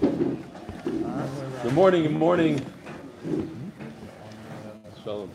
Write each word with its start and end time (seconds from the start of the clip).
Good 0.00 1.74
morning, 1.74 2.04
good 2.04 2.12
morning. 2.12 2.64
Shalom. 5.04 5.28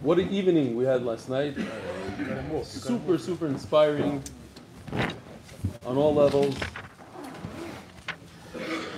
What 0.00 0.20
an 0.20 0.30
evening 0.30 0.76
we 0.76 0.84
had 0.84 1.02
last 1.02 1.28
night. 1.28 1.56
Super, 2.62 3.18
super 3.18 3.48
inspiring 3.48 4.22
on 5.84 5.96
all 5.96 6.14
levels. 6.14 6.54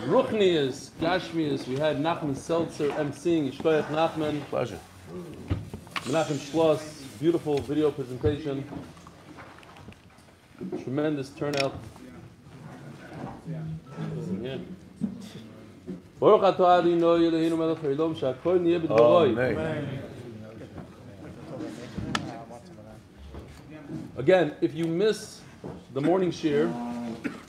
Ruchnias, 0.04 0.90
Gashmias, 1.00 1.66
we 1.66 1.76
had 1.76 1.98
Nachman 1.98 2.36
Seltzer 2.36 2.90
emceeing, 2.90 3.50
Yishkoyach 3.50 3.86
Nachman. 3.86 4.42
Pleasure. 4.50 4.78
Menachem 6.04 6.36
Schloss, 6.36 7.02
beautiful 7.18 7.60
video 7.60 7.90
presentation. 7.90 8.62
Tremendous 10.82 11.30
turnout. 11.30 11.74
ברוך 16.18 16.44
אתה 16.44 16.78
אלוהינו 16.78 17.56
מלך 17.56 17.84
העולם 17.84 18.14
שהכל 18.14 18.58
נהיה 18.58 18.78
בדברוי. 18.78 19.34
Again, 24.18 24.52
if 24.60 24.74
you 24.74 24.86
miss 24.86 25.40
the 25.94 26.00
morning 26.00 26.30
shiur, 26.30 26.68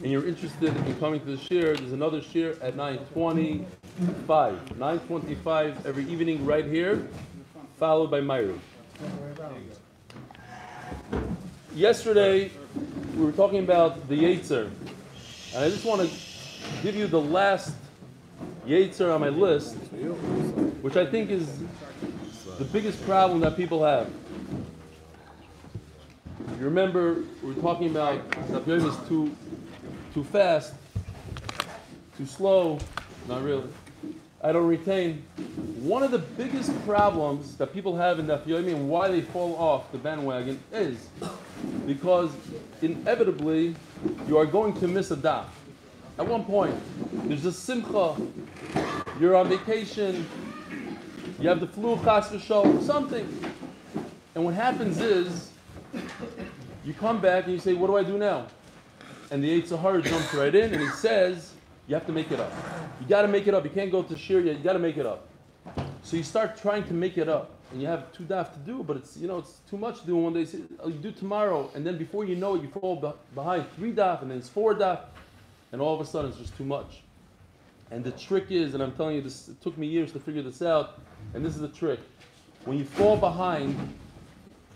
and 0.02 0.12
you're 0.12 0.28
interested 0.28 0.76
in 0.88 0.96
coming 1.00 1.20
to 1.20 1.36
the 1.36 1.42
shiur, 1.48 1.78
there's 1.78 1.92
another 1.92 2.22
shiur 2.22 2.52
at 2.64 2.76
9.25. 2.76 3.66
9.25 4.80 5.86
every 5.86 6.06
evening 6.06 6.46
right 6.46 6.66
here, 6.66 7.08
followed 7.78 8.10
by 8.10 8.22
Maariv. 8.22 8.60
Yesterday, 11.76 12.52
we 13.18 13.26
were 13.26 13.34
talking 13.34 13.64
about 13.64 14.08
the 14.08 14.18
Yetzer 14.18 14.72
and 15.54 15.64
I 15.64 15.70
just 15.70 15.86
want 15.86 16.02
to 16.02 16.10
give 16.82 16.96
you 16.96 17.08
the 17.08 17.20
last 17.20 17.74
Yetzer 18.66 19.14
on 19.14 19.22
my 19.22 19.30
list, 19.30 19.76
which 20.82 20.96
I 20.96 21.06
think 21.06 21.30
is 21.30 21.48
the 22.58 22.66
biggest 22.66 23.04
problem 23.06 23.42
that 23.42 23.58
people 23.58 23.84
have. 23.84 24.10
You 26.60 26.66
remember 26.66 27.24
we 27.44 27.54
were 27.54 27.62
talking 27.62 27.90
about 27.90 28.22
Yom 28.68 28.88
is 28.88 28.96
too 29.08 29.36
too 30.14 30.24
fast, 30.24 30.74
too 32.18 32.26
slow, 32.26 32.78
not 33.28 33.44
really. 33.44 33.68
I 34.44 34.52
don't 34.52 34.68
retain. 34.68 35.24
One 35.82 36.04
of 36.04 36.12
the 36.12 36.20
biggest 36.20 36.72
problems 36.86 37.56
that 37.58 37.74
people 37.74 37.96
have 37.98 38.20
in 38.20 38.28
Daf 38.28 38.44
Yomi 38.46 38.74
and 38.74 38.90
why 38.90 39.08
they 39.10 39.22
fall 39.22 39.56
off 39.56 39.92
the 39.92 39.98
bandwagon 39.98 40.60
is 40.72 41.10
because 41.86 42.32
inevitably 42.82 43.76
you 44.28 44.38
are 44.38 44.46
going 44.46 44.74
to 44.80 44.88
miss 44.88 45.12
a 45.12 45.16
daf. 45.16 45.46
At 46.18 46.28
one 46.28 46.44
point, 46.44 46.76
there's 47.28 47.46
a 47.46 47.52
simcha, 47.52 48.16
you're 49.20 49.36
on 49.36 49.50
vacation, 49.50 50.28
you 51.40 51.50
have 51.50 51.60
the 51.60 51.68
flu, 51.68 51.96
chas 52.04 52.30
v'shol, 52.30 52.82
something. 52.84 53.28
And 54.36 54.46
what 54.46 54.54
happens 54.54 55.00
is, 55.00 55.52
you 56.86 56.94
come 56.94 57.20
back 57.22 57.46
and 57.46 57.54
you 57.54 57.60
say, 57.60 57.74
what 57.74 57.88
do 57.88 57.98
I 57.98 58.04
do 58.04 58.18
now? 58.18 58.48
And 59.32 59.44
the 59.44 59.66
Sahara 59.66 60.02
jumps 60.02 60.34
right 60.34 60.54
in 60.54 60.74
and 60.74 60.82
he 60.82 60.90
says, 60.90 61.54
you 61.88 61.96
have 61.96 62.06
to 62.06 62.12
make 62.12 62.32
it 62.32 62.40
up. 62.40 62.52
You 63.00 63.08
got 63.08 63.24
to 63.24 63.28
make 63.28 63.48
it 63.48 63.54
up. 63.54 63.64
You 63.64 63.70
can't 63.70 63.92
go 63.92 64.04
to 64.04 64.14
Shiur 64.14 64.46
yet. 64.46 64.58
You 64.58 64.64
got 64.64 64.74
to 64.74 64.80
make 64.80 64.98
it 64.98 65.06
up. 65.06 65.28
So 66.04 66.18
you 66.18 66.24
start 66.24 66.60
trying 66.60 66.84
to 66.86 66.94
make 66.94 67.18
it 67.18 67.30
up, 67.30 67.52
and 67.72 67.82
you 67.82 67.88
have 67.88 68.12
two 68.12 68.24
daf 68.24 68.54
to 68.54 68.60
do, 68.60 68.84
but 68.84 68.98
it's 68.98 69.16
you 69.18 69.28
know 69.28 69.38
it's 69.38 69.60
too 69.70 69.78
much 69.78 70.02
to 70.02 70.06
do 70.06 70.16
one 70.16 70.34
day. 70.34 70.46
So 70.46 70.58
oh, 70.80 70.88
you 70.90 70.96
do 70.96 71.12
tomorrow, 71.12 71.70
and 71.76 71.86
then 71.86 71.98
before 71.98 72.26
you 72.26 72.36
know 72.36 72.56
it, 72.56 72.64
you 72.64 72.70
fall 72.70 73.16
behind 73.36 73.66
three 73.76 73.94
daf, 73.94 74.22
and 74.22 74.32
then 74.32 74.38
it's 74.38 74.50
four 74.50 74.74
daf, 74.74 75.02
and 75.72 75.82
all 75.82 75.94
of 75.94 76.02
a 76.02 76.06
sudden 76.06 76.32
it's 76.32 76.40
just 76.40 76.58
too 76.58 76.66
much. 76.66 77.02
And 77.92 78.04
the 78.04 78.12
trick 78.12 78.46
is, 78.50 78.74
and 78.74 78.82
I'm 78.82 78.94
telling 78.94 79.18
you, 79.18 79.22
this 79.22 79.50
it 79.50 79.62
took 79.62 79.78
me 79.78 79.86
years 79.88 80.12
to 80.14 80.20
figure 80.20 80.42
this 80.42 80.62
out, 80.62 81.00
and 81.34 81.46
this 81.46 81.56
is 81.56 81.62
the 81.62 81.68
trick. 81.68 82.00
When 82.66 82.78
you 82.78 82.86
fall 82.86 83.18
behind, 83.18 83.76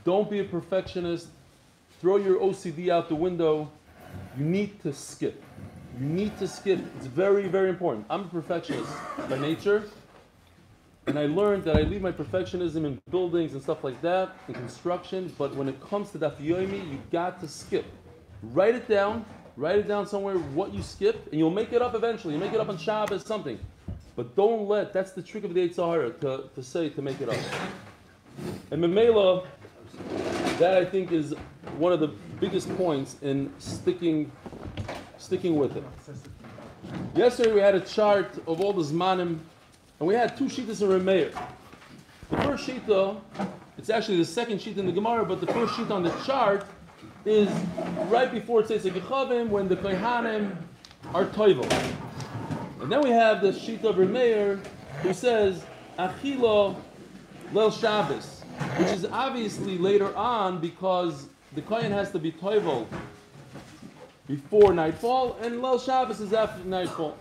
don't 0.03 0.29
be 0.29 0.39
a 0.39 0.43
perfectionist. 0.43 1.27
Throw 2.01 2.17
your 2.17 2.39
OCD 2.39 2.89
out 2.89 3.09
the 3.09 3.15
window. 3.15 3.71
You 4.37 4.45
need 4.45 4.81
to 4.83 4.93
skip. 4.93 5.41
You 5.99 6.05
need 6.05 6.37
to 6.39 6.47
skip. 6.47 6.79
It's 6.97 7.07
very, 7.07 7.47
very 7.47 7.69
important. 7.69 8.05
I'm 8.09 8.21
a 8.21 8.27
perfectionist 8.27 8.91
by 9.29 9.37
nature, 9.39 9.83
and 11.07 11.19
I 11.19 11.25
learned 11.25 11.63
that 11.65 11.75
I 11.75 11.81
leave 11.81 12.01
my 12.01 12.11
perfectionism 12.11 12.85
in 12.85 13.01
buildings 13.09 13.53
and 13.53 13.61
stuff 13.61 13.83
like 13.83 14.01
that, 14.01 14.35
in 14.47 14.53
construction. 14.55 15.33
But 15.37 15.55
when 15.55 15.69
it 15.69 15.79
comes 15.81 16.11
to 16.11 16.19
Daf 16.19 16.37
Yomi, 16.37 16.89
you 16.89 16.99
got 17.11 17.39
to 17.41 17.47
skip. 17.47 17.85
Write 18.41 18.75
it 18.75 18.87
down. 18.87 19.25
Write 19.57 19.77
it 19.77 19.87
down 19.87 20.05
somewhere 20.07 20.35
what 20.37 20.73
you 20.73 20.83
skip, 20.83 21.27
and 21.31 21.39
you'll 21.39 21.49
make 21.49 21.71
it 21.71 21.81
up 21.81 21.95
eventually. 21.95 22.33
You 22.33 22.39
make 22.39 22.53
it 22.53 22.59
up 22.59 22.69
on 22.69 22.77
Shabbos, 22.77 23.25
something. 23.25 23.57
But 24.15 24.35
don't 24.35 24.67
let. 24.67 24.93
That's 24.93 25.11
the 25.11 25.21
trick 25.21 25.43
of 25.43 25.53
the 25.53 25.61
Eight 25.61 25.75
to, 25.75 26.49
to 26.53 26.63
say 26.63 26.89
to 26.89 27.01
make 27.01 27.21
it 27.21 27.29
up. 27.29 27.37
And 28.71 28.83
Memela, 28.83 29.45
that 30.59 30.77
I 30.77 30.85
think 30.85 31.11
is 31.11 31.33
one 31.77 31.93
of 31.93 31.99
the 31.99 32.07
biggest 32.39 32.75
points 32.77 33.15
in 33.21 33.51
sticking 33.59 34.31
sticking 35.17 35.55
with 35.55 35.75
it. 35.75 35.83
Yesterday 37.15 37.53
we 37.53 37.59
had 37.59 37.75
a 37.75 37.79
chart 37.79 38.37
of 38.47 38.61
all 38.61 38.73
the 38.73 38.83
Zmanim, 38.83 39.39
and 39.99 40.07
we 40.07 40.13
had 40.13 40.37
two 40.37 40.45
Shitas 40.45 40.81
in 40.81 40.89
Remeir. 40.89 41.31
The 42.29 42.37
first 42.37 42.67
Shita, 42.67 43.19
it's 43.77 43.89
actually 43.89 44.17
the 44.17 44.25
second 44.25 44.61
sheet 44.61 44.77
in 44.77 44.85
the 44.85 44.91
Gemara, 44.91 45.25
but 45.25 45.39
the 45.39 45.47
first 45.47 45.75
sheet 45.75 45.91
on 45.91 46.03
the 46.03 46.11
chart 46.23 46.65
is 47.23 47.49
right 48.09 48.31
before 48.31 48.61
it 48.61 48.67
says 48.67 48.83
Gechavim 48.83 49.49
when 49.49 49.67
the 49.67 49.75
Kohanim 49.75 50.55
are 51.13 51.25
Toivel. 51.25 51.71
And 52.81 52.91
then 52.91 53.01
we 53.01 53.09
have 53.09 53.41
the 53.41 53.53
sheet 53.53 53.83
of 53.83 53.95
Remeir 53.95 54.59
who 55.01 55.13
says 55.13 55.63
Achila 55.97 56.75
Lel 57.53 57.71
Shabbos, 57.71 58.41
which 58.77 58.89
is 58.89 59.05
obviously 59.05 59.77
later 59.77 60.15
on 60.15 60.59
because 60.59 61.27
the 61.53 61.61
Kohen 61.61 61.91
has 61.91 62.11
to 62.11 62.19
be 62.19 62.31
Toivel 62.31 62.85
before 64.27 64.73
nightfall, 64.73 65.37
and 65.41 65.61
Lel 65.61 65.79
Shabbos 65.79 66.19
is 66.19 66.33
after 66.33 66.63
nightfall. 66.65 67.17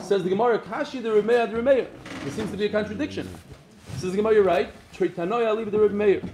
Says 0.00 0.22
the 0.22 0.30
Gemara, 0.30 0.58
Kashi 0.58 1.00
the 1.00 1.10
Remeir 1.10 1.50
the 1.50 1.58
Remeir. 1.58 1.86
There 2.22 2.32
seems 2.32 2.50
to 2.50 2.56
be 2.56 2.66
a 2.66 2.68
contradiction. 2.68 3.28
Says 3.96 4.10
the 4.10 4.16
Gemara, 4.16 4.34
you're 4.34 4.44
right. 4.44 4.70
Trei 4.92 5.08
Tanoia 5.08 5.56
leave 5.56 5.70
the 5.70 5.78
Remeir. 5.78 6.28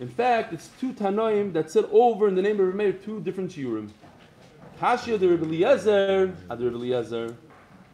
In 0.00 0.08
fact, 0.08 0.52
it's 0.52 0.68
two 0.80 0.92
Tanoim 0.92 1.52
that 1.54 1.70
said 1.70 1.86
over 1.90 2.28
in 2.28 2.34
the 2.34 2.42
name 2.42 2.60
of 2.60 2.72
Remeir 2.72 3.02
two 3.02 3.20
different 3.20 3.50
shiurim. 3.50 3.90
Kashi 4.78 5.16
the 5.16 5.28
Rebbe 5.28 5.44
Eliezer, 5.44 6.34
ad 6.50 6.60
Rebbe 6.60 6.76
Eliezer. 6.76 7.34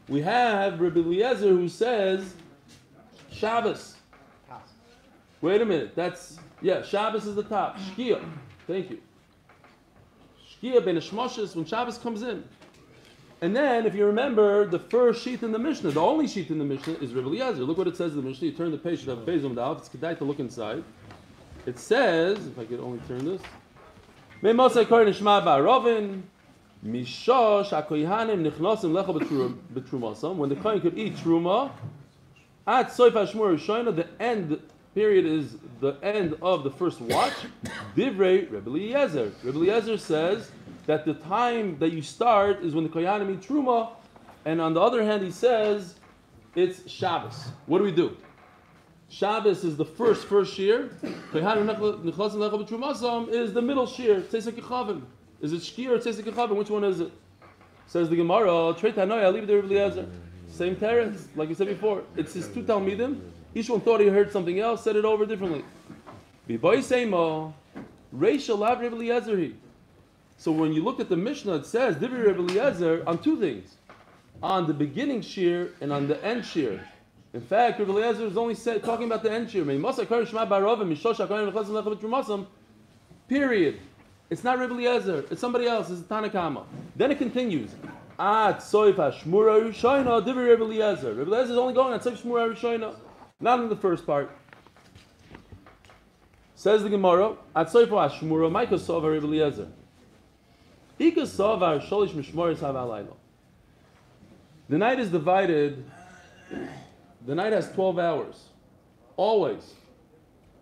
We 0.08 0.20
have 0.22 0.80
Rebbe 0.80 0.98
Eliezer 0.98 1.50
who 1.50 1.68
says 1.68 2.34
Shabbos. 3.30 3.96
Wait 5.40 5.60
a 5.60 5.64
minute, 5.64 5.94
that's 5.94 6.38
yeah, 6.60 6.82
Shabbos 6.82 7.26
is 7.26 7.34
the 7.34 7.42
top. 7.42 7.76
Shkia. 7.78 8.24
Thank 8.66 8.90
you. 8.90 9.00
Shkia 10.48 10.84
ben 10.84 10.96
Shmoshes 10.96 11.56
when 11.56 11.64
Shabbos 11.64 11.98
comes 11.98 12.22
in. 12.22 12.44
And 13.42 13.54
then, 13.56 13.86
if 13.86 13.94
you 13.96 14.06
remember, 14.06 14.64
the 14.66 14.78
first 14.78 15.24
sheet 15.24 15.42
in 15.42 15.50
the 15.50 15.58
Mishnah, 15.58 15.90
the 15.90 16.00
only 16.00 16.28
sheet 16.28 16.50
in 16.50 16.60
the 16.60 16.64
Mishnah 16.64 16.92
is 17.00 17.12
Rebbe 17.12 17.26
Eliezer. 17.26 17.64
Look 17.64 17.76
what 17.76 17.88
it 17.88 17.96
says 17.96 18.12
in 18.12 18.22
the 18.22 18.28
Mishnah. 18.28 18.46
You 18.46 18.54
turn 18.54 18.70
the 18.70 18.78
page, 18.78 19.02
you 19.04 19.10
have 19.10 19.18
Bezum 19.26 19.54
Da'af. 19.54 19.78
It's 19.78 19.88
kedai 19.88 20.16
to 20.18 20.24
look 20.24 20.38
inside. 20.38 20.84
It 21.66 21.76
says, 21.76 22.38
if 22.46 22.56
I 22.56 22.64
could 22.64 22.78
only 22.78 23.00
turn 23.08 23.24
this. 23.24 23.42
When 24.42 24.56
the 24.56 24.64
kohen 30.56 30.80
could 30.80 30.98
eat 30.98 31.16
truma, 31.16 31.70
at 32.66 32.88
soif 32.90 33.12
hashmur 33.12 33.56
rishoyna, 33.56 33.94
the 33.94 34.08
end 34.20 34.60
period 34.94 35.26
is 35.26 35.56
the 35.80 35.96
end 36.02 36.36
of 36.42 36.62
the 36.62 36.70
first 36.70 37.00
watch. 37.00 37.34
Divrei 37.96 38.50
Rebbe 38.50 38.70
Eliezer. 38.70 39.32
Rebbe 39.42 39.58
Eliezer 39.58 39.96
says 39.96 40.50
that 40.86 41.04
the 41.04 41.14
time 41.14 41.78
that 41.78 41.92
you 41.92 42.02
start 42.02 42.62
is 42.62 42.74
when 42.74 42.84
the 42.84 42.90
koyanim 42.90 43.32
eat 43.32 43.40
truma, 43.40 43.90
and 44.44 44.60
on 44.60 44.74
the 44.74 44.80
other 44.80 45.02
hand, 45.02 45.22
he 45.22 45.30
says 45.30 45.94
it's 46.54 46.90
Shabbos. 46.90 47.48
What 47.66 47.78
do 47.78 47.84
we 47.84 47.92
do? 47.92 48.16
Shabbos 49.08 49.62
is 49.64 49.76
the 49.76 49.84
first 49.84 50.26
first 50.26 50.56
shiur. 50.56 50.88
Koyanim 51.32 53.28
is 53.28 53.52
the 53.52 53.62
middle 53.62 53.86
shiur. 53.86 54.22
Tzesek 54.22 54.52
Yechavim. 54.52 55.02
Is 55.40 55.52
it 55.52 55.60
Shkia 55.60 55.90
or 55.90 55.98
Tzesek 55.98 56.24
Yechavim? 56.24 56.56
Which 56.56 56.70
one 56.70 56.84
is 56.84 57.00
it? 57.00 57.12
Says 57.86 58.08
the 58.08 58.16
Gemara, 58.16 58.74
Trei 58.78 58.92
Tanoia, 58.92 59.32
leave 59.32 59.46
the 59.46 59.60
Rebbe. 59.60 60.06
Same 60.50 60.76
teretz, 60.76 61.26
like 61.34 61.48
we 61.48 61.54
said 61.54 61.66
before. 61.66 62.04
It's 62.16 62.34
his 62.34 62.48
two 62.48 62.62
Talmidim. 62.62 63.20
Each 63.54 63.68
one 63.68 63.80
thought 63.80 64.00
he 64.00 64.06
heard 64.06 64.32
something 64.32 64.58
else, 64.58 64.82
said 64.82 64.96
it 64.96 65.04
over 65.04 65.26
differently. 65.26 65.64
Biboy 66.48 66.78
Seimo, 66.78 67.52
uh, 67.76 67.80
Reisha 68.14 68.56
Lav. 68.56 68.80
So 70.42 70.50
when 70.50 70.72
you 70.72 70.82
look 70.82 70.98
at 70.98 71.08
the 71.08 71.16
Mishnah, 71.16 71.54
it 71.58 71.66
says 71.66 71.94
Divri 71.94 72.26
Eliezer 72.36 73.04
on 73.06 73.22
two 73.22 73.38
things. 73.38 73.76
On 74.42 74.66
the 74.66 74.74
beginning 74.74 75.20
shiur 75.20 75.70
and 75.80 75.92
on 75.92 76.08
the 76.08 76.20
end 76.24 76.42
shiur. 76.42 76.82
In 77.32 77.40
fact, 77.40 77.78
Rebbe 77.78 77.92
Eliezer 77.92 78.26
is 78.26 78.36
only 78.36 78.56
said, 78.56 78.82
talking 78.82 79.06
about 79.06 79.22
the 79.22 79.30
end 79.30 79.50
shiur. 79.50 79.64
Period. 83.28 83.78
It's 84.30 84.42
not 84.42 84.58
Rebbe 84.58 84.74
Eliezer. 84.74 85.24
It's 85.30 85.40
somebody 85.40 85.68
else. 85.68 85.90
It's 85.90 86.00
Tanakama. 86.00 86.64
Then 86.96 87.12
it 87.12 87.18
continues. 87.18 87.70
At 88.18 88.58
Soif 88.58 88.96
Hashmura 88.96 89.70
Rishayna 89.70 90.26
Rebbe 90.26 90.64
Eliezer. 90.64 91.22
Eliezer 91.22 91.52
is 91.52 91.56
only 91.56 91.72
going 91.72 91.94
at 91.94 92.02
Soif 92.02 92.20
Shmura 92.20 92.52
Rishayna. 92.52 92.96
Not 93.38 93.60
in 93.60 93.68
the 93.68 93.76
first 93.76 94.04
part. 94.04 94.36
Says 96.56 96.82
the 96.82 96.88
Gemara, 96.88 97.36
At 97.54 97.68
Soif 97.68 97.86
Maika 97.86 98.70
Sova 98.70 99.08
Rebbe 99.08 99.26
Eliezer. 99.28 99.68
The 104.68 104.78
night 104.78 105.00
is 105.00 105.10
divided, 105.10 105.84
the 107.26 107.34
night 107.34 107.52
has 107.52 107.72
12 107.72 107.98
hours. 107.98 108.44
Always. 109.16 109.74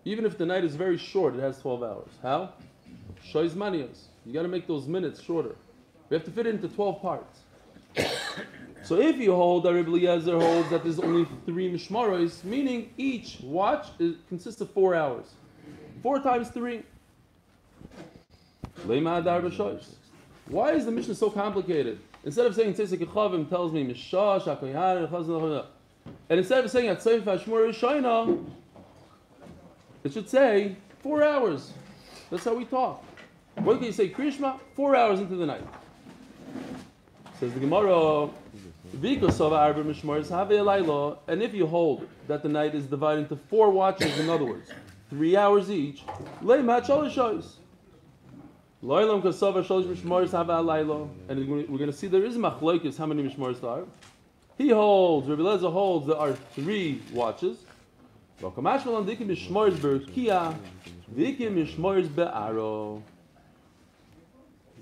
Even 0.03 0.25
if 0.25 0.39
the 0.39 0.47
night 0.47 0.63
is 0.63 0.75
very 0.75 0.97
short, 0.97 1.35
it 1.35 1.41
has 1.41 1.59
12 1.59 1.83
hours. 1.83 2.09
How? 2.23 2.53
Shoyz 3.31 3.51
manios. 3.51 4.05
You 4.25 4.33
got 4.33 4.41
to 4.41 4.47
make 4.47 4.65
those 4.65 4.87
minutes 4.87 5.21
shorter. 5.21 5.55
We 6.09 6.15
have 6.15 6.25
to 6.25 6.31
fit 6.31 6.47
it 6.47 6.55
into 6.55 6.69
12 6.69 7.01
parts. 7.03 7.39
so 8.83 8.99
if 8.99 9.17
you 9.17 9.35
hold 9.35 9.65
Rebbe 9.65 9.89
Eliezer 9.89 10.39
holds 10.39 10.71
that 10.71 10.81
there's 10.81 10.99
only 10.99 11.27
three 11.45 11.71
mishmaros, 11.71 12.43
meaning 12.43 12.91
each 12.97 13.37
watch 13.43 13.89
is, 13.99 14.15
consists 14.27 14.59
of 14.59 14.71
four 14.71 14.95
hours. 14.95 15.27
Four 16.01 16.19
times 16.19 16.49
three. 16.49 16.81
Lema 18.87 19.19
Adar 19.19 19.41
b'shoyz. 19.41 20.00
Why 20.47 20.71
is 20.73 20.85
the 20.85 20.91
mission 20.91 21.15
so 21.15 21.29
complicated? 21.29 21.99
Instead 22.23 22.45
of 22.45 22.55
saying 22.55 22.73
Tzesek 22.75 23.05
Chavim 23.05 23.49
tells 23.49 23.71
me 23.71 23.85
Mishash, 23.85 24.43
Akoyhar, 24.43 25.07
and 26.29 26.39
instead 26.39 26.63
of 26.63 26.71
saying 26.71 26.89
at 26.89 26.99
Seif 26.99 27.21
Hashmur 27.21 27.69
Shayna, 27.73 28.43
it 30.03 30.13
should 30.13 30.29
say 30.29 30.75
four 31.01 31.23
hours. 31.23 31.73
That's 32.29 32.43
how 32.45 32.53
we 32.53 32.65
talk. 32.65 33.03
What 33.55 33.77
can 33.77 33.85
you 33.85 33.91
say? 33.91 34.09
Krishma, 34.09 34.59
four 34.75 34.95
hours 34.95 35.19
into 35.19 35.35
the 35.35 35.45
night. 35.45 35.63
Says 37.39 37.53
the 37.53 37.59
Gemara, 37.59 38.29
and 38.93 39.05
if 41.41 41.53
you 41.53 41.65
hold 41.65 42.07
that 42.27 42.43
the 42.43 42.49
night 42.49 42.75
is 42.75 42.85
divided 42.85 43.21
into 43.21 43.35
four 43.49 43.71
watches, 43.71 44.19
in 44.19 44.29
other 44.29 44.45
words, 44.45 44.69
three 45.09 45.37
hours 45.37 45.71
each, 45.71 46.03
And 48.83 48.89
we're 48.89 49.13
going 51.65 51.91
to 51.91 51.93
see 51.93 52.07
there 52.07 52.25
is 52.25 52.35
machlokes 52.35 52.97
how 52.97 53.05
many 53.05 53.21
mishmaris 53.21 53.61
there 53.61 53.69
are. 53.69 53.83
He 54.57 54.69
holds, 54.69 55.27
Rabbi 55.29 55.41
Lezer 55.41 55.71
holds 55.71 56.07
there 56.07 56.17
are 56.17 56.33
three 56.33 57.01
watches. 57.13 57.57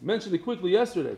Mentioned 0.01 0.35
it 0.35 0.43
quickly 0.43 0.71
yesterday. 0.71 1.17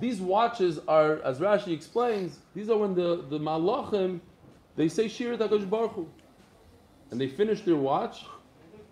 These 0.00 0.20
watches 0.20 0.80
are, 0.88 1.20
as 1.22 1.38
Rashi 1.38 1.72
explains, 1.72 2.40
these 2.56 2.68
are 2.68 2.76
when 2.76 2.96
the, 2.96 3.24
the 3.30 3.38
malachim, 3.38 4.18
they 4.74 4.88
say 4.88 5.06
Shir 5.06 5.36
Takash 5.36 5.68
Baruch 5.70 5.92
Hu. 5.92 6.08
And 7.12 7.20
they 7.20 7.28
finish 7.28 7.60
their 7.60 7.76
watch, 7.76 8.24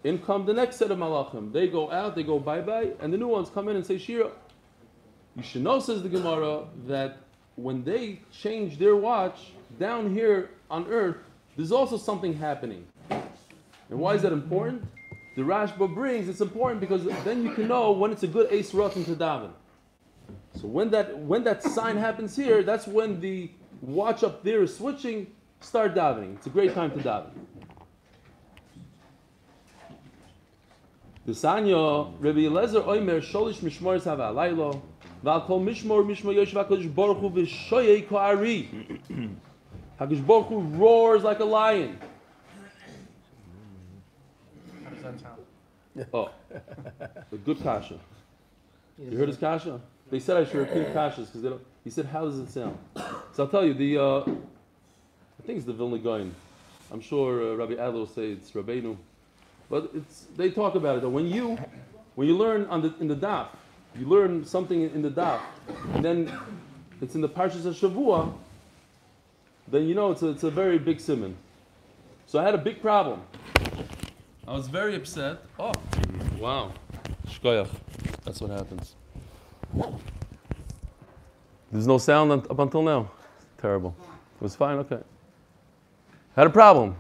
in 0.05 0.19
come 0.19 0.45
the 0.45 0.53
next 0.53 0.77
set 0.77 0.91
of 0.91 0.99
malachim. 0.99 1.53
They 1.53 1.67
go 1.67 1.91
out, 1.91 2.15
they 2.15 2.23
go 2.23 2.39
bye 2.39 2.61
bye, 2.61 2.91
and 3.01 3.13
the 3.13 3.19
new 3.19 3.29
ones 3.29 3.51
come 3.53 3.69
in 3.69 3.77
and 3.77 3.85
say 3.85 3.99
shira. 3.99 4.31
You 5.35 5.43
should 5.43 5.63
know, 5.63 5.81
says 5.81 6.03
the 6.03 6.09
Gemara, 6.09 6.67
that 6.87 7.19
when 7.57 7.83
they 7.83 8.21
change 8.31 8.79
their 8.79 8.95
watch 8.95 9.53
down 9.81 10.15
here 10.15 10.51
on 10.71 10.87
earth, 10.89 11.17
there's 11.57 11.73
also 11.73 11.97
something 11.97 12.35
happening. 12.35 12.87
And 13.11 13.99
why 13.99 14.15
is 14.15 14.23
that 14.23 14.33
important? 14.33 14.85
The 15.37 15.43
Rashba 15.43 15.93
brings 15.93 16.29
it's 16.29 16.41
important 16.41 16.81
because 16.81 17.05
then 17.25 17.43
you 17.43 17.53
can 17.53 17.67
know 17.67 17.91
when 17.91 18.13
it's 18.13 18.23
a 18.23 18.29
good 18.29 18.53
eis 18.53 18.71
ratzon 18.73 19.05
to 19.07 19.17
daven. 19.17 19.51
So 20.61 20.69
when 20.69 20.91
that 20.91 21.19
when 21.19 21.43
that 21.45 21.63
sign 21.63 21.97
happens 21.97 22.37
here, 22.37 22.63
that's 22.63 22.87
when 22.87 23.21
the 23.21 23.51
watch 23.81 24.23
up 24.23 24.45
there 24.45 24.63
is 24.63 24.77
switching. 24.77 25.27
Start 25.61 25.95
davening. 25.95 26.37
It's 26.37 26.47
a 26.47 26.51
great 26.51 26.75
time 26.75 26.91
to 26.93 26.99
daven. 26.99 27.31
The 31.27 31.33
Sanyo, 31.33 32.13
Rabbi 32.21 32.41
Eliezer 32.41 32.83
Oimer, 32.83 33.21
Sholish 33.23 33.57
Mishmor 33.57 34.01
Sava 34.01 34.25
Alaylo, 34.25 34.83
Val 35.23 35.41
Kol 35.47 35.61
Mishmor 35.61 36.05
Mishmor 36.05 36.35
Yosh 36.35 36.53
VaKadosh 36.53 36.95
Baruch 36.95 37.19
Hu 37.19 37.31
V'shoyei 37.31 38.07
Ko'ari. 38.07 38.99
HaKadosh 40.01 40.27
Baruch 40.27 40.49
Hu 40.49 40.61
roars 40.61 41.23
like 41.23 41.41
a 41.41 41.45
lion. 41.45 41.99
How 44.85 44.91
does 44.91 45.03
that 45.03 45.21
sound? 45.21 45.41
Oh, 46.13 46.31
a 47.33 47.37
good 47.37 47.63
kasha. 47.63 47.99
You 48.99 49.17
heard 49.17 49.29
his 49.29 49.39
kasha? 49.39 49.81
They 50.11 50.21
said 50.21 50.37
I 50.37 50.45
should 50.45 50.57
repeat 50.57 50.95
kashas 50.95 51.27
because 51.27 51.43
they 51.43 51.49
don't. 51.49 51.65
He 51.85 51.91
said, 51.91 52.07
"How 52.07 52.25
does 52.25 52.39
it 52.39 52.51
sound?" 52.51 52.79
So 53.33 53.45
I'll 53.45 53.49
tell 53.49 53.65
you. 53.65 53.75
The 53.75 53.99
uh, 53.99 54.21
I 54.21 55.47
think 55.47 55.59
it's 55.59 55.67
the 55.67 55.73
Vilna 55.73 55.99
Gaon. 55.99 56.35
I'm 56.93 57.01
sure 57.01 57.53
uh, 57.53 57.57
Rabbi 57.57 57.75
Adler 57.75 57.93
will 57.93 58.07
say 58.07 58.31
it's 58.31 58.51
Rabbeinu. 58.51 58.97
But 59.71 59.91
it's, 59.95 60.27
they 60.37 60.51
talk 60.51 60.75
about 60.75 60.99
it. 60.99 61.01
That 61.03 61.11
when 61.11 61.27
you, 61.27 61.59
when 62.15 62.29
you 62.29 62.37
learn 62.37 62.67
on 62.67 62.83
the, 62.83 62.95
in 63.01 63.09
the 63.09 63.17
daf, 63.17 63.49
you 63.99 64.07
learn 64.07 64.45
something 64.45 64.83
in 64.83 65.03
the 65.03 65.11
daf, 65.11 65.41
and 65.95 66.05
then 66.05 66.33
it's 67.01 67.15
in 67.15 67.21
the 67.21 67.29
Parshas 67.29 67.65
of 67.67 67.75
Shavua, 67.75 68.33
then 69.69 69.89
you 69.89 69.95
know 69.95 70.11
it's 70.11 70.23
a, 70.23 70.29
it's 70.29 70.43
a 70.43 70.51
very 70.51 70.79
big 70.79 71.01
simon. 71.01 71.37
So 72.27 72.39
I 72.39 72.43
had 72.45 72.55
a 72.55 72.59
big 72.59 72.81
problem. 72.83 73.23
I 74.47 74.53
was 74.53 74.69
very 74.69 74.95
upset. 74.97 75.39
Oh, 75.59 75.73
wow. 76.39 76.73
Shkoyach. 77.29 77.69
That's 78.25 78.41
what 78.41 78.51
happens. 78.51 78.95
There's 81.73 81.87
no 81.87 81.99
sound 81.99 82.33
up 82.33 82.59
until 82.59 82.83
now. 82.83 83.11
Terrible. 83.59 83.97
It 84.37 84.43
was 84.43 84.55
fine, 84.55 84.79
okay. 84.79 85.01
Had 86.37 86.47
a 86.47 86.51
problem 86.51 86.97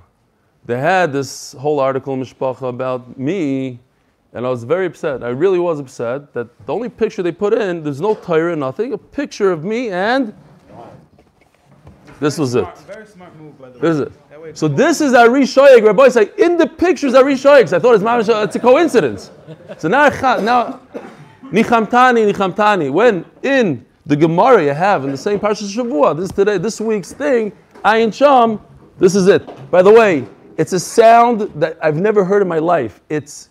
they 0.67 0.79
had 0.79 1.13
this 1.13 1.53
whole 1.53 1.81
article 1.81 2.15
in 2.15 2.21
Mishpacha 2.21 2.69
about 2.69 3.19
me, 3.19 3.79
and 4.33 4.47
I 4.47 4.51
was 4.51 4.65
very 4.65 4.87
upset. 4.87 5.23
I 5.23 5.29
really 5.29 5.59
was 5.59 5.79
upset 5.79 6.33
that 6.33 6.67
the 6.67 6.73
only 6.73 6.89
picture 6.89 7.23
they 7.23 7.33
put 7.33 7.53
in, 7.53 7.85
there's 7.85 8.01
no 8.01 8.15
Torah, 8.15 8.57
nothing, 8.57 8.93
a 8.93 8.99
picture 8.99 9.53
of 9.53 9.65
me 9.65 9.91
and 9.91 10.35
this 12.21 12.39
was 12.39 12.55
it. 12.55 12.67
Very 12.79 13.07
smart 13.07 13.37
move, 13.37 13.59
by 13.59 13.71
the 13.71 13.79
way. 13.79 13.81
This 13.81 13.97
is 13.97 14.01
it. 14.01 14.57
So 14.57 14.69
this 14.69 15.01
is 15.01 15.15
Ari 15.15 15.43
Shoyeg. 15.43 15.85
Rabbi 15.85 16.09
say 16.09 16.31
in 16.39 16.57
the 16.57 16.67
pictures 16.67 17.15
Ari 17.15 17.35
Shoyeg. 17.35 17.73
I 17.73 17.79
thought 17.79 17.95
it's, 17.95 18.05
mamish, 18.05 18.45
it's 18.45 18.57
a 18.57 18.61
coincidence. 18.61 19.31
So 19.79 19.89
now, 19.89 20.09
now, 20.39 20.81
nichamtani, 21.45 22.33
nichamtani. 22.33 22.93
When 22.93 23.25
in 23.43 23.85
the 24.06 24.17
Gemara 24.17 24.65
you 24.65 24.73
have 24.73 25.05
in 25.05 25.11
the 25.11 25.17
same 25.17 25.41
Parsha 25.41 25.65
Shavua, 25.65 26.17
this 26.17 26.31
today, 26.31 26.59
this 26.59 26.81
week's 26.81 27.13
thing, 27.13 27.53
Ayin 27.85 28.13
Sham, 28.13 28.61
this 28.99 29.15
is 29.15 29.27
it. 29.27 29.71
By 29.71 29.83
the 29.83 29.91
way, 29.91 30.27
it's 30.56 30.73
a 30.73 30.81
sound 30.81 31.41
that 31.56 31.79
I've 31.82 31.96
never 31.96 32.25
heard 32.25 32.43
in 32.43 32.49
my 32.49 32.58
life. 32.58 33.01
It's, 33.08 33.51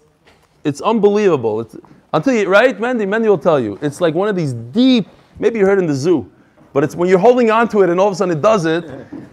it's 0.63 0.81
unbelievable. 0.81 1.61
It's, 1.61 1.75
until 2.13 2.33
you, 2.33 2.47
right, 2.47 2.79
Mandy? 2.79 3.05
Mandy 3.05 3.27
will 3.27 3.37
tell 3.37 3.59
you. 3.59 3.77
It's 3.81 3.99
like 3.99 4.13
one 4.13 4.27
of 4.27 4.35
these 4.35 4.53
deep, 4.53 5.07
maybe 5.39 5.59
you 5.59 5.65
heard 5.65 5.79
in 5.79 5.87
the 5.87 5.95
zoo, 5.95 6.31
but 6.71 6.83
it's 6.83 6.95
when 6.95 7.09
you're 7.09 7.19
holding 7.19 7.51
on 7.51 7.67
to 7.69 7.81
it 7.81 7.89
and 7.89 7.99
all 7.99 8.07
of 8.07 8.13
a 8.13 8.15
sudden 8.15 8.37
it 8.37 8.41
does 8.41 8.65
it, 8.65 8.85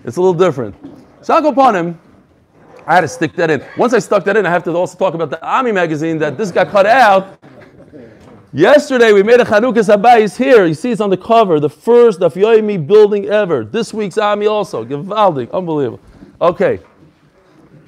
it's 0.05 0.17
a 0.17 0.21
little 0.21 0.35
different. 0.35 0.75
So 1.23 1.35
I'll 1.35 1.43
go 1.43 1.50
upon 1.50 1.77
him. 1.77 2.00
I 2.87 2.95
had 2.95 3.03
to 3.03 3.09
stick 3.09 3.35
that 3.35 3.50
in. 3.50 3.65
Once 3.77 3.93
I 3.93 3.99
stuck 3.99 4.25
that 4.25 4.37
in, 4.37 4.47
I 4.47 4.50
have 4.50 4.65
to 4.65 4.73
also 4.73 4.99
talk 4.99 5.15
about 5.15 5.31
the 5.31 5.47
Ami 5.47 5.71
magazine 5.71 6.19
that 6.19 6.37
this 6.37 6.50
got 6.50 6.69
cut 6.69 6.87
out. 6.87 7.39
Yesterday 8.53 9.12
we 9.12 9.23
made 9.23 9.41
a 9.41 9.45
Chanukas 9.45 9.95
Habayis 9.95 10.37
here. 10.37 10.67
You 10.67 10.75
see 10.75 10.91
it's 10.91 11.00
on 11.00 11.11
the 11.11 11.17
cover, 11.17 11.61
the 11.61 11.71
first 11.71 12.19
Yomi 12.19 12.85
building 12.85 13.27
ever. 13.27 13.65
This 13.65 13.95
week's 13.95 14.19
Ami 14.19 14.47
also. 14.47 14.85
Givaldi, 14.85 15.49
unbelievable. 15.53 16.00
Okay. 16.41 16.81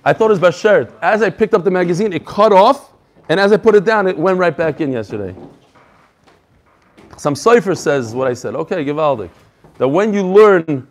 I 0.05 0.13
thought 0.13 0.31
it 0.31 0.41
was 0.41 0.41
Bashert. 0.41 0.93
As 1.01 1.23
I 1.23 1.31
picked 1.31 1.55
up 1.55 1.65
the 1.65 1.71
magazine, 1.71 2.13
it 2.13 2.27
cut 2.27 2.53
off, 2.53 2.93
and 3.29 3.39
as 3.39 3.53
I 3.53 3.57
put 3.57 3.75
it 3.75 3.85
down, 3.85 4.07
it 4.09 4.19
went 4.19 4.39
right 4.39 4.57
back 4.57 4.81
in 4.81 4.93
yesterday. 4.93 5.35
Some 7.17 7.37
cipher 7.37 7.75
says 7.75 8.15
what 8.15 8.27
I 8.27 8.35
said. 8.35 8.55
Okay, 8.57 8.85
Givaldik. 8.85 9.31
That 9.79 9.89
when 9.89 10.13
you 10.13 10.27
learn, 10.27 10.89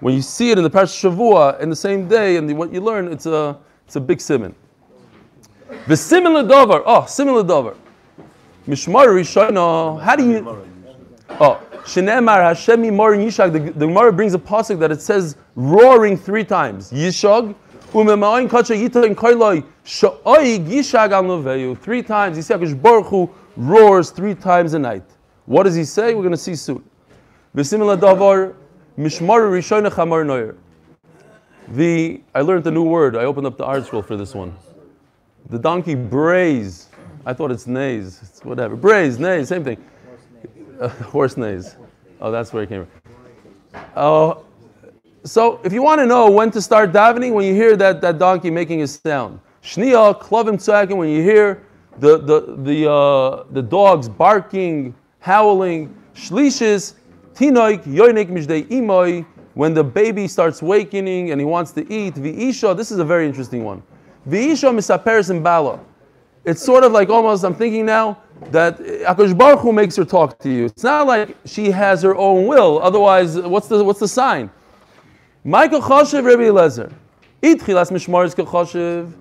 when 0.00 0.14
you 0.14 0.22
see 0.22 0.50
it 0.50 0.58
in 0.58 0.64
the 0.64 0.70
Parsha 0.70 1.10
Shavua 1.10 1.58
in 1.60 1.70
the 1.70 1.76
same 1.76 2.08
day, 2.08 2.36
and 2.36 2.58
what 2.58 2.72
you 2.72 2.80
learn, 2.80 3.10
it's 3.10 3.26
a 3.26 3.58
it's 3.86 3.96
a 3.96 4.00
big 4.00 4.20
simon. 4.20 4.54
The 5.86 5.96
similar 5.96 6.46
dover. 6.46 6.82
Oh, 6.84 7.06
similar 7.06 7.42
dover. 7.42 7.76
Mishmar 8.68 9.06
Rishona. 9.06 10.00
How 10.00 10.14
do 10.14 10.28
you? 10.28 10.64
Oh, 11.40 11.60
Shenemar 11.84 12.52
Hashemi 12.52 12.92
Mor 12.92 13.14
Yishag. 13.14 13.52
The 13.52 13.86
Gemara 13.86 14.12
brings 14.12 14.34
a 14.34 14.38
pasuk 14.38 14.78
that 14.78 14.92
it 14.92 15.00
says 15.00 15.36
roaring 15.56 16.16
three 16.16 16.44
times. 16.44 16.92
Yishag 16.92 17.54
Three 21.74 22.02
times, 22.02 22.36
you 22.36 22.42
see 22.42 22.74
Baruch 22.74 23.30
roars 23.56 24.10
three 24.10 24.34
times 24.34 24.74
a 24.74 24.78
night. 24.78 25.04
What 25.46 25.64
does 25.64 25.74
he 25.74 25.84
say? 25.84 26.14
We're 26.14 26.22
going 26.22 26.32
to 26.32 26.36
see 26.36 26.54
soon. 26.54 26.84
The 31.68 32.20
I 32.34 32.40
learned 32.40 32.66
a 32.66 32.70
new 32.70 32.84
word. 32.84 33.16
I 33.16 33.24
opened 33.24 33.46
up 33.46 33.56
the 33.56 33.64
ArtScroll 33.64 34.06
for 34.06 34.16
this 34.16 34.34
one. 34.34 34.56
The 35.50 35.58
donkey 35.58 35.94
brays 35.94 36.88
I 37.24 37.32
thought 37.32 37.50
it's 37.52 37.66
nays. 37.66 38.20
It's 38.22 38.44
whatever. 38.44 38.74
Brays, 38.74 39.18
nays, 39.18 39.48
same 39.48 39.64
thing. 39.64 39.82
Horse 41.04 41.36
nays. 41.36 41.76
Oh, 42.20 42.30
that's 42.30 42.52
where 42.52 42.64
it 42.64 42.68
came 42.68 42.86
from. 42.86 43.84
Oh, 43.96 44.44
so 45.24 45.60
if 45.62 45.72
you 45.72 45.82
want 45.82 46.00
to 46.00 46.06
know 46.06 46.30
when 46.30 46.50
to 46.50 46.60
start 46.60 46.92
davening, 46.92 47.32
when 47.32 47.46
you 47.46 47.54
hear 47.54 47.76
that, 47.76 48.00
that 48.00 48.18
donkey 48.18 48.50
making 48.50 48.80
his 48.80 49.00
sound. 49.04 49.40
Shnia, 49.62 50.20
klavim 50.20 50.54
tzakin, 50.54 50.96
when 50.96 51.08
you 51.08 51.22
hear 51.22 51.62
the, 51.98 52.18
the, 52.18 52.56
the, 52.58 52.90
uh, 52.90 53.44
the 53.50 53.62
dogs 53.62 54.08
barking, 54.08 54.94
howling. 55.20 55.96
Shlishis, 56.14 56.94
tinoik, 57.34 57.84
yoinik 57.84 58.28
mishdei 58.28 58.64
imoy, 58.68 59.24
when 59.54 59.74
the 59.74 59.84
baby 59.84 60.26
starts 60.26 60.60
wakening 60.62 61.30
and 61.30 61.40
he 61.40 61.44
wants 61.44 61.72
to 61.72 61.92
eat. 61.92 62.14
V'isha, 62.14 62.76
this 62.76 62.90
is 62.90 62.98
a 62.98 63.04
very 63.04 63.26
interesting 63.26 63.64
one. 63.64 63.82
V'isha 64.28 64.74
misaperes 64.74 65.30
and 65.30 65.44
bala. 65.44 65.78
It's 66.44 66.62
sort 66.62 66.82
of 66.82 66.92
like 66.92 67.08
almost, 67.08 67.44
I'm 67.44 67.54
thinking 67.54 67.86
now, 67.86 68.18
that 68.50 68.78
Akash 68.78 69.36
Baruch 69.38 69.60
Hu 69.60 69.72
makes 69.72 69.94
her 69.94 70.04
talk 70.04 70.38
to 70.40 70.50
you. 70.50 70.64
It's 70.64 70.82
not 70.82 71.06
like 71.06 71.36
she 71.44 71.70
has 71.70 72.02
her 72.02 72.16
own 72.16 72.48
will. 72.48 72.80
Otherwise, 72.82 73.38
what's 73.38 73.68
the, 73.68 73.84
what's 73.84 74.00
the 74.00 74.08
sign? 74.08 74.50
Michael 75.44 75.80
Choshev 75.80 76.24
Rabbi 76.24 76.42
Elezer. 76.42 76.92
Itchilas 77.42 77.90
Mishmar 77.90 78.24
is 78.24 78.32
Choshev. 78.32 79.12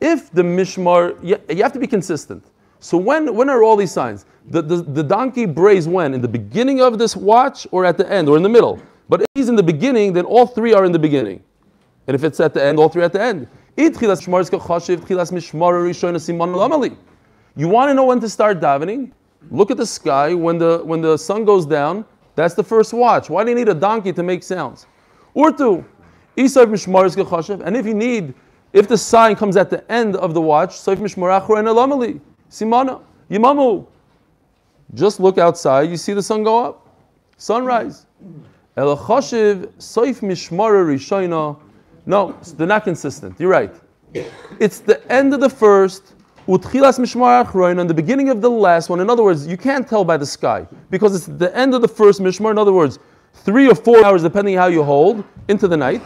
If 0.00 0.28
the 0.32 0.42
Mishmar, 0.42 1.16
you, 1.22 1.38
you 1.48 1.62
have 1.62 1.72
to 1.72 1.78
be 1.78 1.86
consistent. 1.86 2.44
So 2.80 2.98
when, 2.98 3.32
when 3.32 3.48
are 3.48 3.62
all 3.62 3.76
these 3.76 3.92
signs? 3.92 4.26
The, 4.50 4.60
the, 4.60 4.82
the 4.82 5.04
donkey 5.04 5.46
brays 5.46 5.86
when? 5.86 6.14
In 6.14 6.20
the 6.20 6.26
beginning 6.26 6.80
of 6.80 6.98
this 6.98 7.14
watch 7.14 7.64
or 7.70 7.84
at 7.84 7.96
the 7.96 8.10
end 8.10 8.28
or 8.28 8.36
in 8.36 8.42
the 8.42 8.48
middle? 8.48 8.82
But 9.08 9.20
if 9.22 9.28
he's 9.36 9.48
in 9.48 9.54
the 9.54 9.62
beginning, 9.62 10.14
then 10.14 10.24
all 10.24 10.48
three 10.48 10.74
are 10.74 10.84
in 10.84 10.90
the 10.90 10.98
beginning. 10.98 11.44
And 12.08 12.14
if 12.16 12.24
it's 12.24 12.40
at 12.40 12.54
the 12.54 12.64
end, 12.64 12.80
all 12.80 12.88
three 12.88 13.04
at 13.04 13.12
the 13.12 13.22
end. 13.22 13.46
You 13.76 13.92
want 17.68 17.88
to 17.88 17.94
know 17.94 18.04
when 18.04 18.20
to 18.20 18.28
start 18.28 18.60
davening? 18.60 19.12
Look 19.52 19.70
at 19.70 19.76
the 19.76 19.86
sky. 19.86 20.34
When 20.34 20.58
the, 20.58 20.80
when 20.82 21.00
the 21.02 21.16
sun 21.16 21.44
goes 21.44 21.66
down, 21.66 22.04
that's 22.34 22.54
the 22.54 22.64
first 22.64 22.92
watch. 22.92 23.30
Why 23.30 23.44
do 23.44 23.50
you 23.50 23.56
need 23.56 23.68
a 23.68 23.74
donkey 23.74 24.12
to 24.12 24.24
make 24.24 24.42
sounds? 24.42 24.86
Urtu. 25.36 25.84
Isaif 26.36 26.66
Mishmar 26.66 27.06
is 27.06 27.16
Ghoshiv. 27.16 27.62
And 27.64 27.76
if 27.76 27.86
you 27.86 27.94
need, 27.94 28.34
if 28.72 28.86
the 28.86 28.96
sign 28.96 29.34
comes 29.34 29.56
at 29.56 29.70
the 29.70 29.90
end 29.90 30.16
of 30.16 30.34
the 30.34 30.40
watch, 30.40 30.70
Soif 30.70 30.96
Mishmarakhu 30.96 31.58
and 31.58 31.66
Elamali. 31.66 32.20
simana, 32.50 33.00
yimamu. 33.30 33.86
Just 34.94 35.20
look 35.20 35.36
outside, 35.38 35.90
you 35.90 35.96
see 35.96 36.12
the 36.12 36.22
sun 36.22 36.42
go 36.44 36.64
up. 36.64 36.86
Sunrise. 37.36 38.06
El 38.76 38.96
Hashiv 38.96 39.66
Soif 39.78 40.20
Mishmarishina. 40.20 41.58
No, 42.06 42.38
they're 42.56 42.66
not 42.66 42.84
consistent. 42.84 43.38
You're 43.38 43.50
right. 43.50 43.74
It's 44.58 44.78
the 44.78 45.12
end 45.12 45.34
of 45.34 45.40
the 45.40 45.50
first, 45.50 46.14
utchilas 46.46 46.98
mishmar 46.98 47.44
achroin, 47.44 47.80
and 47.80 47.90
the 47.90 47.94
beginning 47.94 48.30
of 48.30 48.40
the 48.40 48.48
last 48.48 48.88
one. 48.88 49.00
In 49.00 49.10
other 49.10 49.22
words, 49.22 49.46
you 49.46 49.58
can't 49.58 49.86
tell 49.86 50.04
by 50.04 50.16
the 50.16 50.24
sky 50.24 50.66
because 50.88 51.14
it's 51.14 51.26
the 51.26 51.54
end 51.54 51.74
of 51.74 51.82
the 51.82 51.88
first 51.88 52.20
mishmar. 52.20 52.50
In 52.50 52.58
other 52.58 52.72
words, 52.72 52.98
three 53.34 53.68
or 53.68 53.74
four 53.74 54.04
hours, 54.04 54.22
depending 54.22 54.56
how 54.56 54.66
you 54.66 54.82
hold, 54.82 55.24
into 55.48 55.68
the 55.68 55.76
night. 55.76 56.02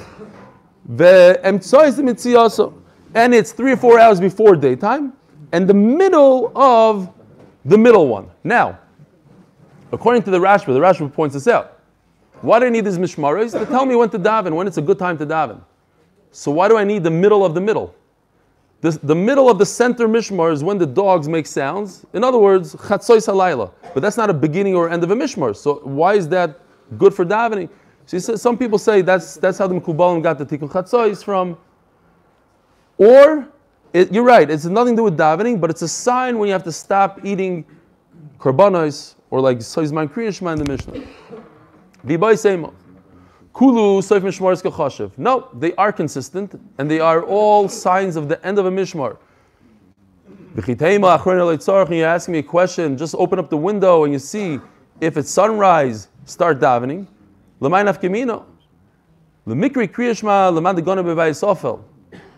And 3.15 3.35
it's 3.35 3.53
three 3.53 3.73
or 3.73 3.77
four 3.77 3.99
hours 3.99 4.21
before 4.21 4.57
daytime, 4.57 5.13
and 5.53 5.69
the 5.69 5.75
middle 5.75 6.51
of 6.57 7.13
the 7.65 7.79
middle 7.79 8.09
one. 8.09 8.31
Now, 8.43 8.79
according 9.93 10.23
to 10.25 10.31
the 10.31 10.39
Rashba, 10.39 10.67
the 10.67 10.81
Rashba 10.81 11.13
points 11.13 11.35
this 11.35 11.47
out. 11.47 11.81
Why 12.41 12.59
do 12.59 12.67
I 12.67 12.71
need 12.71 12.85
these 12.85 12.99
mishmaros? 12.99 13.53
To 13.59 13.65
tell 13.67 13.87
me 13.87 13.95
when 13.95 14.11
to 14.11 14.19
daven, 14.19 14.55
when 14.55 14.67
it's 14.67 14.79
a 14.79 14.83
good 14.83 14.99
time 14.99 15.17
to 15.19 15.27
daven. 15.27 15.61
So 16.33 16.51
why 16.51 16.69
do 16.69 16.77
I 16.77 16.85
need 16.85 17.05
the 17.05 17.11
middle 17.11 17.45
of 17.45 17.55
the 17.55 17.61
middle? 17.61 17.95
This, 18.81 18.97
the 18.97 19.15
middle 19.15 19.49
of 19.49 19.59
the 19.59 19.67
center 19.67 20.09
mishmar 20.09 20.53
is 20.53 20.65
when 20.65 20.77
the 20.77 20.87
dogs 20.87 21.29
make 21.29 21.47
sounds. 21.47 22.05
In 22.15 22.25
other 22.25 22.39
words, 22.39 22.75
chatzoy 22.75 23.19
salayla. 23.19 23.71
But 23.95 24.01
that's 24.01 24.17
not 24.17 24.29
a 24.29 24.35
beginning 24.35 24.75
or 24.75 24.89
end 24.91 25.05
of 25.05 25.13
a 25.13 25.15
mishmar. 25.15 25.55
So 25.55 25.75
why 25.85 26.15
is 26.15 26.29
that 26.31 26.59
good 26.99 27.15
for 27.15 27.25
davening? 27.25 27.69
So 28.07 28.19
says, 28.19 28.43
some 28.43 28.59
people 28.59 28.79
say 28.79 29.03
that's, 29.03 29.37
that's 29.37 29.59
how 29.59 29.67
the 29.67 29.75
Mekubalim 29.75 30.23
got 30.23 30.39
the 30.39 30.47
tikkun 30.47 30.71
chatzois 30.71 31.23
from. 31.25 31.57
Or, 32.99 33.49
it, 33.93 34.13
you're 34.13 34.25
right, 34.25 34.51
it's 34.51 34.65
nothing 34.65 34.95
to 34.97 35.01
do 35.01 35.05
with 35.05 35.17
davening, 35.17 35.61
but 35.61 35.71
it's 35.71 35.83
a 35.83 35.89
sign 35.89 36.39
when 36.39 36.49
you 36.49 36.53
have 36.53 36.65
to 36.65 36.73
stop 36.73 37.25
eating 37.25 37.65
korbanos, 38.39 39.15
or 39.31 39.41
like 39.41 39.59
soizman 39.59 40.09
kriyashma 40.09 40.53
in 40.53 40.59
the 40.59 40.65
Mishnah. 40.65 41.07
Seimo. 42.05 42.75
Kulu 43.53 44.01
Seif 44.01 44.21
Mishmar 44.21 44.53
is 44.53 44.63
Kachashiv. 44.63 45.17
No, 45.19 45.49
they 45.53 45.75
are 45.75 45.93
consistent 45.93 46.59
and 46.79 46.91
they 46.91 47.01
are 47.01 47.23
all 47.23 47.69
signs 47.69 48.17
of 48.17 48.29
the 48.29 48.45
end 48.47 48.59
of 48.59 48.67
a 48.67 48.71
Mishmar. 48.71 49.19
You're 50.55 52.07
asking 52.07 52.33
me 52.33 52.39
a 52.39 52.43
question, 52.43 52.97
just 52.97 53.15
open 53.15 53.39
up 53.39 53.51
the 53.51 53.57
window 53.57 54.05
and 54.05 54.13
you 54.13 54.19
see 54.19 54.59
if 55.01 55.17
it's 55.17 55.31
sunrise, 55.31 56.09
start 56.25 56.61
davening. 56.61 57.07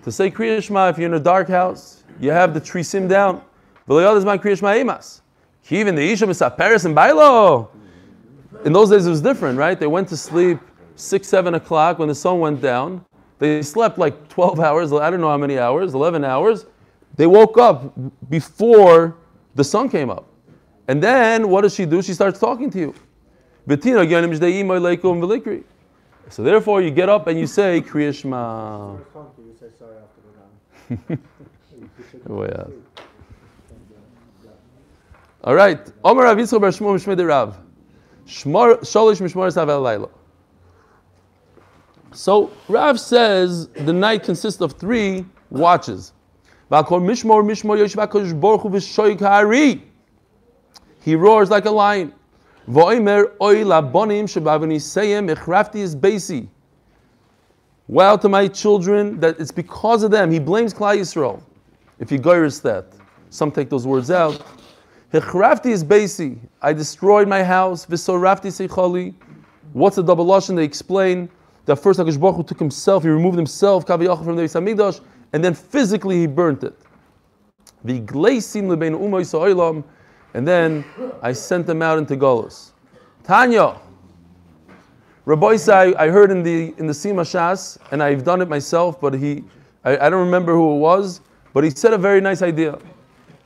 To 0.04 0.12
say 0.12 0.30
kriyashma 0.30 0.90
if 0.90 0.98
you're 0.98 1.06
in 1.06 1.14
a 1.14 1.20
dark 1.20 1.48
house, 1.48 2.04
you 2.20 2.30
have 2.30 2.54
the 2.54 2.60
trisim 2.60 3.08
down. 3.08 3.42
V'loyadazman 3.88 4.38
kriyashma 4.38 4.80
emas. 4.80 5.22
Even 5.70 5.94
the 5.94 6.02
Isha 6.02 6.54
Paris 6.56 6.84
and 6.84 6.94
Bailo. 6.94 7.68
In 8.64 8.72
those 8.72 8.90
days 8.90 9.06
it 9.06 9.10
was 9.10 9.22
different, 9.22 9.58
right? 9.58 9.78
They 9.78 9.86
went 9.86 10.08
to 10.08 10.16
sleep 10.16 10.58
six, 10.96 11.28
seven 11.28 11.54
o'clock 11.54 11.98
when 11.98 12.08
the 12.08 12.14
sun 12.14 12.38
went 12.38 12.60
down. 12.60 13.04
They 13.38 13.62
slept 13.62 13.98
like 13.98 14.28
12 14.28 14.60
hours, 14.60 14.92
I 14.92 15.10
don't 15.10 15.20
know 15.20 15.30
how 15.30 15.36
many 15.36 15.58
hours, 15.58 15.94
11 15.94 16.24
hours. 16.24 16.66
They 17.16 17.26
woke 17.26 17.58
up 17.58 17.92
before 18.30 19.16
the 19.54 19.64
sun 19.64 19.88
came 19.88 20.10
up. 20.10 20.26
And 20.88 21.02
then 21.02 21.48
what 21.48 21.62
does 21.62 21.74
she 21.74 21.86
do? 21.86 22.02
She 22.02 22.14
starts 22.14 22.38
talking 22.38 22.70
to 22.70 22.78
you. 22.78 22.94
So 26.28 26.42
therefore 26.42 26.82
you 26.82 26.90
get 26.90 27.08
up 27.08 27.26
and 27.26 27.38
you 27.38 27.46
say 27.46 27.80
Kriyashma. 27.80 28.98
All 35.44 35.54
right. 35.54 35.92
Omar 36.02 36.24
Rav 36.24 36.36
Yitzchak 36.38 36.60
Bar 36.60 36.70
Shmuel 36.70 36.96
Mishmei 36.96 37.28
Rav. 37.28 37.58
El 39.70 40.10
so 42.14 42.50
Rav 42.68 42.98
says 43.00 43.68
the 43.68 43.92
night 43.92 44.22
consists 44.22 44.60
of 44.60 44.72
three 44.74 45.26
watches. 45.50 46.12
He 51.00 51.16
roars 51.16 51.50
like 51.50 51.64
a 51.66 51.70
lion. 51.70 52.14
Well 52.66 52.88
to 58.18 58.28
my 58.30 58.48
children, 58.48 59.20
that 59.20 59.38
it's 59.38 59.50
because 59.50 60.02
of 60.02 60.10
them. 60.10 60.30
He 60.30 60.38
blames 60.38 60.72
Klal 60.72 60.96
Yisrael. 60.96 61.42
If 61.98 62.10
you 62.10 62.18
goyres 62.18 62.62
that, 62.62 62.86
some 63.28 63.50
take 63.50 63.68
those 63.68 63.86
words 63.86 64.10
out. 64.10 64.42
Hechrafti 65.12 65.66
is 65.66 65.84
basi. 65.84 66.38
I 66.62 66.72
destroyed 66.72 67.28
my 67.28 67.44
house. 67.44 67.84
Visorafti 67.84 68.46
seichali. 68.46 69.12
What's 69.74 69.96
the 69.96 70.02
double 70.02 70.24
lashon? 70.24 70.56
They 70.56 70.64
explain 70.64 71.28
that 71.66 71.76
first 71.76 72.00
HaKadosh 72.00 72.18
Baruch 72.18 72.36
Hu 72.36 72.42
took 72.44 72.58
himself, 72.58 73.02
he 73.02 73.10
removed 73.10 73.36
himself, 73.36 73.86
from 73.86 74.00
the 74.00 74.06
Hamikdash, 74.06 75.02
and 75.34 75.44
then 75.44 75.54
physically 75.54 76.20
he 76.20 76.26
burnt 76.26 76.64
it. 76.64 76.78
And 80.34 80.46
then 80.46 80.84
I 81.22 81.32
sent 81.32 81.66
them 81.66 81.80
out 81.80 81.98
into 81.98 82.16
Golos. 82.16 82.72
Tanya, 83.22 83.76
Rabbi 85.24 85.54
Isai, 85.54 85.94
I 85.96 86.08
heard 86.08 86.30
in 86.30 86.42
the 86.42 86.74
in 86.76 86.86
the 86.86 86.92
Sima 86.92 87.22
Shas, 87.22 87.78
and 87.92 88.02
I've 88.02 88.24
done 88.24 88.42
it 88.42 88.48
myself, 88.48 89.00
but 89.00 89.14
he, 89.14 89.42
I, 89.84 89.96
I, 89.96 90.10
don't 90.10 90.24
remember 90.26 90.52
who 90.52 90.74
it 90.74 90.78
was, 90.78 91.22
but 91.54 91.64
he 91.64 91.70
said 91.70 91.94
a 91.94 91.98
very 91.98 92.20
nice 92.20 92.42
idea. 92.42 92.78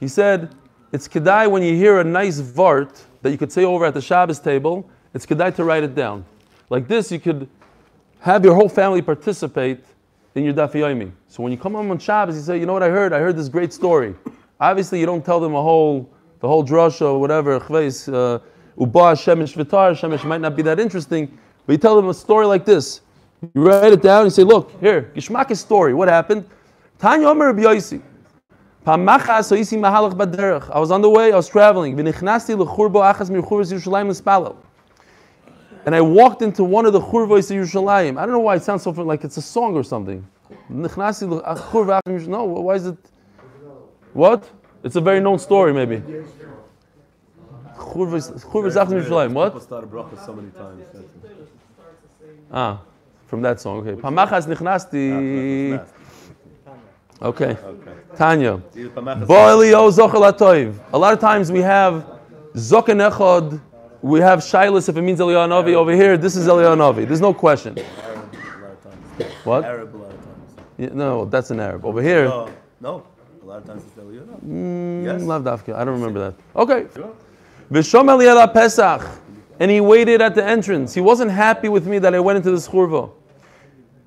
He 0.00 0.08
said, 0.08 0.52
it's 0.92 1.06
kedai 1.06 1.48
when 1.48 1.62
you 1.62 1.76
hear 1.76 2.00
a 2.00 2.04
nice 2.04 2.40
vart 2.40 3.04
that 3.22 3.30
you 3.30 3.38
could 3.38 3.52
say 3.52 3.64
over 3.64 3.84
at 3.84 3.94
the 3.94 4.00
Shabbos 4.00 4.40
table, 4.40 4.90
it's 5.14 5.26
kedai 5.26 5.54
to 5.54 5.64
write 5.64 5.84
it 5.84 5.94
down. 5.94 6.24
Like 6.70 6.88
this, 6.88 7.12
you 7.12 7.20
could 7.20 7.48
have 8.20 8.44
your 8.44 8.54
whole 8.54 8.68
family 8.68 9.02
participate 9.02 9.84
in 10.34 10.44
your 10.44 10.54
daf 10.54 10.72
yomi. 10.72 11.12
So 11.28 11.42
when 11.42 11.52
you 11.52 11.58
come 11.58 11.74
home 11.74 11.90
on 11.90 11.98
Shabbos, 11.98 12.36
you 12.36 12.42
say, 12.42 12.58
you 12.58 12.66
know 12.66 12.72
what 12.72 12.82
I 12.82 12.88
heard? 12.88 13.12
I 13.12 13.18
heard 13.18 13.36
this 13.36 13.48
great 13.48 13.72
story. 13.72 14.14
Obviously, 14.60 14.98
you 14.98 15.06
don't 15.06 15.24
tell 15.24 15.38
them 15.38 15.54
a 15.54 15.62
whole, 15.62 16.10
the 16.40 16.48
whole 16.48 16.64
drasha 16.64 17.02
or 17.02 17.20
whatever. 17.20 17.56
Uh, 17.56 18.38
Uba 18.80 19.14
Shemesh 19.14 19.54
Vitar 19.54 19.92
Shemesh 19.92 20.24
might 20.24 20.40
not 20.40 20.54
be 20.54 20.62
that 20.62 20.78
interesting, 20.78 21.38
but 21.66 21.72
you 21.72 21.78
tell 21.78 21.96
them 21.96 22.08
a 22.08 22.14
story 22.14 22.46
like 22.46 22.64
this. 22.64 23.00
You 23.54 23.66
write 23.66 23.92
it 23.92 24.02
down. 24.02 24.24
You 24.24 24.30
say, 24.30 24.44
look 24.44 24.72
here, 24.80 25.12
Gishmak's 25.14 25.60
story. 25.60 25.94
What 25.94 26.08
happened? 26.08 26.48
Tanya 26.98 27.28
Omer. 27.28 27.48
I 27.50 27.74
was 30.78 30.90
on 30.90 31.02
the 31.02 31.10
way. 31.10 31.32
I 31.32 31.36
was 31.36 31.48
traveling 31.48 31.98
and 35.88 35.94
I 35.94 36.00
walked 36.00 36.42
into 36.42 36.64
one 36.64 36.84
of 36.86 36.92
the 36.92 37.00
churvos 37.00 37.50
of 37.50 37.56
Yerushalayim. 37.56 38.18
I 38.18 38.26
don't 38.26 38.32
know 38.32 38.40
why 38.40 38.56
it 38.56 38.62
sounds 38.62 38.82
so 38.82 38.90
like 38.90 39.24
it's 39.24 39.36
a 39.36 39.42
song 39.42 39.74
or 39.74 39.82
something. 39.82 40.26
No, 40.68 42.44
why 42.44 42.74
is 42.74 42.86
it? 42.86 42.98
What? 44.12 44.50
It's 44.82 44.96
a 44.96 45.00
very 45.00 45.20
known 45.20 45.38
story, 45.38 45.72
maybe. 45.72 45.96
Churvas 47.76 48.44
Churvas 48.44 48.80
Achim 48.80 48.98
Yerushalayim. 49.00 49.32
What? 49.32 49.48
People 49.48 49.60
started 49.60 49.90
bracha 49.90 50.24
so 50.24 50.32
many 50.32 50.50
times. 50.50 50.84
Ah, 52.52 52.80
from 53.26 53.42
that 53.42 53.60
song. 53.60 53.78
Okay. 53.86 54.00
Pamachas 54.00 54.46
Nichnasti. 54.46 55.84
Okay. 57.20 57.50
Okay. 57.50 57.56
Tanya. 58.16 58.60
Either 58.76 58.88
Pamachas- 58.90 59.26
Bo'elio 59.26 59.90
Zochel 59.90 60.32
Atoiv. 60.32 60.74
A 60.92 60.98
lot 60.98 61.12
of 61.12 61.18
times 61.20 61.50
we 61.50 61.60
have 61.60 62.04
Zoken 62.54 63.10
Echad, 63.10 63.60
we 64.02 64.20
have 64.20 64.38
Shilas 64.40 64.88
if 64.88 64.96
it 64.96 65.02
means 65.02 65.18
Eliyahu. 65.18 65.74
Over 65.74 65.92
here, 65.92 66.16
this 66.16 66.36
is 66.36 66.46
Eliyahu. 66.46 67.06
There's 67.06 67.20
no 67.20 67.34
question. 67.34 67.76
Arab 67.78 67.86
a 68.32 68.62
lot 68.62 68.70
of 68.72 68.82
times. 68.84 69.32
What? 69.44 69.64
Arab 69.64 69.94
a 69.94 69.98
lot 69.98 70.10
of 70.10 70.24
times. 70.24 70.54
Yeah, 70.78 70.88
No, 70.92 71.24
that's 71.24 71.50
an 71.50 71.58
Arab. 71.60 71.84
Over 71.84 72.00
here, 72.02 72.24
No, 72.26 72.48
no. 72.80 73.02
A 73.48 73.52
lot 73.52 73.58
of 73.60 73.64
times 73.64 73.82
it's 73.82 74.44
mm, 74.46 75.04
Yes. 75.04 75.22
Lav 75.22 75.42
Dafka. 75.42 75.74
I 75.74 75.82
don't 75.82 75.98
remember 75.98 76.20
that. 76.20 76.34
Okay. 76.54 76.86
Sure. 76.94 77.16
V'shom 77.72 78.04
Eliyahu 78.04 78.52
Pesach. 78.52 79.08
And 79.58 79.70
he 79.70 79.80
waited 79.80 80.20
at 80.20 80.34
the 80.34 80.44
entrance. 80.44 80.92
He 80.92 81.00
wasn't 81.00 81.30
happy 81.30 81.70
with 81.70 81.86
me 81.86 81.98
that 81.98 82.14
I 82.14 82.20
went 82.20 82.36
into 82.36 82.50
this 82.50 82.68
churva. 82.68 83.10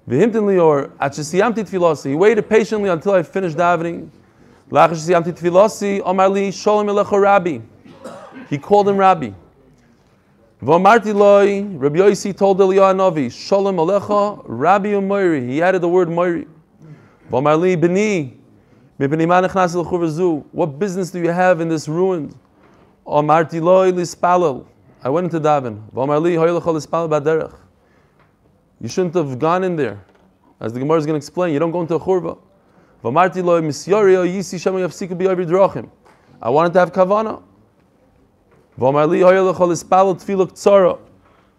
V'himtin 0.07 0.43
lior, 0.43 0.91
at 0.99 1.13
shesiyamti 1.13 1.67
tfilosi. 1.67 2.09
He 2.09 2.15
waited 2.15 2.47
patiently 2.47 2.89
until 2.89 3.13
I 3.13 3.23
finished 3.23 3.57
davening. 3.57 4.11
Lach 4.69 4.91
shesiyamti 4.91 5.33
tfilosi, 5.35 6.03
omar 6.05 6.29
li, 6.29 6.51
shalom 6.51 6.87
rabbi. 6.87 7.57
He 8.47 8.59
called 8.59 8.89
him 8.89 8.97
rabbi. 8.97 9.31
V'amarti 10.61 11.81
Rabbi 11.81 11.97
Yossi 11.97 12.37
told 12.37 12.59
Eliyahu 12.59 12.95
Novi, 12.95 13.31
shalom 13.31 13.77
alecha, 13.77 14.43
rabbi 14.45 14.89
umoiri. 14.89 15.49
He 15.49 15.63
added 15.63 15.81
the 15.81 15.89
word 15.89 16.09
moiri. 16.09 16.47
V'amar 17.31 17.59
li, 17.59 17.75
b'ni, 17.75 18.40
What 20.51 20.77
business 20.77 21.09
do 21.09 21.19
you 21.19 21.31
have 21.31 21.59
in 21.59 21.69
this 21.69 21.87
ruined? 21.87 22.35
I 23.07 23.19
went 25.09 25.33
into 25.33 25.39
b'derech. 25.39 27.55
You 28.79 28.87
shouldn't 28.87 29.15
have 29.15 29.39
gone 29.39 29.63
in 29.63 29.75
there. 29.75 30.05
As 30.59 30.73
the 30.73 30.79
Gemara 30.79 30.99
is 30.99 31.07
going 31.07 31.13
to 31.13 31.17
explain, 31.17 31.51
you 31.51 31.59
don't 31.59 31.71
go 31.71 31.81
into 31.81 31.95
a 31.95 31.99
churva. 31.99 32.37
I 33.03 33.09
wanted 36.49 36.73
to 36.73 36.79
have 36.79 36.93
kavana. 36.93 37.41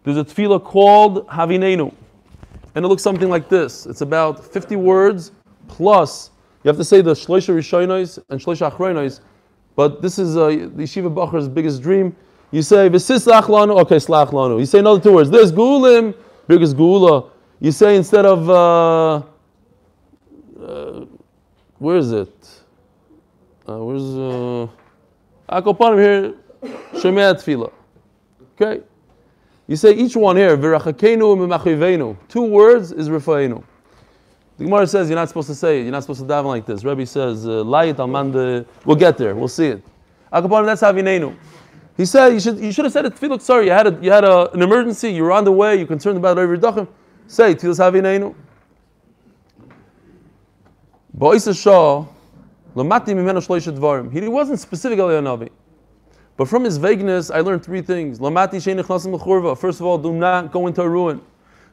There's 0.04 0.16
a 0.16 0.24
tefillah 0.24 0.62
called 0.62 1.26
Havinenu. 1.28 1.92
And 2.74 2.84
it 2.84 2.88
looks 2.88 3.02
something 3.02 3.28
like 3.28 3.48
this. 3.48 3.86
It's 3.86 4.00
about 4.00 4.44
50 4.44 4.76
words 4.76 5.32
plus, 5.68 6.30
you 6.64 6.68
have 6.68 6.76
to 6.76 6.84
say 6.84 7.00
the 7.00 7.12
Shloisha 7.12 7.54
Rishonos 7.54 8.18
and 8.28 8.40
Shloisha 8.40 8.70
Achronos, 8.70 9.20
but 9.74 10.00
this 10.02 10.18
is 10.18 10.36
uh, 10.36 10.48
the 10.48 10.84
Yeshiva 10.84 11.12
Bacher's 11.12 11.48
biggest 11.48 11.82
dream. 11.82 12.14
You 12.50 12.62
say, 12.62 12.88
V'sis 12.90 13.26
lanu, 13.26 13.80
okay, 13.80 13.96
slach 13.96 14.28
lanu. 14.28 14.60
You 14.60 14.66
say 14.66 14.80
another 14.80 15.00
two 15.00 15.14
words. 15.14 15.30
There's 15.30 15.50
Gulim, 15.50 16.14
biggest 16.46 16.76
Gula. 16.76 17.30
You 17.60 17.72
say 17.72 17.96
instead 17.96 18.26
of, 18.26 18.50
uh, 18.50 19.22
uh, 20.62 21.06
where 21.78 21.96
is 21.96 22.12
it? 22.12 22.48
Uh, 23.66 23.78
where's, 23.78 24.02
uh, 24.02 24.68
Akopanim 25.48 25.98
here, 25.98 26.34
Shemea 27.00 27.34
Tefillah. 27.34 27.72
Okay? 28.54 28.82
You 29.66 29.76
say 29.76 29.94
each 29.94 30.14
one 30.14 30.36
here, 30.36 30.56
V'rachakenu 30.58 31.34
u'memachivenu. 31.36 32.16
Two 32.28 32.42
words 32.42 32.92
is 32.92 33.08
Rifainu. 33.08 33.64
The 34.62 34.68
Gemara 34.68 34.86
says 34.86 35.08
you're 35.08 35.18
not 35.18 35.26
supposed 35.26 35.48
to 35.48 35.56
say 35.56 35.80
it. 35.80 35.82
You're 35.82 35.90
not 35.90 36.04
supposed 36.04 36.20
to 36.20 36.26
daven 36.26 36.44
like 36.44 36.64
this. 36.64 36.84
Rebbe 36.84 37.04
says, 37.04 37.48
uh, 37.48 37.64
Layit 37.64 37.96
almanda. 37.96 38.64
We'll 38.84 38.94
get 38.94 39.18
there. 39.18 39.34
We'll 39.34 39.48
see 39.48 39.66
it. 39.66 39.82
Akapanim, 40.32 40.66
that's 40.66 40.82
Havinenu. 40.82 41.34
He 41.96 42.06
said 42.06 42.28
you 42.28 42.38
should 42.38 42.60
you 42.60 42.70
should 42.70 42.84
have 42.84 42.92
said 42.92 43.04
it. 43.06 43.16
Tefillah, 43.16 43.40
sorry, 43.40 43.66
you 43.66 43.72
had 43.72 43.88
a, 43.88 43.98
you 44.00 44.12
had 44.12 44.22
a, 44.22 44.52
an 44.52 44.62
emergency. 44.62 45.12
You 45.12 45.24
were 45.24 45.32
on 45.32 45.42
the 45.42 45.50
way. 45.50 45.74
You're 45.74 45.88
concerned 45.88 46.16
about 46.16 46.38
every 46.38 46.58
dachim. 46.58 46.86
Say 47.26 47.56
Tefillah 47.56 47.92
Havinenu. 47.92 48.36
Ba'isa 51.18 51.60
Shah, 51.60 52.06
lamati 52.76 53.08
mimenu 53.16 53.44
shloisha 53.44 53.76
dvarim. 53.76 54.12
He 54.12 54.28
wasn't 54.28 54.60
specific 54.60 54.96
Navi. 54.96 55.50
But 56.36 56.46
from 56.46 56.62
his 56.62 56.78
vagueness, 56.78 57.32
I 57.32 57.40
learned 57.40 57.64
three 57.64 57.82
things. 57.82 58.20
Lamati 58.20 58.60
shein 58.62 58.80
nechnasim 58.80 59.12
l'churva. 59.12 59.58
First 59.58 59.80
of 59.80 59.86
all, 59.86 59.98
do 59.98 60.12
not 60.12 60.52
go 60.52 60.68
into 60.68 60.82
a 60.82 60.88
ruin. 60.88 61.20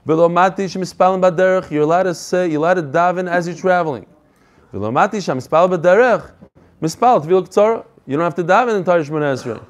V'lomati 0.10 0.65
shemispalim 0.65 1.22
baderech. 1.22 1.69
You're 1.69 1.84
allowed 1.84 2.04
to 2.04 2.15
say, 2.15 2.50
you're 2.50 2.58
allowed 2.58 2.76
to 2.76 2.82
daven 2.82 3.30
as 3.30 3.48
you're 3.48 3.56
traveling. 3.56 4.08
V'lomati 4.74 5.17
shemispalim 5.22 5.78
baderech. 5.78 6.32
Mispal 6.82 7.24
tefillah 7.24 7.48
k'tzara. 7.48 7.86
You 8.08 8.17
don't 8.17 8.24
have 8.24 8.34
to 8.34 8.43
daven 8.43 8.76
in 8.76 8.84
Tarish 8.84 9.08
Esrei. 9.08 9.63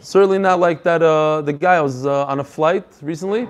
Certainly 0.00 0.38
not 0.38 0.58
like 0.58 0.82
that. 0.82 1.00
Uh, 1.00 1.42
the 1.42 1.52
guy 1.52 1.76
I 1.76 1.80
was 1.80 2.06
uh, 2.06 2.24
on 2.26 2.40
a 2.40 2.44
flight 2.44 2.84
recently, 3.00 3.46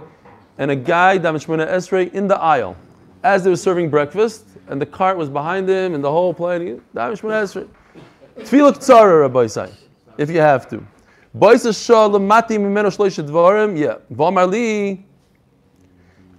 and 0.58 0.70
a 0.70 0.76
guy 0.76 1.18
daven 1.18 1.42
Shemona 1.42 1.66
Esrei 1.66 2.12
in 2.12 2.28
the 2.28 2.38
aisle 2.38 2.76
as 3.22 3.42
they 3.42 3.48
were 3.48 3.56
serving 3.56 3.88
breakfast, 3.88 4.44
and 4.68 4.78
the 4.78 4.86
cart 4.86 5.16
was 5.16 5.30
behind 5.30 5.66
him, 5.66 5.94
and 5.94 6.04
the 6.04 6.10
whole 6.10 6.34
plane. 6.34 6.60
he- 6.60 6.72
Daven 6.94 7.18
Shemona 7.18 7.42
Esrei. 7.44 7.68
Tefillah 8.36 8.74
k'tzara, 8.74 9.22
Rabbi 9.22 9.46
Isai, 9.46 9.72
if 10.18 10.28
you 10.28 10.40
have 10.40 10.68
to. 10.68 10.86
Boisa 11.34 11.72
shah 11.72 12.06
lemati 12.06 12.58
mimeno 12.58 12.94
shloisha 12.94 13.26
dvarim. 13.26 13.78
Yeah. 13.78 13.96
V'amar 14.12 14.50
li. 14.50 15.06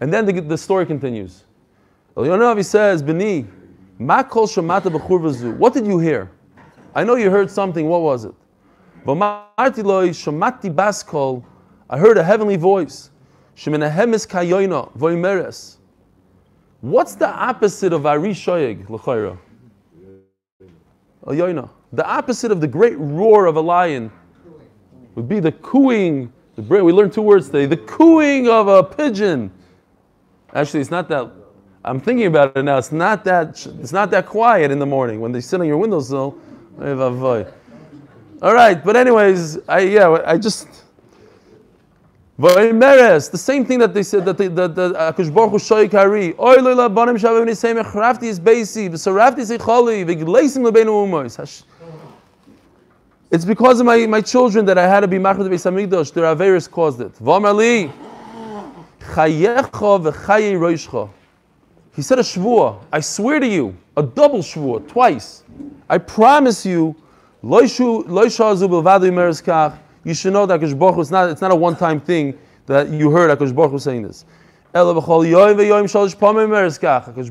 And 0.01 0.13
then 0.13 0.25
the, 0.25 0.39
the 0.41 0.57
story 0.57 0.85
continues. 0.85 1.43
Elyonavi 2.15 2.65
says, 2.65 3.03
Beni, 3.03 3.45
ma 3.97 4.23
kol 4.23 4.47
shamata. 4.47 5.57
What 5.57 5.73
did 5.73 5.85
you 5.85 5.99
hear? 5.99 6.31
I 6.95 7.03
know 7.03 7.15
you 7.15 7.29
heard 7.29 7.51
something. 7.51 7.87
What 7.87 8.01
was 8.01 8.25
it? 8.25 8.33
Shamati 9.05 10.73
baskol. 10.73 11.43
I 11.89 11.97
heard 11.97 12.17
a 12.17 12.23
heavenly 12.23 12.55
voice. 12.55 13.09
Shemenahemis 13.55 14.27
kayoina. 14.27 15.77
What's 16.81 17.15
the 17.15 17.27
opposite 17.27 17.91
of 17.91 18.05
Ari 18.05 18.31
Shoyeg, 18.31 18.89
l'chayra? 18.89 19.37
Elyoina. 21.25 21.69
The 21.91 22.05
opposite 22.05 22.51
of 22.51 22.61
the 22.61 22.67
great 22.67 22.97
roar 22.97 23.47
of 23.47 23.57
a 23.57 23.61
lion 23.61 24.11
would 25.15 25.27
be 25.27 25.39
the 25.39 25.51
cooing. 25.51 26.31
The, 26.55 26.61
we 26.61 26.93
learned 26.93 27.11
two 27.11 27.21
words 27.21 27.47
today. 27.47 27.65
The 27.65 27.77
cooing 27.77 28.47
of 28.47 28.67
a 28.67 28.83
pigeon. 28.83 29.51
Actually, 30.53 30.81
it's 30.81 30.91
not 30.91 31.07
that. 31.09 31.31
I'm 31.85 31.99
thinking 31.99 32.25
about 32.27 32.57
it 32.57 32.63
now. 32.63 32.77
It's 32.77 32.91
not 32.91 33.23
that. 33.25 33.65
It's 33.81 33.91
not 33.93 34.11
that 34.11 34.25
quiet 34.25 34.71
in 34.71 34.79
the 34.79 34.85
morning 34.85 35.21
when 35.21 35.31
they 35.31 35.41
sit 35.41 35.61
on 35.61 35.67
your 35.67 35.77
windowsill. 35.77 36.37
All 38.41 38.53
right, 38.53 38.83
but 38.83 38.95
anyways, 38.95 39.59
I 39.67 39.79
yeah, 39.81 40.21
I 40.25 40.37
just. 40.37 40.67
The 42.37 43.31
same 43.35 43.65
thing 43.65 43.79
that 43.79 43.93
they 43.93 44.03
said 44.03 44.25
that 44.25 44.37
the 44.37 44.47
the 44.49 44.95
uh, 44.97 45.11
Akash 45.11 45.33
Baruch 45.33 45.51
Hu 45.51 45.57
shoy 45.57 45.91
kari. 45.91 46.33
Oy 46.39 46.55
lo 46.61 46.73
labanim 46.75 47.17
shavim 47.19 47.45
nisem 47.47 47.83
echrafti 47.83 48.23
is 48.23 48.39
beisi 48.39 48.89
v'sarafti 48.89 49.39
is. 49.39 51.35
Hash- 51.35 51.63
It's 53.31 53.45
because 53.45 53.79
of 53.81 53.85
my, 53.85 54.07
my 54.07 54.21
children 54.21 54.65
that 54.65 54.77
I 54.77 54.87
had 54.87 55.01
to 55.01 55.07
be 55.07 55.19
machar 55.19 55.43
the 55.43 55.49
Beis 55.49 55.69
Hamikdash. 55.69 56.13
The 56.13 56.21
Averis 56.21 56.71
caused 56.71 57.01
it. 57.01 57.13
He 61.95 62.01
said 62.01 62.19
a 62.19 62.21
shvua. 62.21 62.83
I 62.91 62.99
swear 62.99 63.39
to 63.39 63.47
you, 63.47 63.75
a 63.97 64.03
double 64.03 64.39
shvua, 64.39 64.87
twice. 64.87 65.43
I 65.89 65.97
promise 65.97 66.65
you. 66.65 66.95
You 67.41 67.67
should 67.67 68.07
know 70.33 70.45
that 70.45 70.59
Akash 70.59 70.77
Baruch 70.77 70.99
it's 70.99 71.11
not, 71.11 71.29
it's 71.29 71.41
not 71.41 71.51
a 71.51 71.55
one-time 71.55 72.01
thing 72.01 72.37
that 72.65 72.89
you 72.89 73.11
heard 73.11 73.37
Akash 73.37 73.55
Baruch 73.55 73.79
saying 73.79 74.03
this. 74.03 74.25
Akash 74.73 75.05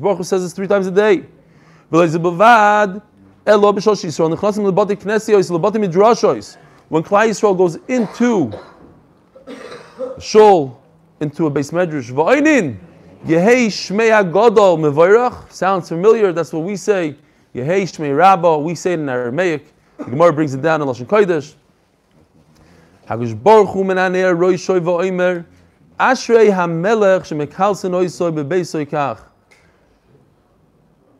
Baruch 0.01 0.25
says 0.25 0.43
this 0.43 0.53
three 0.53 0.67
times 0.67 0.87
a 0.87 0.91
day. 0.91 1.23
When 1.89 2.09
Klai 7.03 7.29
Yisrael 7.29 7.57
goes 7.57 7.77
into 7.87 8.51
shul, 10.19 10.78
into 11.19 11.45
a 11.47 11.49
base 11.49 11.71
medrash, 11.71 12.11
v'oinin, 12.11 12.77
Yehei 13.25 13.67
Shmei 13.67 14.11
HaGodol 14.11 14.77
Mevorach, 14.77 15.51
sounds 15.51 15.89
familiar, 15.89 16.31
that's 16.31 16.53
what 16.53 16.63
we 16.63 16.75
say. 16.75 17.15
Yehei 17.53 17.83
Shmei 17.83 18.15
Rabba, 18.15 18.57
we 18.57 18.75
say 18.75 18.93
it 18.93 18.99
in 18.99 19.09
Aramaic. 19.09 19.73
The 19.97 20.05
Gemara 20.05 20.31
brings 20.31 20.53
it 20.53 20.61
down 20.61 20.81
in 20.81 20.87
Lashon 20.87 21.05
Kodesh. 21.05 21.55
Hagush 23.07 23.43
Baruch 23.43 23.69
Hu 23.69 23.83
Menanei 23.83 24.37
Roi 24.37 24.53
Shoi 24.53 24.79
V'oimer, 24.79 25.45
Ashrei 25.99 26.49
HaMelech 26.49 27.27
Shemekalsen 27.27 27.91
Oisoi 27.91 28.31
Bebeisoi 28.31 28.85
Kach. 28.85 29.19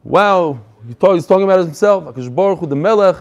Wow, 0.06 0.62
he's 0.88 0.96
talking 1.26 1.44
about 1.44 1.60
himself. 1.60 2.06
Hakadosh 2.06 2.34
Baruch 2.34 2.60
Hu, 2.60 2.68
the 2.68 2.76
Melech, 2.76 3.18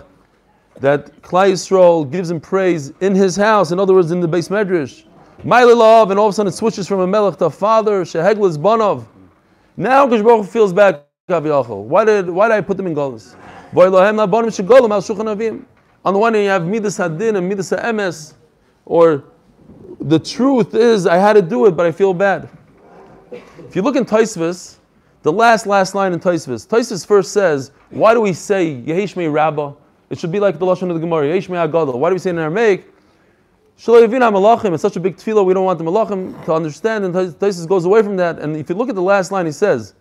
that 0.76 1.20
Klai 1.22 1.50
Yisrael 1.50 2.08
gives 2.08 2.30
him 2.30 2.40
praise 2.40 2.92
in 3.00 3.16
his 3.16 3.34
house. 3.34 3.72
In 3.72 3.80
other 3.80 3.94
words, 3.94 4.12
in 4.12 4.20
the 4.20 4.28
base 4.28 4.48
medrash. 4.48 5.02
Maililov, 5.44 6.10
and 6.10 6.18
all 6.18 6.26
of 6.26 6.32
a 6.32 6.34
sudden 6.34 6.52
it 6.52 6.56
switches 6.56 6.88
from 6.88 7.00
a 7.00 7.06
Melech 7.06 7.38
to 7.38 7.46
a 7.46 7.50
father. 7.50 8.04
Sheheglis 8.04 8.58
Banov. 8.58 9.06
Now 9.76 10.06
Hakadosh 10.06 10.24
Baruch 10.24 10.46
feels 10.46 10.72
bad. 10.72 11.02
Why 11.26 12.04
did 12.04 12.30
why 12.30 12.48
did 12.48 12.54
I 12.54 12.60
put 12.62 12.78
them 12.78 12.86
in 12.86 12.94
shulchan. 12.94 13.36
On 16.04 16.14
the 16.14 16.18
one 16.18 16.32
hand, 16.32 16.44
you 16.44 16.50
have 16.50 16.66
midas 16.66 16.96
hadin 16.96 17.36
and 17.36 17.46
midas 17.46 17.68
ha'emes, 17.70 18.32
or 18.86 19.24
the 20.00 20.18
truth 20.18 20.74
is 20.74 21.06
I 21.06 21.16
had 21.16 21.34
to 21.34 21.42
do 21.42 21.66
it, 21.66 21.72
but 21.72 21.84
I 21.84 21.92
feel 21.92 22.14
bad. 22.14 22.48
If 23.30 23.76
you 23.76 23.82
look 23.82 23.96
in 23.96 24.06
Toisfos, 24.06 24.76
the 25.22 25.30
last 25.30 25.66
last 25.66 25.94
line 25.94 26.14
in 26.14 26.20
Toisfos, 26.20 26.66
Toisfos 26.66 27.06
first 27.06 27.32
says, 27.32 27.72
why 27.90 28.14
do 28.14 28.22
we 28.22 28.32
say 28.32 28.74
Yehesh 28.74 29.16
me 29.16 29.26
Rabba? 29.26 29.76
It 30.08 30.18
should 30.18 30.32
be 30.32 30.40
like 30.40 30.58
the 30.58 30.64
lashon 30.64 30.88
of 30.88 30.94
the 30.94 31.00
Gemara, 31.00 31.26
Yehesh 31.26 31.50
me 31.50 31.56
Agadol. 31.56 31.98
Why 31.98 32.08
do 32.08 32.14
we 32.14 32.20
say 32.20 32.30
in 32.30 32.38
Aramaic? 32.38 32.86
It's 33.80 34.82
such 34.82 34.96
a 34.96 35.00
big 35.00 35.16
tefillah. 35.16 35.44
We 35.44 35.54
don't 35.54 35.64
want 35.64 35.78
the 35.78 35.84
Malachim 35.84 36.44
to 36.46 36.52
understand, 36.52 37.04
and 37.04 37.14
Taisus 37.14 37.66
goes 37.68 37.84
away 37.84 38.02
from 38.02 38.16
that. 38.16 38.40
And 38.40 38.56
if 38.56 38.68
you 38.68 38.74
look 38.74 38.88
at 38.88 38.96
the 38.96 39.02
last 39.02 39.30
line, 39.30 39.46
he 39.46 39.52
says. 39.52 39.94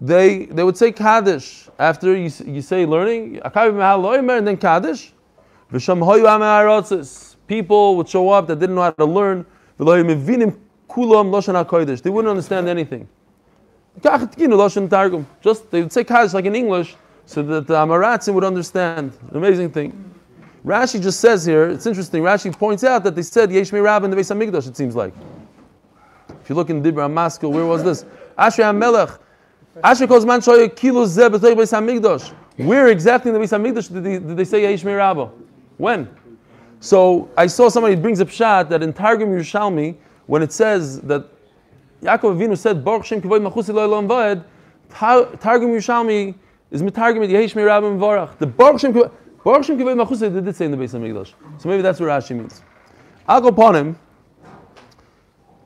They 0.00 0.46
they 0.46 0.64
would 0.64 0.76
say 0.76 0.92
Kaddish 0.92 1.68
after 1.78 2.16
you, 2.16 2.30
you 2.46 2.62
say 2.62 2.86
learning, 2.86 3.40
and 3.44 4.46
then 4.46 4.56
Kaddish. 4.56 5.12
People 7.46 7.96
would 7.96 8.08
show 8.08 8.30
up 8.30 8.46
that 8.46 8.60
didn't 8.60 8.76
know 8.76 8.82
how 8.82 8.90
to 8.92 9.04
learn. 9.04 9.44
They 9.78 9.84
wouldn't 12.10 12.30
understand 12.30 12.68
anything. 12.68 13.08
Just 15.40 15.70
they 15.70 15.82
would 15.82 15.92
say 15.92 16.04
Kaddish 16.04 16.32
like 16.34 16.44
in 16.46 16.54
English, 16.54 16.96
so 17.30 17.44
that 17.44 17.68
the 17.68 17.74
Amaratzim 17.74 18.34
would 18.34 18.42
understand. 18.42 19.16
An 19.30 19.36
amazing 19.36 19.70
thing. 19.70 20.12
Rashi 20.66 21.00
just 21.00 21.20
says 21.20 21.46
here, 21.46 21.68
it's 21.68 21.86
interesting. 21.86 22.24
Rashi 22.24 22.52
points 22.52 22.82
out 22.82 23.04
that 23.04 23.14
they 23.14 23.22
said 23.22 23.52
Yesh 23.52 23.72
Rab 23.72 24.02
in 24.02 24.10
the 24.10 24.16
Beis 24.16 24.34
Hamikdash. 24.34 24.66
It 24.66 24.76
seems 24.76 24.96
like. 24.96 25.14
If 26.42 26.48
you 26.48 26.56
look 26.56 26.70
in 26.70 26.82
Dibra 26.82 27.08
Maskil, 27.08 27.52
where 27.52 27.64
was 27.64 27.84
this? 27.84 28.04
Ashrei 28.36 28.64
HaMelech. 28.64 29.20
Asher 29.84 30.08
calls 30.08 30.26
man 30.26 30.40
shoy 30.40 30.74
kilo 30.74 31.06
zeh 31.06 31.30
b'toy 31.30 31.54
Beis 31.54 31.72
Hamikdash. 31.72 32.34
Where 32.66 32.88
exactly 32.88 33.28
in 33.28 33.40
the 33.40 33.46
Beis 33.46 33.56
Hamikdash 33.56 33.92
did 33.92 34.02
they, 34.02 34.18
did 34.18 34.36
they 34.36 34.44
say 34.44 34.68
Yesh 34.68 34.82
Rabba? 34.82 35.30
When? 35.76 36.08
So 36.80 37.30
I 37.36 37.46
saw 37.46 37.68
somebody 37.68 37.94
brings 37.94 38.20
up 38.20 38.28
shot 38.28 38.70
that 38.70 38.82
in 38.82 38.92
Targum 38.92 39.28
Yerushalmi, 39.28 39.96
when 40.26 40.42
it 40.42 40.50
says 40.50 41.00
that 41.02 41.28
Yaakov 42.02 42.36
Avinu 42.36 42.58
said 42.58 42.84
Baruch 42.84 43.04
Shem 43.04 43.22
Kavod 43.22 43.48
Machusi 43.48 43.72
Lo 43.72 43.84
Elam 43.84 44.08
Vaed, 44.08 44.42
Targum 45.38 45.70
Yerushalmi 45.70 46.34
is 46.70 46.82
mitargum 46.82 47.24
it 47.24 47.30
Yehesh 47.30 47.54
Mirabim 47.54 47.98
Varach. 47.98 48.38
The 48.38 48.46
Baruch 48.46 48.80
Shem 48.80 48.92
Baruch 48.92 49.64
Shem 49.64 49.78
Kavod 49.78 50.04
Machusi 50.04 50.32
they 50.32 50.40
did 50.40 50.56
say 50.56 50.66
in 50.66 50.70
the 50.70 50.76
Beis 50.76 50.94
Hamikdash. 50.94 51.32
So 51.58 51.68
maybe 51.68 51.82
that's 51.82 52.00
what 52.00 52.08
Rashi 52.08 52.36
means. 52.36 52.62
I'll 53.26 53.40
go 53.40 53.48
upon 53.48 53.76
him. 53.76 53.98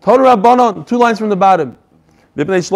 Torah 0.03 0.37
Rabbanon, 0.37 0.87
two 0.87 0.99
lines 0.99 1.19
from 1.19 1.31
the 1.31 1.37
bottom. 1.37 1.79
There's 2.35 2.69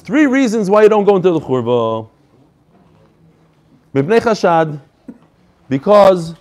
three 0.00 0.26
reasons 0.26 0.70
why 0.70 0.82
you 0.82 0.88
don't 0.88 1.04
go 1.04 1.16
into 1.16 1.32
the 1.32 1.40
churba. 1.40 2.08
Mipnei 3.94 4.20
chashad, 4.20 4.80
because 5.68 6.34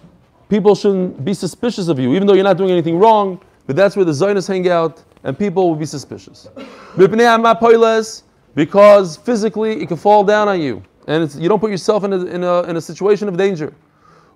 people 0.50 0.76
shouldn't 0.76 1.24
be 1.24 1.34
suspicious 1.34 1.88
of 1.88 1.98
you, 1.98 2.14
even 2.14 2.28
though 2.28 2.34
you're 2.34 2.44
not 2.44 2.58
doing 2.58 2.72
anything 2.72 3.00
wrong, 3.00 3.42
but 3.66 3.76
that's 3.76 3.96
where 3.96 4.06
the 4.06 4.14
Zionists 4.14 4.48
hang 4.48 4.70
out, 4.70 5.02
and 5.24 5.40
people 5.40 5.70
will 5.70 5.78
be 5.78 5.86
suspicious. 5.86 6.50
Mipnei 6.96 7.26
amapoiles, 7.26 8.24
because 8.56 9.18
physically 9.18 9.82
it 9.82 9.88
can 9.88 9.98
fall 9.98 10.24
down 10.24 10.48
on 10.48 10.60
you, 10.60 10.82
and 11.08 11.32
you 11.36 11.48
don't 11.48 11.60
put 11.60 11.70
yourself 11.70 12.04
in 12.04 12.14
a, 12.14 12.26
in 12.26 12.44
a, 12.44 12.64
in 12.64 12.78
a 12.78 12.82
situation 12.82 13.28
of 13.28 13.38
danger. 13.38 13.74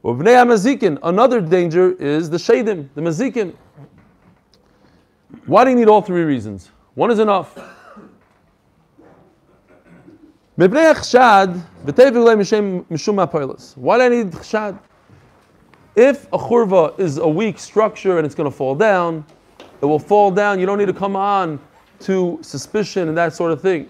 Another 0.04 1.42
danger 1.42 1.92
is 1.94 2.30
the 2.30 2.38
shadim, 2.38 2.90
the 2.96 3.02
mazikin. 3.02 3.56
Why 5.46 5.64
do 5.64 5.72
you 5.72 5.76
need 5.76 5.88
all 5.88 6.02
three 6.02 6.24
reasons? 6.24 6.72
One 6.96 7.12
is 7.12 7.20
enough. 7.20 7.58
Why 10.56 10.68
do 10.68 10.78
I 10.78 10.94
need 14.10 14.32
chshad? 14.32 14.80
If 15.96 16.28
a 16.28 16.38
churva 16.38 17.00
is 17.00 17.18
a 17.18 17.28
weak 17.28 17.60
structure 17.60 18.18
and 18.18 18.26
it's 18.26 18.36
going 18.36 18.50
to 18.50 18.56
fall 18.56 18.76
down, 18.76 19.26
it 19.82 19.86
will 19.86 20.00
fall 20.00 20.32
down. 20.32 20.60
You 20.60 20.66
don't 20.66 20.78
need 20.78 20.88
to 20.88 20.94
come 20.94 21.16
on 21.16 21.60
to 22.02 22.40
suspicion 22.42 23.08
and 23.08 23.18
that 23.18 23.34
sort 23.34 23.52
of 23.52 23.62
thing. 23.62 23.90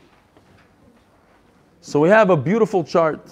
So 1.82 2.00
we 2.00 2.10
have 2.10 2.30
a 2.30 2.38
beautiful 2.38 2.84
chart. 2.84 3.30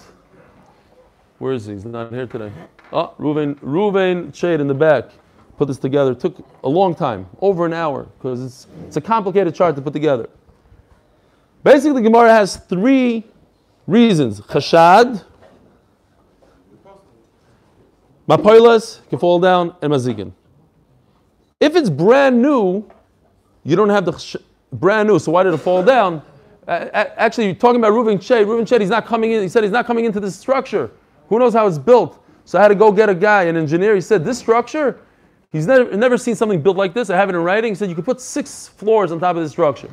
Where 1.40 1.54
is 1.54 1.66
he? 1.66 1.74
He's 1.74 1.86
not 1.86 2.12
here 2.12 2.28
today. 2.28 2.52
Oh, 2.94 3.14
Ruven, 3.20 3.56
Ruven 3.60 4.34
Shade 4.34 4.60
in 4.60 4.68
the 4.68 4.74
back 4.74 5.12
put 5.58 5.68
this 5.68 5.78
together. 5.78 6.12
It 6.12 6.20
took 6.20 6.38
a 6.64 6.70
long 6.70 6.96
time, 6.96 7.28
over 7.42 7.66
an 7.66 7.74
hour, 7.74 8.04
because 8.04 8.44
it's, 8.44 8.68
it's 8.86 8.98
a 8.98 9.02
complicated 9.02 9.56
chart 9.56 9.76
to 9.76 9.82
put 9.82 9.94
together. 9.94 10.30
Basically, 11.64 12.02
Gemara 12.02 12.30
has 12.30 12.58
three 12.58 13.26
reasons. 13.88 14.40
Chashad, 14.42 15.24
Mapoilas 18.30 19.08
can 19.10 19.20
fall 19.20 19.40
down, 19.40 19.76
and 19.82 19.92
Mazikin. 19.92 20.32
If 21.60 21.76
it's 21.76 21.90
brand 21.90 22.42
new, 22.42 22.88
you 23.64 23.76
don't 23.76 23.90
have 23.90 24.06
the 24.06 24.40
brand 24.72 25.10
new, 25.10 25.18
so 25.18 25.32
why 25.32 25.44
did 25.44 25.54
it 25.54 25.58
fall 25.58 25.82
down? 25.82 26.22
A- 26.68 26.90
a- 26.94 27.20
actually, 27.20 27.46
you're 27.46 27.56
talking 27.56 27.80
about 27.80 27.94
Reuven 27.94 28.22
Che. 28.22 28.44
Reuven 28.44 28.68
Che, 28.68 28.80
he's 28.80 28.90
not 28.90 29.06
coming 29.06 29.32
in. 29.32 29.42
He 29.42 29.50
said 29.50 29.64
he's 29.64 29.72
not 29.72 29.86
coming 29.86 30.06
into 30.06 30.20
this 30.20 30.36
structure. 30.36 30.92
Who 31.30 31.40
knows 31.40 31.54
how 31.54 31.68
it's 31.68 31.78
built? 31.78 32.24
So 32.46 32.60
I 32.60 32.62
had 32.62 32.70
to 32.70 32.76
go 32.76 32.92
get 32.92 33.10
a 33.10 33.16
guy, 33.16 33.44
an 33.44 33.58
engineer. 33.58 33.96
He 33.96 34.02
said, 34.02 34.24
This 34.24 34.38
structure, 34.38 35.00
he's 35.52 35.68
never, 35.68 35.96
never 35.96 36.18
seen 36.18 36.36
something 36.36 36.62
built 36.62 36.78
like 36.78 36.94
this. 36.94 37.10
I 37.10 37.16
have 37.18 37.30
it 37.30 37.36
in 37.36 37.44
writing. 37.44 37.72
He 37.72 37.76
said, 37.76 37.90
You 37.90 37.96
could 37.96 38.06
put 38.06 38.22
six 38.22 38.68
floors 38.68 39.12
on 39.12 39.20
top 39.20 39.36
of 39.36 39.44
this 39.44 39.52
structure. 39.52 39.90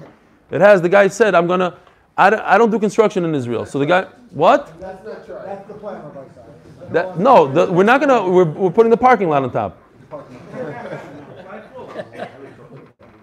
It 0.50 0.60
has, 0.60 0.82
the 0.82 0.88
guy 0.88 1.08
said, 1.08 1.34
I'm 1.34 1.46
going 1.46 1.60
to, 1.60 1.76
I 2.16 2.30
don't, 2.30 2.40
I 2.42 2.58
don't 2.58 2.70
do 2.70 2.78
construction 2.78 3.24
in 3.24 3.34
Israel. 3.34 3.66
So 3.66 3.78
the 3.78 3.86
guy, 3.86 4.04
what? 4.30 4.78
That's 4.80 5.04
not 5.04 5.26
true. 5.26 5.38
That's 5.44 5.66
the 5.66 5.74
plan, 5.74 6.02
Rabbi 6.02 6.28
Side. 6.34 6.44
That, 6.92 7.18
no, 7.18 7.50
the, 7.50 7.72
we're 7.72 7.82
not 7.82 8.00
gonna. 8.00 8.28
We're, 8.28 8.44
we're 8.44 8.70
putting 8.70 8.90
the 8.90 8.96
parking 8.96 9.28
lot 9.28 9.42
on 9.42 9.50
top. 9.50 9.78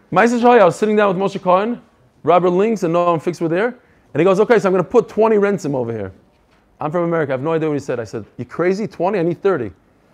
Meister 0.09 0.39
Shai, 0.39 0.57
I 0.57 0.65
was 0.65 0.75
sitting 0.75 0.95
down 0.95 1.15
with 1.15 1.17
Moshe 1.17 1.41
Cohen, 1.41 1.81
Robert 2.23 2.51
Links, 2.51 2.83
and 2.83 2.93
Noam 2.93 3.21
Fix 3.21 3.41
were 3.41 3.49
there, 3.49 3.67
and 4.13 4.19
he 4.19 4.23
goes, 4.23 4.39
"Okay, 4.39 4.59
so 4.59 4.67
I'm 4.67 4.73
gonna 4.73 4.83
put 4.83 5.07
20 5.07 5.37
Rensim 5.37 5.75
over 5.75 5.91
here." 5.91 6.11
I'm 6.79 6.91
from 6.91 7.03
America. 7.03 7.31
I 7.31 7.35
have 7.35 7.43
no 7.43 7.53
idea 7.53 7.69
what 7.69 7.75
he 7.75 7.79
said. 7.79 7.99
I 7.99 8.03
said, 8.03 8.25
"You 8.37 8.45
crazy? 8.45 8.87
20? 8.87 9.19
I 9.19 9.23
need 9.23 9.41
30." 9.41 9.65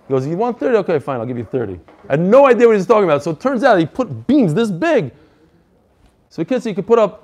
He 0.07 0.13
goes, 0.13 0.25
"You 0.25 0.37
want 0.37 0.59
30? 0.59 0.77
Okay, 0.77 0.99
fine. 0.99 1.19
I'll 1.19 1.25
give 1.25 1.37
you 1.37 1.45
30." 1.45 1.79
I 2.09 2.13
had 2.13 2.19
no 2.19 2.45
idea 2.45 2.67
what 2.67 2.73
he 2.73 2.77
was 2.77 2.85
talking 2.85 3.05
about. 3.05 3.23
So 3.23 3.31
it 3.31 3.39
turns 3.39 3.63
out 3.63 3.77
he 3.79 3.85
put 3.85 4.27
beams 4.27 4.53
this 4.53 4.71
big. 4.71 5.11
So 6.29 6.43
kids, 6.43 6.65
you 6.65 6.73
could 6.75 6.87
put 6.87 6.99
up. 6.99 7.23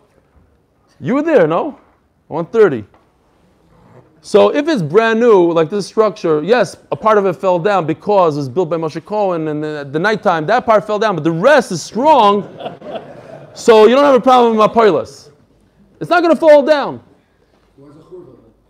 You 0.99 1.15
were 1.15 1.21
there, 1.21 1.47
no? 1.47 1.77
I 2.29 2.33
want 2.33 2.51
30. 2.51 2.85
So 4.21 4.55
if 4.55 4.69
it's 4.69 4.81
brand 4.81 5.19
new, 5.19 5.51
like 5.51 5.69
this 5.69 5.85
structure, 5.85 6.41
yes, 6.41 6.77
a 6.93 6.95
part 6.95 7.17
of 7.17 7.25
it 7.25 7.33
fell 7.33 7.59
down 7.59 7.85
because 7.85 8.37
it 8.37 8.39
was 8.39 8.47
built 8.47 8.69
by 8.69 8.77
Moshe 8.77 9.03
Cohen, 9.03 9.49
and 9.49 9.65
at 9.65 9.91
the 9.91 9.99
nighttime 9.99 10.45
that 10.45 10.65
part 10.65 10.87
fell 10.87 10.97
down, 10.97 11.15
but 11.15 11.25
the 11.25 11.31
rest 11.31 11.73
is 11.73 11.81
strong. 11.81 12.47
So 13.53 13.85
you 13.87 13.95
don't 13.95 14.03
have 14.05 14.15
a 14.15 14.19
problem 14.21 14.55
with 14.55 14.67
my 14.67 14.73
Mapoilas. 14.73 15.29
It's 15.99 16.09
not 16.09 16.21
going 16.21 16.33
to 16.35 16.39
fall 16.39 16.63
down. 16.63 17.03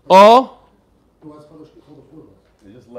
Oh, 0.08 0.58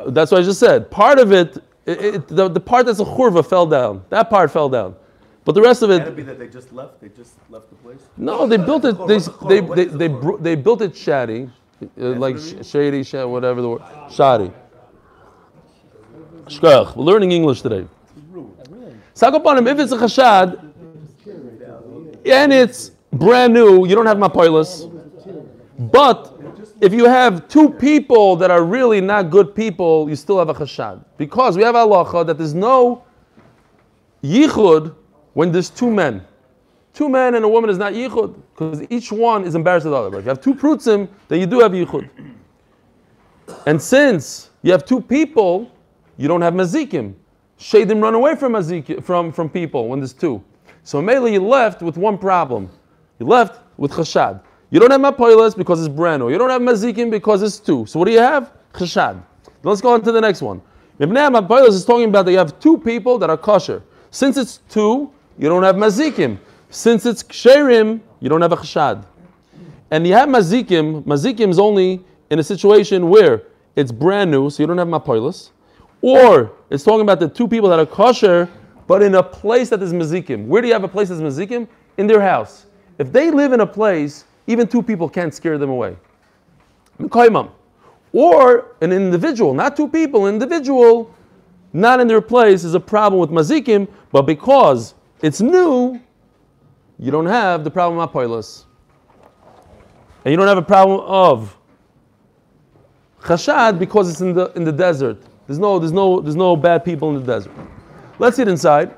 that's 0.08 0.32
what 0.32 0.41
I 0.41 0.43
just 0.43 0.60
said. 0.60 0.89
Part 0.91 1.19
of 1.19 1.32
it, 1.32 1.58
it, 1.86 2.02
it- 2.15 2.28
the, 2.28 2.48
the 2.50 2.60
part 2.60 2.86
that's 2.86 3.00
a 3.00 3.06
churva 3.06 3.48
fell 3.48 3.65
down. 3.65 4.04
That 4.10 4.30
part 4.30 4.52
fell 4.52 4.69
down. 4.69 4.95
But 5.45 5.54
the 5.54 5.62
rest 5.62 5.84
of 5.84 5.89
Can 5.89 6.02
it 6.02 6.08
it, 6.08 6.15
be 6.15 6.24
that 6.24 6.39
they 6.39 6.48
just 6.48 6.74
left? 6.74 7.00
They 7.00 7.10
just 7.10 7.36
left 7.52 7.69
the 7.69 7.76
place? 7.76 8.00
no, 8.17 8.48
they 8.48 8.58
built 8.58 8.84
it. 8.84 8.98
They 9.08 9.19
they 9.48 9.62
they 9.62 9.86
they, 9.86 10.08
bro- 10.08 10.38
they 10.38 10.56
built 10.56 10.82
it 10.82 10.95
shady, 10.98 11.48
uh, 11.84 11.88
like 12.17 12.39
sh- 12.39 12.65
shady, 12.65 13.04
sh- 13.04 13.13
whatever 13.13 13.62
the 13.62 13.69
word, 13.69 13.82
shoddy. 14.10 14.52
Shkoyach. 16.48 16.95
We're 16.95 17.04
learning 17.04 17.32
English 17.32 17.62
today. 17.62 17.86
Sakopanim, 19.13 19.67
if 19.71 19.78
it's 19.80 19.91
a 19.91 19.98
chashad 19.98 20.74
and 22.26 22.54
it's 22.54 22.92
brand 23.12 23.54
new, 23.54 23.88
you 23.88 23.96
don't 23.96 24.06
have 24.06 24.18
mapoilas. 24.18 24.92
But 25.78 26.34
if 26.82 26.94
you 26.94 27.06
have 27.06 27.48
two 27.48 27.70
people 27.70 28.36
that 28.38 28.52
are 28.52 28.64
really 28.64 29.02
not 29.02 29.30
good 29.30 29.56
people, 29.56 30.10
you 30.10 30.16
still 30.16 30.40
have 30.40 30.50
a 30.50 30.54
chashad. 30.54 31.04
Because 31.18 31.58
we 31.58 31.64
have 31.64 31.76
halacha 31.76 32.26
that 32.28 32.38
there's 32.38 32.54
no 32.54 33.04
yichud 34.24 34.96
when 35.34 35.52
there's 35.52 35.70
two 35.70 35.92
men. 35.92 36.26
Two 36.94 37.10
men 37.10 37.36
and 37.36 37.44
a 37.44 37.48
woman 37.48 37.70
is 37.70 37.78
not 37.78 37.94
yichud 37.94 38.36
because 38.54 38.86
each 38.90 39.12
one 39.12 39.44
is 39.44 39.56
embarrassed 39.56 39.86
of 39.86 39.92
the 39.92 39.98
other. 39.98 40.10
But 40.10 40.20
if 40.20 40.26
you 40.26 40.30
have 40.30 40.42
two 40.42 40.56
prutzim, 40.56 41.10
then 41.28 41.40
you 41.40 41.46
do 41.46 41.60
have 41.60 41.72
yichud. 41.72 42.10
And 43.66 43.82
since 43.82 44.50
you 44.62 44.72
have 44.72 44.86
two 44.86 45.02
people, 45.02 45.72
you 46.18 46.28
don't 46.28 46.42
have 46.42 46.54
mazikim. 46.54 47.14
Shadim 47.60 48.02
run 48.02 48.16
away 48.16 48.36
from 48.36 48.54
mazik 48.54 49.04
from, 49.04 49.32
from 49.32 49.50
people 49.50 49.88
when 49.88 50.00
there's 50.00 50.14
two. 50.14 50.44
So 50.86 51.02
mainly 51.02 51.34
you 51.34 51.43
left 51.43 51.82
with 51.82 51.98
one 51.98 52.15
problem. 52.19 52.69
You 53.17 53.26
left 53.26 53.60
with 53.76 53.91
chashad. 53.91 54.39
You 54.69 54.80
don't 54.80 54.91
have 54.91 55.02
mapoilas 55.02 55.58
because 55.58 55.84
it's 55.84 55.93
brand 55.93 56.21
new. 56.21 56.30
You 56.30 56.38
don't 56.38 56.52
have 56.52 56.62
mazikim 56.62 57.10
because 57.10 57.41
it's 57.41 57.58
two. 57.58 57.88
So 57.88 57.98
what 57.98 58.06
do 58.06 58.12
you 58.12 58.19
have? 58.19 58.54
Chashad. 58.71 59.19
Let's 59.63 59.82
go 59.82 59.93
on 59.93 60.04
to 60.04 60.12
the 60.12 60.21
next 60.21 60.43
one. 60.43 60.62
Mibnei 61.00 61.36
mapoilas 61.36 61.69
is 61.69 61.86
talking 61.86 62.10
about 62.10 62.28
that 62.28 62.32
you 62.34 62.38
have 62.38 62.60
two 62.60 62.78
people 62.78 63.17
that 63.17 63.32
are 63.32 63.38
kosher. 63.38 63.82
Since 64.12 64.38
it's 64.38 64.58
two, 64.69 65.12
you 65.39 65.50
don't 65.50 65.63
have 65.63 65.76
mazikim. 65.76 66.38
Since 66.69 67.08
it's 67.08 67.24
ksherim, 67.24 68.00
you 68.19 68.30
don't 68.30 68.41
have 68.41 68.52
a 68.52 68.58
chashad. 68.58 69.04
And 69.89 70.06
you 70.06 70.13
have 70.13 70.30
mazikim. 70.30 71.04
Mazikim 71.04 71.50
is 71.50 71.58
only 71.58 72.06
in 72.30 72.38
a 72.38 72.43
situation 72.43 73.10
where 73.10 73.41
it's 73.76 73.91
brand 73.91 74.30
new, 74.30 74.52
so 74.52 74.62
you 74.62 74.67
don't 74.67 74.78
have 74.78 74.88
mapoilus, 74.88 75.50
or 76.04 76.52
it's 76.69 76.84
talking 76.84 77.02
about 77.02 77.19
the 77.19 77.28
two 77.28 77.48
people 77.48 77.69
that 77.69 77.80
are 77.80 77.88
kosher, 77.88 78.48
but 78.88 79.02
in 79.02 79.15
a 79.15 79.24
place 79.24 79.69
that 79.69 79.82
is 79.82 79.93
mazikim. 79.93 80.45
Where 80.48 80.62
do 80.62 80.67
you 80.67 80.74
have 80.74 80.84
a 80.84 80.88
place 80.88 81.10
that's 81.10 81.21
mazikim? 81.21 81.67
In 81.98 82.08
their 82.08 82.21
house. 82.21 82.65
If 82.98 83.12
they 83.12 83.32
live 83.32 83.52
in 83.54 83.62
a 83.62 83.67
place, 83.67 84.26
even 84.48 84.67
two 84.67 84.84
people 84.84 85.10
can't 85.10 85.34
scare 85.34 85.58
them 85.58 85.69
away. 85.69 85.95
Or 88.13 88.76
an 88.82 88.91
individual, 88.91 89.54
not 89.54 89.76
two 89.76 89.88
people, 89.88 90.28
an 90.28 90.36
individual, 90.36 91.13
not 91.74 92.00
in 92.00 92.08
their 92.08 92.21
place 92.21 92.63
is 92.63 92.74
a 92.74 92.80
problem 92.80 93.19
with 93.19 93.30
mazikim, 93.30 93.88
but 94.12 94.21
because 94.21 94.93
it's 95.21 95.41
new, 95.41 96.00
you 96.98 97.12
don't 97.12 97.26
have 97.26 97.63
the 97.65 97.71
problem 97.71 98.00
of 98.00 98.12
apoilus. 98.12 98.63
And 100.24 100.32
you 100.32 100.38
don't 100.38 100.48
have 100.48 100.58
a 100.58 100.62
problem 100.62 101.02
of 101.02 101.58
chashad 103.21 103.78
because 103.78 104.10
it's 104.10 104.21
in 104.21 104.34
the 104.34 104.52
in 104.54 104.63
the 104.63 104.71
desert. 104.71 105.21
There's 105.48 105.60
no 105.60 105.78
there's 105.80 105.91
no 105.91 106.21
there's 106.21 106.36
no 106.36 106.56
bad 106.56 106.86
people 106.86 107.10
in 107.10 107.15
the 107.15 107.34
desert. 107.34 107.52
Let's 108.17 108.38
sit 108.38 108.47
inside. 108.47 108.95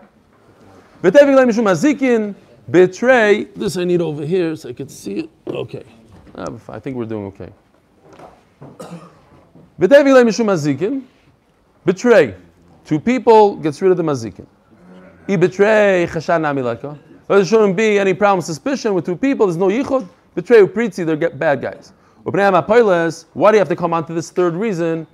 Betevik 1.02 1.48
mishum 1.48 1.64
mazikin 1.64 2.36
betray. 2.70 3.46
This 3.56 3.76
I 3.76 3.84
need 3.84 4.00
over 4.00 4.24
here 4.24 4.56
so 4.56 4.70
I 4.70 4.74
can 4.74 4.88
see 4.90 5.20
it. 5.20 5.30
Okay, 5.48 5.84
I 6.36 6.80
think 6.80 6.96
we're 6.96 7.06
doing 7.06 7.26
okay. 7.26 7.52
Betevik 9.80 10.24
mishum 10.24 10.46
mazikin 10.46 11.02
betray. 11.84 12.36
Two 12.86 13.00
people 13.00 13.56
gets 13.56 13.82
rid 13.82 13.90
of 13.90 13.98
the 13.98 14.04
mazikin. 14.04 14.46
He 15.26 15.36
betray 15.36 16.06
leka. 16.06 17.00
There 17.28 17.44
shouldn't 17.44 17.76
be 17.76 17.98
any 17.98 18.14
problem, 18.14 18.42
suspicion 18.42 18.94
with 18.94 19.06
two 19.06 19.16
people. 19.16 19.48
There's 19.48 19.58
no 19.58 19.68
yichud. 19.70 20.08
Betray 20.36 20.62
upritzi, 20.62 21.04
they're 21.06 21.16
get 21.16 21.40
bad 21.40 21.62
guys. 21.62 21.92
Why 22.24 23.52
do 23.52 23.56
you 23.56 23.60
have 23.60 23.70
to 23.70 23.76
come 23.76 23.94
on 23.94 24.06
to 24.06 24.14
this 24.14 24.30
third 24.30 24.54
reason? 24.54 25.08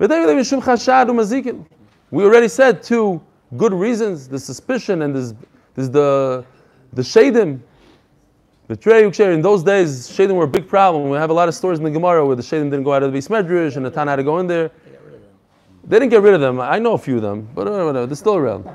Betevik 0.00 0.34
mishum 0.36 0.60
chashad 0.60 1.06
u'mazikin. 1.08 1.64
We 2.10 2.24
already 2.24 2.48
said 2.48 2.82
two 2.82 3.20
good 3.56 3.72
reasons: 3.72 4.28
the 4.28 4.38
suspicion 4.38 5.02
and 5.02 5.14
this, 5.14 5.34
this 5.74 5.88
the 5.88 6.44
the 6.92 7.02
shadim. 7.02 7.60
Betray 8.68 9.04
uksher. 9.04 9.32
In 9.32 9.40
those 9.40 9.62
days, 9.62 10.08
shadim 10.10 10.34
were 10.34 10.44
a 10.44 10.48
big 10.48 10.68
problem. 10.68 11.08
We 11.08 11.16
have 11.16 11.30
a 11.30 11.32
lot 11.32 11.48
of 11.48 11.54
stories 11.54 11.78
in 11.78 11.84
the 11.84 11.90
Gemara 11.90 12.26
where 12.26 12.36
the 12.36 12.42
shadim 12.42 12.70
didn't 12.70 12.82
go 12.82 12.92
out 12.92 13.02
of 13.02 13.12
the 13.12 13.18
beis 13.18 13.28
medrash 13.28 13.76
and 13.76 13.86
the 13.86 13.90
Tana 13.90 14.10
had 14.12 14.16
to 14.16 14.22
go 14.22 14.38
in 14.38 14.46
there. 14.46 14.70
They 15.84 15.98
didn't 15.98 16.10
get 16.10 16.20
rid 16.20 16.34
of 16.34 16.40
them. 16.42 16.60
I 16.60 16.78
know 16.78 16.92
a 16.92 16.98
few 16.98 17.16
of 17.16 17.22
them, 17.22 17.48
but 17.54 17.66
uh, 17.66 17.70
whatever, 17.70 18.04
they're 18.04 18.14
still 18.14 18.36
around. 18.36 18.68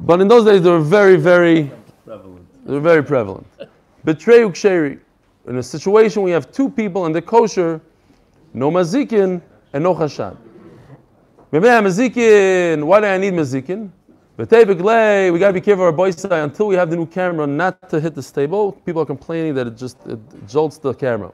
But 0.00 0.20
in 0.20 0.26
those 0.26 0.44
days, 0.44 0.60
they 0.60 0.70
were 0.70 0.80
very, 0.80 1.16
very, 1.16 1.70
Prevalent. 2.04 2.66
they 2.66 2.72
were 2.72 2.80
very 2.80 3.04
prevalent. 3.04 3.46
Betray 4.04 4.40
uksheri. 4.40 4.98
In 5.46 5.58
a 5.58 5.62
situation 5.62 6.22
we 6.22 6.32
have 6.32 6.50
two 6.50 6.68
people 6.68 7.06
and 7.06 7.14
they're 7.14 7.22
kosher, 7.22 7.80
no 8.52 8.68
mazikin 8.70 9.40
and 9.72 9.84
no 9.84 9.94
chashad. 9.94 10.36
Why 11.52 11.60
do 11.60 11.68
I 11.68 11.80
need 13.18 13.34
mazikin? 13.34 13.90
Lay. 14.38 15.30
We 15.30 15.38
gotta 15.38 15.52
be 15.52 15.60
careful 15.60 15.84
our 15.84 15.92
boys 15.92 16.24
until 16.24 16.66
we 16.66 16.76
have 16.76 16.88
the 16.88 16.96
new 16.96 17.04
camera, 17.04 17.46
not 17.46 17.90
to 17.90 18.00
hit 18.00 18.14
the 18.14 18.22
stable. 18.22 18.72
People 18.72 19.02
are 19.02 19.06
complaining 19.06 19.54
that 19.56 19.66
it 19.66 19.76
just 19.76 19.98
it 20.06 20.18
jolts 20.48 20.78
the 20.78 20.94
camera. 20.94 21.30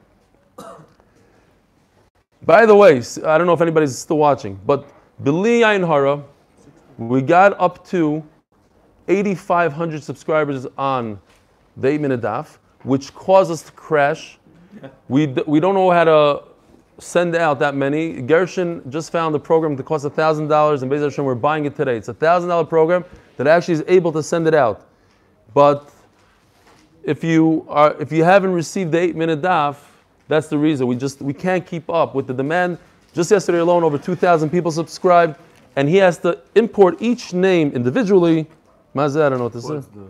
By 2.43 2.67
the 2.67 2.75
way, 2.75 3.01
I 3.25 3.39
don't 3.39 3.47
know 3.47 3.53
if 3.53 3.61
anybody's 3.61 3.97
still 3.97 4.19
watching, 4.19 4.59
but 4.67 4.89
Bili 5.23 5.61
Ayin 5.61 5.87
Hara, 5.87 6.25
we 6.97 7.23
got 7.23 7.55
up 7.61 7.87
to 7.91 8.25
8,500 9.07 10.03
subscribers 10.03 10.67
on 10.77 11.21
the 11.77 11.91
8 11.91 12.01
minute 12.01 12.23
daf, 12.23 12.59
which 12.83 13.15
caused 13.15 13.53
us 13.53 13.63
to 13.63 13.71
crash. 13.71 14.41
We, 15.09 15.27
we 15.47 15.61
don't 15.61 15.75
know 15.77 15.93
how 15.93 16.03
to 16.03 16.48
send 16.99 17.37
out 17.37 17.59
that 17.61 17.75
many. 17.75 18.21
Gershon 18.23 18.83
just 18.91 19.13
found 19.13 19.35
a 19.35 19.39
program 19.39 19.77
that 19.77 19.85
costs 19.85 20.07
$1,000, 20.07 20.83
and 20.83 20.91
Beis 20.91 21.03
Hashem, 21.03 21.25
we're 21.25 21.35
buying 21.35 21.65
it 21.65 21.77
today. 21.77 21.97
It's 21.97 22.09
a 22.09 22.15
$1,000 22.15 22.69
program 22.69 23.05
that 23.37 23.47
actually 23.47 23.75
is 23.75 23.85
able 23.87 24.13
to 24.13 24.23
send 24.23 24.47
it 24.47 24.55
out. 24.55 24.87
But 25.55 25.93
if 27.05 27.23
you, 27.23 27.65
are, 27.69 27.95
if 28.01 28.13
you 28.13 28.25
haven't 28.25 28.53
received 28.53 28.93
the 28.93 28.99
8 28.99 29.17
minute 29.17 29.41
daf, 29.41 29.77
that's 30.27 30.49
the 30.49 30.59
reason. 30.59 30.87
We 30.87 30.97
just 30.97 31.23
we 31.23 31.33
can't 31.33 31.67
keep 31.67 31.89
up 31.89 32.15
with 32.15 32.27
the 32.27 32.35
demand. 32.35 32.79
Just 33.15 33.31
yesterday 33.31 33.59
alone, 33.59 33.83
over 33.83 33.97
2,000 33.97 34.51
people 34.51 34.71
subscribed, 34.71 35.39
and 35.77 35.89
he 35.89 35.97
has 35.97 36.19
to 36.19 36.39
import 36.55 37.01
each 37.01 37.33
name 37.33 37.73
individually. 37.73 38.47
Mazeh, 38.95 39.23
I 39.23 39.29
don't 39.31 39.39
know 39.39 39.45
what 39.45 39.55
this 39.55 39.71
is. 39.71 39.87
The, 39.87 40.07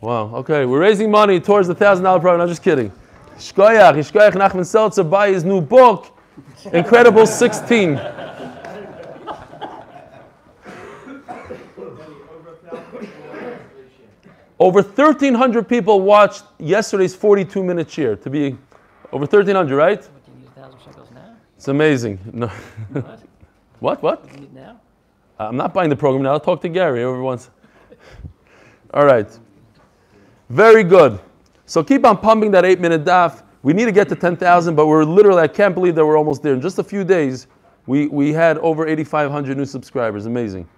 Wow. 0.00 0.34
Okay, 0.36 0.64
we're 0.64 0.80
raising 0.80 1.10
money 1.10 1.38
towards 1.40 1.68
the 1.68 1.74
thousand 1.74 2.04
dollar 2.04 2.20
program. 2.20 2.40
I'm 2.40 2.48
just 2.48 2.62
kidding. 2.62 2.90
Shkoyach, 3.38 3.94
Shkoyach 4.10 4.32
Nachman 4.32 4.66
Seltzer 4.66 5.04
buy 5.04 5.30
his 5.30 5.44
new 5.44 5.60
book, 5.60 6.16
Incredible 6.72 7.26
16. 7.26 8.00
Over 14.58 14.82
1,300 14.82 15.66
people 15.66 16.02
watched 16.02 16.44
yesterday's 16.58 17.14
42 17.14 17.64
minute 17.64 17.88
cheer. 17.88 18.14
To 18.16 18.28
be 18.28 18.58
over 19.10 19.24
1,300, 19.24 19.74
right? 19.74 19.98
What, 19.98 20.26
do 20.26 20.32
you 20.32 20.38
use 20.40 20.48
a 20.48 20.60
thousand 20.60 20.80
shekels 20.80 21.10
now? 21.12 21.34
It's 21.56 21.68
amazing. 21.68 22.18
No. 22.32 22.48
What? 22.48 23.22
what? 23.80 24.02
What? 24.02 24.24
You 24.26 24.32
use 24.32 24.44
it 24.44 24.52
now? 24.52 24.80
I'm 25.38 25.56
not 25.56 25.72
buying 25.72 25.88
the 25.88 25.96
program 25.96 26.22
now. 26.22 26.32
I'll 26.32 26.40
talk 26.40 26.60
to 26.60 26.68
Gary 26.68 27.02
every 27.02 27.22
once. 27.22 27.48
All 28.92 29.06
right. 29.06 29.26
Very 30.50 30.84
good. 30.84 31.18
So 31.70 31.84
keep 31.84 32.04
on 32.04 32.18
pumping 32.18 32.50
that 32.50 32.64
eight 32.64 32.80
minute 32.80 33.04
daf. 33.04 33.44
We 33.62 33.72
need 33.72 33.84
to 33.84 33.92
get 33.92 34.08
to 34.08 34.16
10,000, 34.16 34.74
but 34.74 34.88
we're 34.88 35.04
literally, 35.04 35.40
I 35.40 35.46
can't 35.46 35.72
believe 35.72 35.94
that 35.94 36.04
we're 36.04 36.18
almost 36.18 36.42
there. 36.42 36.52
In 36.52 36.60
just 36.60 36.80
a 36.80 36.82
few 36.82 37.04
days, 37.04 37.46
we, 37.86 38.08
we 38.08 38.32
had 38.32 38.58
over 38.58 38.88
8,500 38.88 39.56
new 39.56 39.64
subscribers. 39.64 40.26
Amazing. 40.26 40.68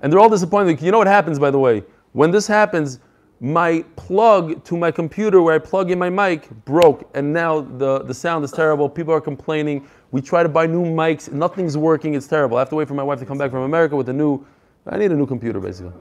And 0.00 0.10
they're 0.10 0.20
all 0.20 0.30
disappointed. 0.30 0.80
You 0.80 0.90
know 0.90 0.96
what 0.96 1.06
happens, 1.06 1.38
by 1.38 1.50
the 1.50 1.58
way? 1.58 1.84
When 2.12 2.30
this 2.30 2.46
happens, 2.46 3.00
my 3.40 3.84
plug 3.96 4.64
to 4.64 4.74
my 4.78 4.90
computer 4.90 5.42
where 5.42 5.54
I 5.54 5.58
plug 5.58 5.90
in 5.90 5.98
my 5.98 6.08
mic 6.08 6.48
broke, 6.64 7.10
and 7.14 7.30
now 7.30 7.60
the, 7.60 8.04
the 8.04 8.14
sound 8.14 8.46
is 8.46 8.52
terrible. 8.52 8.88
People 8.88 9.12
are 9.12 9.20
complaining. 9.20 9.86
We 10.12 10.22
try 10.22 10.42
to 10.42 10.48
buy 10.48 10.66
new 10.66 10.86
mics, 10.86 11.30
nothing's 11.30 11.76
working. 11.76 12.14
It's 12.14 12.26
terrible. 12.26 12.56
I 12.56 12.60
have 12.60 12.70
to 12.70 12.76
wait 12.76 12.88
for 12.88 12.94
my 12.94 13.02
wife 13.02 13.18
to 13.18 13.26
come 13.26 13.36
back 13.36 13.50
from 13.50 13.64
America 13.64 13.96
with 13.96 14.08
a 14.08 14.14
new. 14.14 14.46
I 14.86 14.96
need 14.96 15.12
a 15.12 15.16
new 15.16 15.26
computer, 15.26 15.60
basically. 15.60 15.92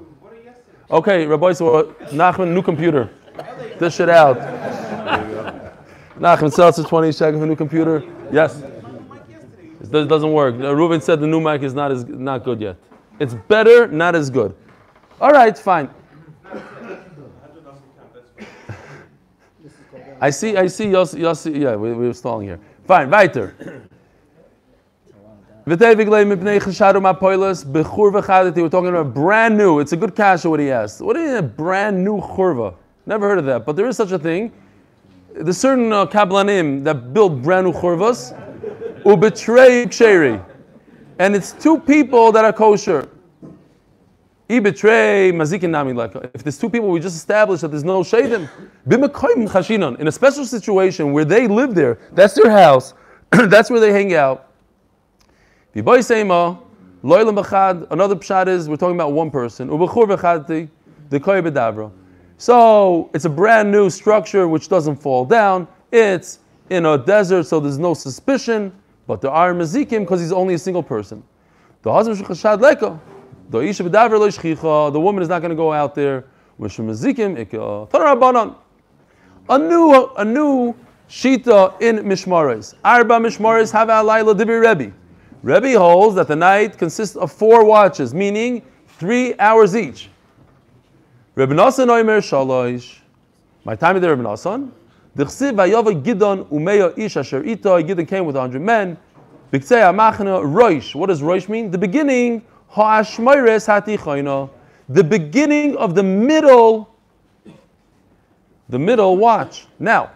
Okay, 0.90 1.26
Rabbi, 1.26 1.52
so 1.52 1.76
uh, 1.76 1.84
Nachman, 2.12 2.54
new 2.54 2.62
computer. 2.62 3.10
Dish 3.82 4.00
it 4.00 4.10
out. 4.10 4.38
Nachman 6.20 6.54
Seltzer, 6.54 6.84
20 6.84 7.12
shekels 7.12 7.41
for 7.41 7.48
new 7.48 7.56
computer. 7.56 8.04
Yes. 8.32 8.62
It 8.62 9.91
does- 9.91 10.06
doesn't 10.06 10.32
work. 10.32 10.54
Uh, 10.54 10.65
Reuven 10.76 11.02
said 11.02 11.20
the 11.20 11.26
new 11.26 11.41
mic 11.41 11.63
is 11.63 11.74
not 11.74 11.89
as 11.91 12.06
not 12.06 12.44
good 12.44 12.62
yet. 12.62 12.76
It's 13.20 13.34
better, 13.34 13.88
not 13.88 14.13
as 14.13 14.30
good. 14.30 14.54
All 15.20 15.32
right, 15.32 15.58
fine. 15.58 15.89
I 20.22 20.30
see, 20.30 20.56
I 20.56 20.67
see, 20.67 20.86
Yossi, 20.86 21.20
Yossi 21.20 21.60
yeah, 21.60 21.76
we, 21.76 21.94
we're 21.94 22.13
stalling 22.13 22.46
here. 22.46 22.60
Fine, 22.86 23.10
weiter. 23.10 23.56
We're 25.65 25.76
talking 25.76 26.08
about 28.89 29.13
brand 29.15 29.58
new. 29.58 29.80
It's 29.80 29.91
a 29.91 29.98
good 29.98 30.15
kasha 30.15 30.48
what 30.52 30.60
he 30.60 30.70
asked. 30.70 31.02
What 31.02 31.17
is 31.17 31.34
a 31.34 31.41
brand 31.41 32.04
new 32.04 32.20
churva? 32.22 32.76
Never 33.12 33.28
heard 33.28 33.39
of 33.39 33.45
that, 33.47 33.65
but 33.65 33.76
there 33.76 33.88
is 33.88 33.97
such 33.97 34.13
a 34.13 34.17
thing. 34.17 34.54
There's 35.34 35.58
certain 35.58 35.91
uh, 35.91 36.06
kablanim 36.06 36.86
that 36.86 37.13
build 37.13 37.41
brand 37.41 37.67
new 37.67 37.74
churvas. 37.74 38.32
Ubetray 39.04 39.88
ksheri. 39.88 40.41
And 41.19 41.36
it's 41.36 41.52
two 41.52 41.78
people 41.78 42.32
that 42.32 42.45
are 42.45 42.54
kosher. 42.54 43.10
I 44.50 44.60
betray 44.60 45.34
mazikin 45.34 45.71
nami 45.71 45.91
leka. 45.91 46.32
If 46.34 46.43
there's 46.43 46.58
two 46.58 46.69
people, 46.69 46.88
we 46.88 47.02
just 47.02 47.17
established 47.17 47.63
that 47.63 47.71
there's 47.71 47.84
no 47.84 48.00
shadim. 48.00 48.50
B'mekoyim 48.88 49.52
chashinon. 49.52 49.97
In 50.00 50.08
a 50.08 50.12
special 50.13 50.45
situation 50.45 51.12
where 51.12 51.26
they 51.26 51.47
live 51.50 51.76
there, 51.76 52.00
that's 52.13 52.36
their 52.36 52.50
house, 52.50 52.93
that's 53.32 53.69
where 53.69 53.82
they 53.82 53.91
hang 53.91 54.13
out. 54.13 54.54
V'boy 55.76 56.00
seima, 56.00 56.58
b'chad. 57.04 57.91
Another 57.91 58.15
pshat 58.15 58.47
is 58.47 58.69
we're 58.69 58.78
talking 58.78 58.95
about 58.95 59.12
one 59.12 59.30
person. 59.30 59.67
Ubechur 59.67 60.15
b'chadti, 60.15 60.69
the 61.10 61.19
koy 61.19 61.41
b'davra. 61.41 61.91
So 62.41 63.12
it's 63.13 63.25
a 63.25 63.30
brand 63.30 63.71
new 63.71 63.91
structure 63.91 64.47
which 64.47 64.67
doesn't 64.67 64.95
fall 64.95 65.25
down. 65.25 65.67
It's 65.91 66.39
in 66.71 66.88
a 66.88 66.97
desert, 66.97 67.43
so 67.43 67.60
there's 67.60 67.77
no 67.77 67.93
suspicion. 67.93 68.73
But 69.06 69.21
there 69.21 69.30
are 69.30 69.54
mazikim 69.54 69.99
because 69.99 70.21
he's 70.21 70.32
only 70.32 70.56
a 70.56 70.58
single 70.58 70.82
person. 70.82 71.21
The. 71.84 71.91
The 73.51 73.60
woman 74.99 75.21
is 75.21 75.30
not 75.30 75.39
going 75.43 75.51
to 75.51 75.56
go 75.56 75.71
out 75.71 75.93
there. 75.93 76.25
A 76.60 76.65
new 79.60 79.93
a 80.17 80.25
new 80.25 80.75
shita 81.08 81.80
in 81.80 81.97
mishmares. 81.97 82.73
Arba 82.84 83.19
mishmares 83.19 83.71
have 83.71 83.89
alayla 83.89 84.34
dibi 84.36 84.60
Rebbe. 84.60 84.91
Rebbe 85.43 85.77
holds 85.77 86.15
that 86.15 86.27
the 86.27 86.36
night 86.36 86.80
consists 86.80 87.15
of 87.15 87.32
four 87.32 87.63
watches, 87.63 88.15
meaning 88.15 88.63
three 88.88 89.36
hours 89.38 89.75
each. 89.75 90.10
Rabbi 91.41 91.56
Nassan 91.56 91.88
Oimer 91.88 92.19
Shalosh. 92.19 92.99
My 93.63 93.73
time 93.73 93.95
of 93.95 94.04
the 94.04 94.10
Rabbi 94.10 94.21
Nassan. 94.21 94.69
D'chsiv 95.17 95.54
vayava 95.54 95.99
Gidon 95.99 96.45
umeya 96.49 96.95
ish 96.95 97.17
asher 97.17 97.43
ita. 97.43 97.69
Gidon 97.82 98.08
came 98.08 98.25
with 98.25 98.36
100 98.36 98.62
men. 98.62 98.95
B'ktzei 99.51 99.82
amachna 99.82 100.43
roish. 100.43 100.93
What 100.93 101.08
does 101.08 101.23
roish 101.23 101.49
mean? 101.49 101.71
The 101.71 101.80
beginning. 101.80 102.43
Ha'ashmoires 102.69 103.65
hatichayna. 103.65 104.51
The 104.88 105.04
beginning 105.04 105.77
of 105.77 105.95
the 105.95 106.04
middle. 106.04 106.93
The 108.69 108.77
middle 108.77 109.17
watch. 109.17 109.65
Now, 109.80 110.12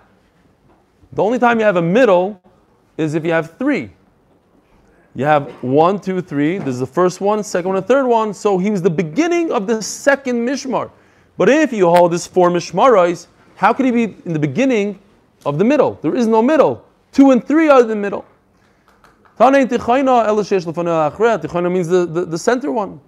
the 1.12 1.24
only 1.24 1.40
time 1.40 1.58
you 1.58 1.66
have 1.66 1.78
a 1.78 1.82
middle 1.82 2.40
is 3.00 3.16
if 3.16 3.26
you 3.26 3.32
have 3.32 3.58
three. 3.58 3.90
You 5.16 5.26
have 5.26 5.50
one, 5.64 6.00
two, 6.00 6.22
three. 6.22 6.60
This 6.60 6.76
is 6.76 6.82
the 6.82 6.86
first 6.86 7.20
one, 7.20 7.44
second 7.44 7.70
one, 7.70 7.78
and 7.78 7.88
third 7.88 8.06
one. 8.06 8.32
So 8.32 8.60
he 8.60 8.70
was 8.70 8.84
the 8.84 8.92
beginning 8.92 9.52
of 9.52 9.66
the 9.66 9.82
second 9.82 10.48
mishmar. 10.48 10.92
But 11.38 11.50
if 11.50 11.74
you 11.74 11.90
hold 11.90 12.14
this 12.14 12.26
four 12.28 12.50
mishmarais, 12.50 13.28
how 13.56 13.74
could 13.74 13.86
he 13.86 13.92
be 13.92 14.16
in 14.26 14.34
the 14.34 14.40
beginning 14.40 15.00
of 15.46 15.58
the 15.58 15.64
middle? 15.64 16.00
There 16.02 16.16
is 16.16 16.28
no 16.28 16.42
middle. 16.42 16.86
Two 17.12 17.32
and 17.32 17.46
three 17.46 17.70
are 17.70 17.84
the 17.84 17.96
middle. 17.96 18.26
Tanei 19.40 19.66
tichayna 19.66 20.26
lefanei 20.28 21.12
achrea. 21.12 21.42
Tichayna 21.42 21.72
means 21.72 21.88
the, 21.88 22.06
the, 22.06 22.26
the 22.26 22.38
center 22.38 22.72
one. 22.72 23.00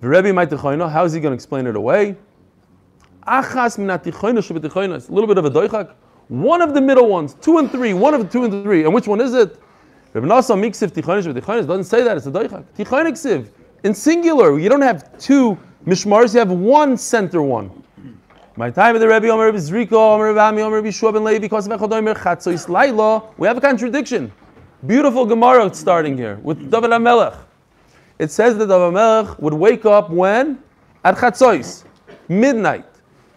The 0.00 0.08
Rebbe 0.08 0.32
might 0.32 0.48
tichayna. 0.48 0.90
How 0.90 1.04
is 1.04 1.12
he 1.12 1.20
going 1.20 1.32
to 1.32 1.34
explain 1.34 1.66
it 1.66 1.76
away? 1.76 2.16
Achas 3.26 3.76
min 3.78 3.88
atichayna 3.88 4.38
shebetichayna. 4.38 4.96
It's 4.96 5.08
a 5.08 5.12
little 5.12 5.28
bit 5.28 5.36
of 5.38 5.44
a 5.44 5.50
doichak. 5.50 5.92
One 6.28 6.62
of 6.62 6.72
the 6.74 6.80
middle 6.80 7.08
ones, 7.08 7.34
two 7.34 7.58
and 7.58 7.70
three, 7.70 7.94
one 7.94 8.14
of 8.14 8.22
the 8.22 8.28
two 8.28 8.44
and 8.44 8.62
three. 8.62 8.84
And 8.84 8.94
which 8.94 9.06
one 9.06 9.20
is 9.20 9.34
it? 9.34 9.58
Rabbi 10.14 10.26
Nasa 10.26 10.54
miksiv 10.54 10.92
tichayna 10.92 11.22
shebetichayna. 11.22 11.66
Doesn't 11.66 11.84
say 11.84 12.02
that. 12.02 12.16
It's 12.16 12.26
a 12.26 12.30
doichak. 12.30 12.64
Tichayna 12.76 13.12
ksiv. 13.12 13.48
In 13.84 13.94
singular, 13.94 14.58
you 14.58 14.68
don't 14.68 14.82
have 14.82 15.18
two 15.18 15.58
mishmars. 15.86 16.34
You 16.34 16.40
have 16.40 16.50
one 16.50 16.96
center 16.96 17.42
one. 17.42 17.70
My 18.56 18.70
time 18.70 18.96
of 18.96 19.00
the 19.00 19.06
Rebbe 19.06 19.28
Omer 19.28 19.46
Rebbe 19.46 19.58
Zriko, 19.58 19.92
Omer 19.92 20.30
Rebbe 20.30 20.40
Ami, 20.40 20.62
Omer 20.62 20.78
Rebbe 20.78 20.90
Shua 20.90 21.12
ben 21.12 21.22
Levi, 21.22 21.38
because 21.38 21.68
of 21.68 21.78
Echad 21.78 21.92
Omer 21.92 22.14
Chatzois 22.14 22.68
Laila. 22.68 23.22
We 23.36 23.46
have 23.46 23.56
a 23.56 23.60
contradiction. 23.60 24.32
Beautiful 24.84 25.26
Gemara 25.26 25.72
starting 25.72 26.16
here 26.16 26.40
with 26.42 26.68
David 26.70 26.90
HaMelech. 26.90 27.38
It 28.18 28.32
says 28.32 28.58
that 28.58 28.66
David 28.66 28.94
HaMelech 28.94 29.38
would 29.38 29.54
wake 29.54 29.86
up 29.86 30.10
when? 30.10 30.58
At 31.04 31.14
Chatzois, 31.16 31.84
midnight. 32.28 32.86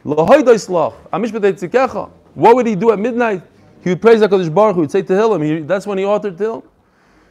Lohoidois 0.04 0.68
loch, 0.70 0.96
Amish 1.12 1.30
b'tei 1.30 1.54
tzikecha. 1.54 2.10
What 2.34 2.56
would 2.56 2.66
he 2.66 2.76
do 2.76 2.92
at 2.92 2.98
midnight? 2.98 3.44
He 3.84 3.90
would 3.92 4.02
praise 4.02 4.22
HaKadosh 4.22 4.52
Baruch 4.52 4.76
Hu, 4.76 4.82
he 4.82 4.86
would 4.86 4.92
say 4.92 5.04
Tehillim. 5.04 5.44
He, 5.46 5.62
that's 5.62 5.86
when 5.86 6.00
he 6.00 6.04
authored 6.04 6.38
Tehillim. 6.38 6.64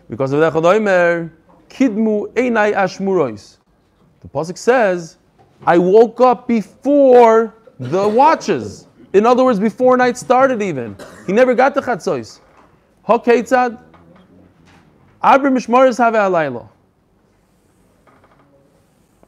Because 0.08 0.32
of 0.32 0.40
Echad 0.40 0.64
Omer, 0.64 1.32
Kidmu 1.68 2.32
Einai 2.34 2.72
Ashmurois. 2.74 3.56
The 4.20 4.28
Pasuk 4.28 4.58
says, 4.58 5.16
I 5.66 5.78
woke 5.78 6.20
up 6.20 6.46
before 6.46 7.54
the 7.78 8.08
watches. 8.08 8.86
In 9.12 9.26
other 9.26 9.44
words, 9.44 9.58
before 9.58 9.96
night 9.96 10.16
started 10.16 10.62
even. 10.62 10.96
He 11.26 11.32
never 11.32 11.54
got 11.54 11.74
to 11.74 11.80
Chatzois. 11.80 12.40
Hakeitzad. 13.06 13.82
Abra 15.22 15.50
Mishmaris 15.50 15.98
have 15.98 16.14
alaylo. 16.14 16.68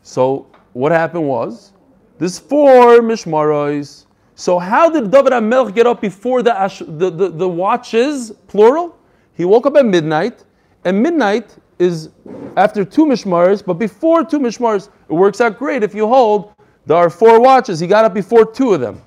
So 0.02 0.46
what 0.72 0.92
happened 0.92 1.26
was, 1.26 1.72
this 2.18 2.38
four 2.38 3.00
Mishmaros. 3.00 4.06
So 4.34 4.58
how 4.58 4.88
did 4.88 5.10
David 5.10 5.32
HaMelech 5.32 5.74
get 5.74 5.86
up 5.86 6.00
before 6.00 6.42
the, 6.42 6.52
the, 6.88 7.10
the, 7.10 7.28
the 7.28 7.48
watches, 7.48 8.32
plural? 8.48 8.96
He 9.34 9.44
woke 9.44 9.66
up 9.66 9.76
at 9.76 9.86
midnight, 9.86 10.44
and 10.84 11.02
midnight 11.02 11.56
is 11.78 12.10
after 12.56 12.84
two 12.84 13.06
Mishmaros, 13.06 13.64
but 13.64 13.74
before 13.74 14.24
two 14.24 14.38
Mishmaros, 14.38 14.88
it 15.08 15.12
works 15.12 15.40
out 15.40 15.58
great 15.58 15.82
if 15.82 15.94
you 15.94 16.06
hold 16.06 16.54
there 16.86 16.96
are 16.96 17.10
four 17.10 17.40
watches. 17.40 17.78
He 17.80 17.86
got 17.86 18.04
up 18.04 18.14
before 18.14 18.44
two 18.50 18.74
of 18.74 18.80
them. 18.80 19.00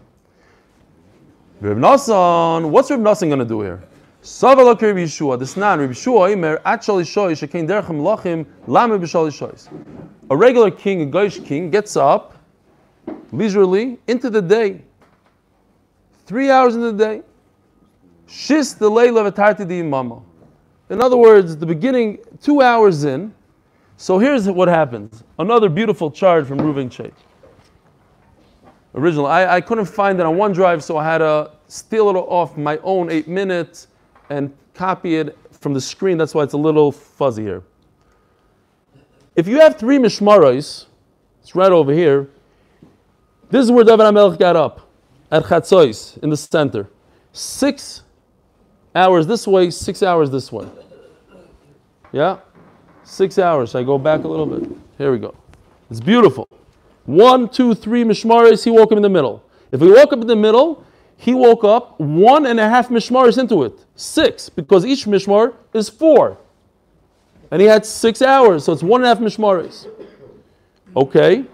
Reb 1.62 1.78
Nassan, 1.78 2.70
what's 2.70 2.90
Reb 2.90 3.00
Nassan 3.02 3.28
going 3.28 3.40
to 3.40 3.46
do 3.46 3.62
here? 3.62 3.84
Savalak 4.22 4.82
Reb 4.82 4.96
Yeshua, 4.96 5.38
this 5.38 5.58
nan 5.58 5.80
Reb 5.80 5.92
Yeshua 5.92 6.34
Imer 6.34 6.62
at 6.66 6.82
Shalishoy 6.82 7.32
Shekain 7.32 7.68
Derchem 7.68 8.02
Lachim 8.02 8.46
Lame 8.68 9.00
B'Shalishoyis. 9.00 9.70
A 10.30 10.38
regular 10.38 10.72
king, 10.72 11.04
a 11.04 11.06
Goyish 11.06 11.46
king, 11.46 11.70
gets 11.70 11.96
up 11.96 12.38
leisurely 13.32 14.00
into 14.08 14.30
the 14.30 14.42
day, 14.42 14.82
three 16.26 16.50
hours 16.50 16.76
in 16.76 16.82
the 16.82 16.94
day. 16.94 17.22
Shis 18.28 18.78
the 18.78 18.90
Leila 18.90 19.32
V'Tarti 19.32 19.68
Di 19.68 19.84
Mama. 19.84 20.22
In 20.90 21.02
other 21.02 21.18
words, 21.18 21.58
the 21.58 21.66
beginning, 21.66 22.20
two 22.42 22.62
hours 22.62 23.04
in. 23.04 23.34
So 23.98 24.20
here's 24.20 24.48
what 24.48 24.68
happens. 24.68 25.24
Another 25.40 25.70
beautiful 25.70 26.12
chart 26.12 26.46
from 26.48 26.60
Reuven 26.60 26.90
Chait 26.90 27.14
original. 28.96 29.26
I, 29.26 29.46
I 29.46 29.62
couldn't 29.62 29.86
find 29.86 30.20
it 30.20 30.26
on 30.26 30.36
OneDrive, 30.36 30.82
so 30.82 30.98
I 30.98 31.04
had 31.04 31.20
to 31.20 31.52
steal 31.68 32.10
it 32.10 32.16
off 32.16 32.58
my 32.58 32.78
own 32.78 33.12
eight 33.12 33.28
minutes 33.28 33.88
and 34.30 34.56
copy 34.74 35.18
it 35.18 35.38
from 35.52 35.74
the 35.74 35.82
screen. 35.82 36.18
That's 36.18 36.34
why 36.34 36.44
it's 36.44 36.54
a 36.54 36.58
little 36.58 36.92
fuzzy 36.92 37.44
here. 37.44 37.64
If 39.36 39.48
you 39.48 39.60
have 39.60 39.78
three 39.78 39.98
mishmaros, 39.98 40.86
it's 41.42 41.56
right 41.56 41.72
over 41.72 41.92
here. 41.92 42.30
This 43.50 43.66
is 43.66 43.72
where 43.72 43.84
David 43.84 44.06
HaMelech 44.06 44.40
got 44.40 44.56
up 44.56 44.90
at 45.30 45.44
Chatzois 45.44 46.18
in 46.20 46.30
the 46.30 46.38
center. 46.38 46.90
Six 47.34 48.04
hours 48.96 49.28
this 49.28 49.46
way, 49.46 49.70
six 49.70 50.02
hours 50.02 50.32
this 50.32 50.52
way. 50.52 50.68
Yeah? 52.12 52.40
Six 53.04 53.38
hours. 53.38 53.76
I 53.76 53.84
go 53.84 53.98
back 53.98 54.24
a 54.24 54.28
little 54.28 54.46
bit. 54.46 54.70
Here 54.98 55.12
we 55.12 55.20
go. 55.20 55.36
It's 55.92 56.00
beautiful. 56.00 56.48
One, 57.06 57.50
two, 57.50 57.76
three 57.76 58.04
mishmaris, 58.04 58.64
he 58.64 58.72
woke 58.72 58.92
up 58.92 58.98
in 58.98 59.04
the 59.04 59.10
middle. 59.10 59.44
If 59.72 59.82
he 59.82 59.88
woke 59.88 60.14
up 60.14 60.22
in 60.22 60.28
the 60.28 60.36
middle, 60.36 60.84
he 61.18 61.34
woke 61.34 61.64
up 61.64 62.00
one 62.00 62.46
and 62.46 62.60
a 62.60 62.68
half 62.68 62.90
mishmaris 62.90 63.38
into 63.38 63.64
it. 63.64 63.86
Six, 63.96 64.50
because 64.50 64.86
each 64.86 65.06
mishmar 65.06 65.54
is 65.74 65.90
four. 65.90 66.38
And 67.52 67.62
he 67.62 67.68
had 67.68 67.86
six 67.86 68.22
hours, 68.22 68.66
so 68.66 68.74
it's 68.74 68.84
one 68.84 69.02
and 69.02 69.06
a 69.06 69.10
half 69.10 69.20
mishmaris. 69.20 69.88
Okay. 70.96 71.46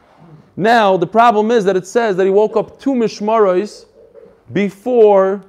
Now, 0.55 0.97
the 0.97 1.07
problem 1.07 1.51
is 1.51 1.65
that 1.65 1.75
it 1.75 1.87
says 1.87 2.15
that 2.17 2.23
he 2.23 2.29
woke 2.29 2.55
up 2.55 2.79
two 2.79 2.93
mishmaris 2.93 3.85
before, 4.53 5.43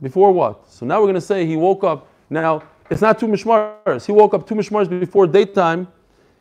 before 0.00 0.32
what? 0.32 0.69
So 0.80 0.86
now 0.86 0.98
we're 0.98 1.08
going 1.08 1.14
to 1.16 1.20
say 1.20 1.44
he 1.44 1.56
woke 1.56 1.84
up, 1.84 2.08
now, 2.30 2.62
it's 2.88 3.02
not 3.02 3.18
two 3.18 3.26
mishmaris. 3.26 4.06
He 4.06 4.12
woke 4.12 4.32
up 4.32 4.48
two 4.48 4.54
mishmaris 4.54 4.88
before 4.88 5.26
daytime, 5.26 5.86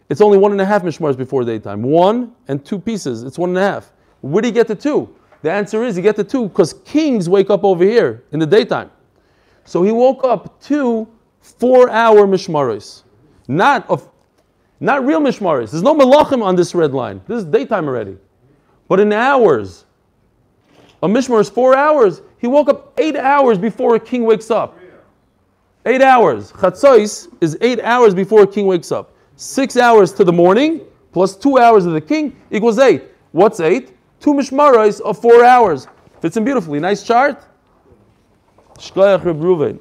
it's 0.07 0.21
only 0.21 0.37
one 0.37 0.53
and 0.53 0.61
a 0.61 0.65
half 0.65 0.81
mishmars 0.81 1.17
before 1.17 1.43
daytime. 1.43 1.81
One 1.83 2.33
and 2.47 2.63
two 2.65 2.79
pieces. 2.79 3.23
It's 3.23 3.37
one 3.37 3.49
and 3.49 3.57
a 3.57 3.61
half. 3.61 3.91
Where 4.21 4.41
do 4.41 4.47
you 4.47 4.53
get 4.53 4.69
the 4.69 4.75
two? 4.75 5.13
The 5.41 5.51
answer 5.51 5.83
is 5.83 5.97
you 5.97 6.03
get 6.03 6.15
the 6.15 6.23
two 6.23 6.47
because 6.47 6.71
kings 6.85 7.27
wake 7.27 7.49
up 7.49 7.65
over 7.65 7.83
here 7.83 8.23
in 8.31 8.39
the 8.39 8.45
daytime. 8.45 8.89
So 9.65 9.83
he 9.83 9.91
woke 9.91 10.23
up 10.23 10.61
two 10.61 11.05
four-hour 11.41 12.25
mishmaros, 12.25 13.03
not 13.49 13.89
of, 13.89 14.09
not 14.79 15.05
real 15.05 15.19
mishmaros. 15.19 15.71
There's 15.71 15.83
no 15.83 15.93
malachim 15.93 16.41
on 16.41 16.55
this 16.55 16.73
red 16.73 16.93
line. 16.93 17.19
This 17.27 17.39
is 17.39 17.43
daytime 17.43 17.89
already, 17.89 18.15
but 18.87 19.01
in 19.01 19.11
hours. 19.11 19.83
A 21.03 21.09
mishmar 21.09 21.41
is 21.41 21.49
four 21.49 21.75
hours. 21.75 22.21
He 22.39 22.47
woke 22.47 22.69
up 22.69 22.93
eight 22.97 23.15
hours 23.15 23.57
before 23.57 23.95
a 23.95 23.99
king 23.99 24.23
wakes 24.23 24.49
up. 24.49 24.77
Eight 25.85 26.01
hours. 26.01 26.51
Chatzos 26.53 27.27
is 27.41 27.57
eight 27.61 27.79
hours 27.81 28.13
before 28.13 28.43
a 28.43 28.47
king 28.47 28.65
wakes 28.65 28.91
up 28.91 29.13
six 29.39 29.77
hours 29.77 30.11
to 30.11 30.25
the 30.25 30.33
morning 30.33 30.81
plus 31.13 31.33
two 31.33 31.57
hours 31.57 31.85
of 31.85 31.93
the 31.93 32.01
king 32.01 32.35
equals 32.51 32.77
eight. 32.77 33.03
What's 33.31 33.61
eight? 33.61 33.95
Two 34.19 34.33
mishmaros 34.33 34.99
of 34.99 35.19
four 35.21 35.45
hours. 35.45 35.87
Fits 36.19 36.35
in 36.35 36.43
beautifully. 36.43 36.79
Nice 36.79 37.03
chart. 37.03 37.45
Shkoyach 38.77 39.23
Reb 39.23 39.39
Ruven. 39.39 39.79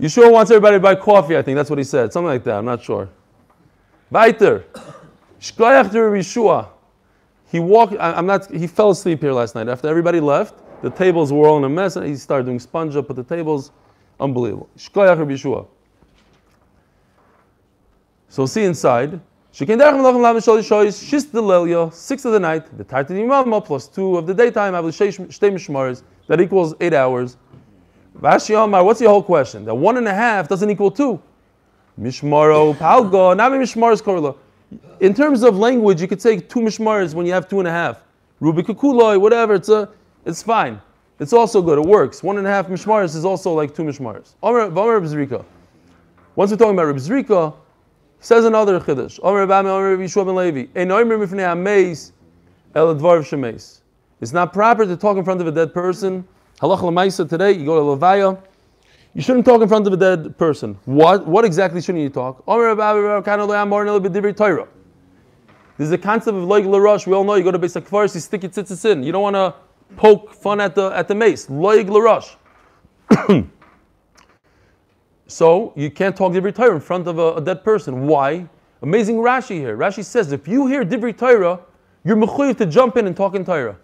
Yeshua 0.00 0.32
wants 0.32 0.50
everybody 0.50 0.76
to 0.76 0.80
buy 0.80 0.94
coffee, 0.94 1.36
I 1.36 1.42
think 1.42 1.56
that's 1.56 1.68
what 1.68 1.78
he 1.78 1.84
said. 1.84 2.12
Something 2.12 2.28
like 2.28 2.44
that, 2.44 2.56
I'm 2.56 2.64
not 2.64 2.82
sure. 2.82 3.08
Weiter. 4.10 4.64
Shkoyach 5.40 5.90
to 5.90 5.98
Yeshua. 5.98 6.68
He 7.50 7.60
walked, 7.60 7.94
I, 7.94 8.12
I'm 8.12 8.26
not, 8.26 8.50
he 8.50 8.66
fell 8.66 8.90
asleep 8.90 9.20
here 9.20 9.32
last 9.32 9.54
night. 9.54 9.68
After 9.68 9.88
everybody 9.88 10.20
left, 10.20 10.54
the 10.82 10.90
tables 10.90 11.32
were 11.32 11.48
all 11.48 11.58
in 11.58 11.64
a 11.64 11.68
mess, 11.68 11.96
and 11.96 12.06
he 12.06 12.14
started 12.16 12.44
doing 12.44 12.60
sponge 12.60 12.94
up, 12.94 13.08
put 13.08 13.16
the 13.16 13.24
tables 13.24 13.72
Unbelievable. 14.20 14.68
Shkoyach 14.76 15.18
Rabbi 15.18 15.32
Yeshua. 15.32 15.66
So 18.28 18.46
see 18.46 18.64
inside. 18.64 19.20
Six 19.52 19.70
of 19.70 19.76
the 22.32 22.38
night, 22.40 22.78
the 22.78 22.84
Tartan 22.84 23.16
Imam 23.16 23.62
plus 23.62 23.88
two 23.88 24.18
of 24.18 24.26
the 24.26 24.34
daytime, 24.34 24.72
that 24.72 26.40
equals 26.40 26.74
eight 26.80 26.92
hours. 26.92 27.36
Vashi 28.20 28.54
Omar, 28.54 28.84
what's 28.84 29.00
the 29.00 29.08
whole 29.08 29.22
question? 29.22 29.64
That 29.64 29.74
one 29.74 29.96
and 29.96 30.06
a 30.06 30.14
half 30.14 30.48
doesn't 30.48 30.68
equal 30.68 30.90
two. 30.90 31.20
Mishmaro, 31.98 32.76
Palgo, 32.76 33.36
Nami 33.36 33.58
Mishmar's 33.58 34.02
Korla. 34.02 34.36
In 35.00 35.14
terms 35.14 35.42
of 35.42 35.56
language, 35.56 36.00
you 36.00 36.08
could 36.08 36.20
say 36.20 36.38
two 36.38 36.60
Mishmars 36.60 37.14
when 37.14 37.26
you 37.26 37.32
have 37.32 37.48
two 37.48 37.58
and 37.58 37.68
a 37.68 37.70
half. 37.70 38.02
Rubi 38.40 38.62
Kukuloi, 38.62 39.20
whatever, 39.20 39.54
it's, 39.54 39.68
a, 39.68 39.88
it's 40.24 40.42
fine. 40.42 40.80
It's 41.18 41.32
also 41.32 41.60
good. 41.60 41.78
It 41.78 41.84
works. 41.86 42.22
One 42.22 42.38
and 42.38 42.46
a 42.46 42.50
half 42.50 42.68
mishmaris 42.68 43.16
is 43.16 43.24
also 43.24 43.52
like 43.52 43.74
two 43.74 43.82
mishmaris. 43.82 44.34
Once 46.36 46.50
we're 46.52 46.56
talking 46.56 46.74
about 46.74 46.84
Reb 46.84 46.96
Zrika, 46.96 47.54
Says 48.20 48.44
another 48.44 48.80
chiddush. 48.80 49.20
Omer 49.22 49.46
Rabbi 49.46 49.68
Omer 49.68 49.96
Yeshua 49.96 50.26
ben 50.26 50.34
Levi. 50.34 50.66
It's 54.20 54.32
not 54.32 54.52
proper 54.52 54.84
to 54.84 54.96
talk 54.96 55.16
in 55.16 55.24
front 55.24 55.40
of 55.40 55.46
a 55.46 55.52
dead 55.52 55.72
person. 55.72 56.26
Halach 56.60 56.80
lemaisa 56.80 57.28
today. 57.28 57.52
You 57.52 57.64
go 57.64 57.96
to 57.96 58.04
levaya. 58.04 58.42
You 59.14 59.22
shouldn't 59.22 59.44
talk 59.44 59.62
in 59.62 59.68
front 59.68 59.86
of 59.86 59.92
a 59.92 59.96
dead 59.96 60.38
person. 60.38 60.78
What? 60.84 61.26
What 61.26 61.44
exactly 61.44 61.80
shouldn't 61.80 62.02
you 62.02 62.10
talk? 62.10 62.42
Omer 62.46 62.74
Rabbi 62.74 62.98
Rabbi 62.98 63.24
Kana 63.24 63.44
lo 63.44 63.54
yamor 63.54 63.84
nelo 63.84 64.00
b'divrei 64.00 64.36
Torah. 64.36 64.68
This 65.76 65.86
is 65.86 65.90
the 65.90 65.98
concept 65.98 66.36
of 66.36 66.44
loig 66.44 66.64
larosh. 66.64 67.06
We 67.06 67.14
all 67.14 67.24
know 67.24 67.34
you 67.34 67.44
go 67.44 67.50
to 67.50 67.58
Beis 67.58 67.80
Hakfaris, 67.80 68.14
you 68.14 68.20
stick 68.20 68.42
your 68.42 68.50
tzitzis 68.50 68.84
in. 68.90 69.02
You 69.02 69.12
don't 69.12 69.22
want 69.22 69.36
to 69.36 69.54
poke 69.96 70.34
fun 70.34 70.60
at 70.60 70.74
the 70.74 70.90
at 70.90 71.08
the 71.08 71.14
mace. 71.14 71.46
Loig 71.46 71.88
larosh. 71.88 72.36
So 75.28 75.74
you 75.76 75.90
can't 75.90 76.16
talk 76.16 76.32
Divrei 76.32 76.54
Torah 76.54 76.74
in 76.74 76.80
front 76.80 77.06
of 77.06 77.18
a, 77.18 77.34
a 77.34 77.40
dead 77.40 77.62
person. 77.62 78.06
Why? 78.06 78.48
Amazing 78.80 79.16
Rashi 79.16 79.56
here. 79.56 79.76
Rashi 79.76 80.02
says 80.02 80.32
if 80.32 80.48
you 80.48 80.66
hear 80.66 80.84
Divrei 80.84 81.16
Torah, 81.16 81.60
you're 82.02 82.16
mechuyev 82.16 82.56
to 82.56 82.66
jump 82.66 82.96
in 82.96 83.06
and 83.06 83.14
talk 83.14 83.34
in 83.34 83.44
Torah. 83.44 83.76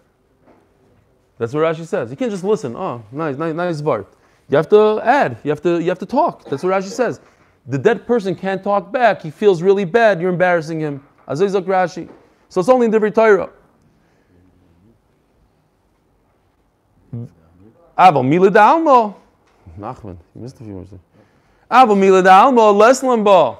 That's 1.36 1.52
what 1.52 1.60
Rashi 1.60 1.84
says. 1.84 2.10
You 2.10 2.16
can't 2.16 2.30
just 2.30 2.44
listen. 2.44 2.74
Oh, 2.74 3.04
nice, 3.12 3.36
nice, 3.36 3.54
nice 3.54 3.82
vart. 3.82 4.06
You 4.48 4.56
have 4.56 4.68
to 4.70 5.00
add. 5.02 5.38
You 5.42 5.50
have 5.50 5.62
to, 5.62 5.80
you 5.80 5.88
have 5.88 5.98
to 6.00 6.06
talk. 6.06 6.44
That's 6.44 6.62
what 6.62 6.72
Rashi 6.72 6.90
says. 6.90 7.20
The 7.66 7.78
dead 7.78 8.06
person 8.06 8.34
can't 8.34 8.62
talk 8.62 8.92
back. 8.92 9.22
He 9.22 9.30
feels 9.30 9.62
really 9.62 9.84
bad. 9.84 10.20
You're 10.20 10.30
embarrassing 10.30 10.80
him. 10.80 11.02
Azizak 11.26 11.64
Rashi. 11.64 12.08
So 12.48 12.60
it's 12.60 12.68
only 12.68 12.86
in 12.86 12.92
Divrei 12.92 13.14
Torah. 13.14 13.50
Aval 17.98 18.26
Mila 18.26 18.50
Dalmo. 18.50 19.14
Nachman, 19.78 20.16
you 20.34 20.42
missed 20.42 20.60
a 20.60 20.64
few 20.64 20.74
words 20.74 20.90
there. 20.90 21.00
Aval 21.70 21.98
Mila 21.98 22.22
Dalmo, 22.22 22.74
Leslam 22.74 23.24
Ba. 23.24 23.58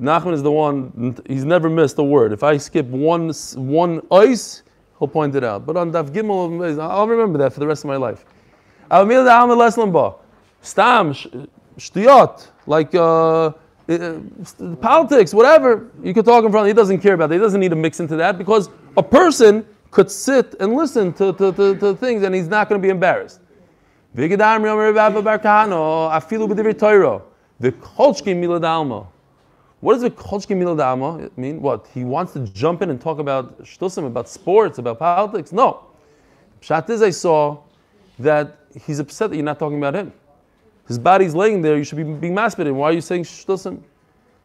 Nachman 0.00 0.32
is 0.32 0.42
the 0.42 0.50
one, 0.50 1.16
he's 1.26 1.44
never 1.44 1.68
missed 1.68 1.98
a 1.98 2.02
word. 2.02 2.32
If 2.32 2.42
I 2.42 2.56
skip 2.56 2.86
one, 2.86 3.32
one 3.54 4.00
ice, 4.10 4.62
he'll 4.98 5.08
point 5.08 5.34
it 5.34 5.44
out. 5.44 5.66
But 5.66 5.76
on 5.76 5.92
Daf 5.92 6.10
Gimel, 6.10 6.80
I'll 6.80 7.08
remember 7.08 7.38
that 7.38 7.52
for 7.52 7.60
the 7.60 7.66
rest 7.66 7.84
of 7.84 7.88
my 7.88 7.96
life. 7.96 8.24
Aval 8.90 9.06
Mila 9.06 9.24
Dalmo, 9.24 9.56
Leslam 9.56 9.92
Ba. 9.92 10.14
Stam, 10.62 11.12
sh- 11.12 11.26
shtiyot, 11.78 12.48
like 12.66 12.94
uh, 12.94 13.52
politics, 14.80 15.32
whatever. 15.32 15.90
You 16.02 16.12
could 16.12 16.24
talk 16.24 16.44
in 16.44 16.50
front. 16.50 16.66
He 16.66 16.74
doesn't 16.74 16.98
care 16.98 17.14
about 17.14 17.28
that. 17.28 17.36
He 17.36 17.40
doesn't 17.40 17.60
need 17.60 17.70
to 17.70 17.76
mix 17.76 18.00
into 18.00 18.16
that 18.16 18.38
because 18.38 18.68
a 18.96 19.02
person 19.02 19.64
could 19.90 20.10
sit 20.10 20.54
and 20.60 20.74
listen 20.74 21.12
to, 21.14 21.32
to, 21.34 21.52
to, 21.52 21.74
to 21.76 21.94
things 21.96 22.22
and 22.22 22.34
he's 22.34 22.48
not 22.48 22.68
going 22.68 22.80
to 22.80 22.84
be 22.84 22.90
embarrassed. 22.90 23.40
V'gedam 24.16 24.62
yomer 24.62 24.94
Rabba 24.94 25.22
bar 25.22 25.38
Kahano, 25.38 26.10
afilu 26.10 26.48
b'divrei 26.48 26.78
Torah. 26.78 27.22
V'kolchki 27.62 28.34
milad 28.34 28.64
alma. 28.64 29.06
What 29.80 29.94
does 29.94 30.10
v'kolchki 30.10 30.56
milad 30.56 30.84
alma 30.84 31.30
mean? 31.36 31.62
What? 31.62 31.86
He 31.94 32.04
wants 32.04 32.32
to 32.34 32.40
jump 32.40 32.82
in 32.82 32.90
and 32.90 33.00
talk 33.00 33.18
about 33.18 33.62
shtusim, 33.62 34.06
about 34.06 34.28
sports, 34.28 34.78
about 34.78 34.98
politics? 34.98 35.52
No. 35.52 35.84
Pshat 36.60 36.90
is 36.90 37.00
I 37.00 37.10
saw 37.10 37.58
that 38.18 38.56
he's 38.86 38.98
upset 38.98 39.30
that 39.30 39.36
you're 39.36 39.44
not 39.44 39.58
talking 39.58 39.78
about 39.78 39.94
him. 39.94 40.12
His 40.86 40.98
body's 40.98 41.34
laying 41.34 41.62
there, 41.62 41.76
you 41.76 41.84
should 41.84 41.96
be 41.96 42.04
being 42.04 42.34
maspid 42.34 42.72
Why 42.72 42.88
are 42.88 42.92
you 42.92 43.00
saying 43.00 43.24
shtusim? 43.24 43.82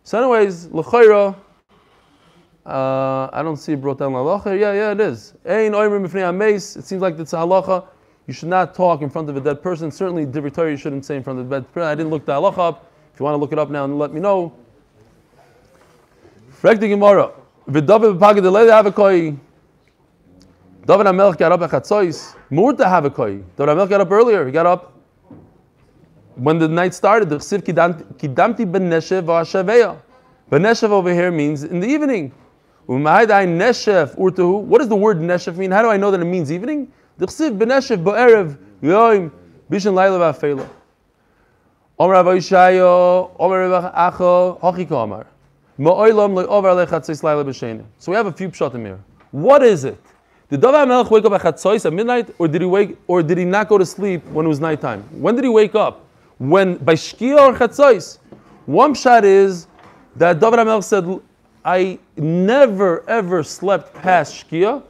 So 0.03 0.17
anyways, 0.17 0.67
l'chayra, 0.67 1.36
uh, 2.65 3.30
I 3.32 3.41
don't 3.41 3.57
see 3.57 3.74
it 3.74 3.82
brought 3.82 3.99
down 3.99 4.11
halacha. 4.11 4.57
Yeah, 4.59 4.74
yeah, 4.74 4.91
it 4.91 4.99
is. 4.99 5.34
Ein 5.45 5.71
oimrim 5.71 6.05
b'fnei 6.05 6.24
hameis. 6.24 6.78
It 6.78 6.86
seems 6.86 7.01
like 7.01 7.17
it's 7.17 7.34
a 7.34 7.38
halacha. 7.38 7.86
You 8.28 8.34
should 8.34 8.49
not 8.49 8.74
talk 8.74 9.01
in 9.01 9.09
front 9.09 9.30
of 9.30 9.36
a 9.38 9.41
dead 9.41 9.61
person. 9.61 9.91
Certainly, 9.91 10.28
divrei 10.28 10.71
you 10.71 10.78
shouldn't 10.78 11.05
say 11.05 11.17
in 11.17 11.24
front 11.24 11.39
of 11.39 11.47
a 11.47 11.49
dead 11.49 11.74
person. 11.74 11.88
I 11.88 11.95
didn't 11.95 12.09
look 12.09 12.26
the 12.26 12.34
halacha 12.34 12.57
up. 12.57 12.91
If 13.13 13.19
you 13.19 13.26
want 13.26 13.36
to 13.36 13.38
look 13.38 13.51
it 13.51 13.59
up 13.59 13.69
now 13.69 13.86
and 13.86 13.99
let 13.99 14.13
me 14.13 14.19
know. 14.19 14.53
Frek 16.61 16.80
the 16.80 16.89
Gemara. 16.89 17.32
V'david 17.69 18.17
havakoi. 18.19 19.38
David 20.86 21.06
HaMelech 21.06 21.38
got 21.38 21.54
up 21.54 21.62
at 21.62 21.70
Chatzos. 21.70 22.36
Murta 22.52 22.80
havakoi. 22.80 23.42
David 23.56 23.78
HaMelech 23.78 23.90
got 23.90 24.02
up 24.02 24.12
earlier. 24.12 24.46
He 24.46 24.52
got 24.52 24.66
up 24.66 24.92
when 26.36 26.60
the 26.60 26.68
night 26.68 26.94
started. 26.94 27.30
The 27.30 27.38
chsiv 27.38 27.62
kidamti 27.62 28.70
ben 28.70 28.90
neshev 28.90 29.24
v'ashaveya. 29.24 29.98
Ben 30.50 30.66
over 30.92 31.14
here 31.14 31.32
means 31.32 31.64
in 31.64 31.80
the 31.80 31.88
evening. 31.88 32.34
Umaydai 32.90 33.48
neshef 33.48 34.18
urtuhu. 34.18 34.60
What 34.60 34.80
does 34.80 34.90
the 34.90 34.96
word 34.98 35.20
neshef 35.20 35.56
mean? 35.56 35.72
How 35.72 35.82
do 35.82 35.88
I 35.88 35.96
know 35.96 36.12
that 36.12 36.20
it 36.20 36.26
means 36.26 36.52
evening? 36.52 36.92
The 37.18 37.28
chsiv 37.28 37.58
beneshef 37.58 38.04
ba'erev 38.04 38.58
yoim 38.82 39.32
bishan 39.72 39.94
laila 39.94 40.34
v'afela. 40.34 40.68
Omer 41.98 42.14
Rav 42.14 42.26
Yishayo, 42.26 43.32
Omer 43.40 43.70
Rav 43.70 43.94
Acho, 43.94 44.60
Hochika 44.60 45.06
Amar. 45.06 45.28
Ma'olam 45.80 46.44
le'over 46.44 46.86
lechatzis 46.86 47.24
laila 47.24 47.46
b'shenim. 47.46 47.86
So 48.00 48.12
we 48.12 48.18
have 48.18 48.26
a 48.26 48.34
few 48.34 48.50
pshatim 48.50 48.84
here. 48.86 49.00
What 49.32 49.64
is 49.64 49.86
it? 49.86 49.98
Did 50.54 50.62
David 50.62 50.88
HaMelech 50.88 51.10
wake 51.10 51.26
up 51.26 51.34
at 51.34 51.41
chatzos 51.41 51.84
at 51.84 51.93
midnight, 51.93 52.30
or 52.38 52.47
did 52.47 52.62
he 52.62 52.68
wake, 52.68 52.95
or 53.08 53.24
did 53.24 53.39
he 53.39 53.43
not 53.43 53.68
go 53.68 53.80
to 53.80 53.86
sleep 53.88 54.24
when 54.28 54.45
it 54.45 54.49
was 54.49 54.60
nighttime? 54.60 55.01
When 55.20 55.34
did 55.34 55.45
he 55.45 55.49
wake 55.49 55.74
up? 55.74 56.06
When 56.38 56.76
by 56.76 56.93
shkia 56.93 57.39
or 57.39 57.58
chatzos? 57.58 58.20
One 58.68 58.93
pshat 58.93 59.24
is 59.24 59.66
that 60.16 60.39
David 60.39 60.60
HaMelech 60.60 60.84
said, 60.84 61.20
I 61.66 61.97
never 62.18 63.04
ever 63.10 63.41
slept 63.41 63.95
past 63.95 64.45
Shkia. 64.45 64.84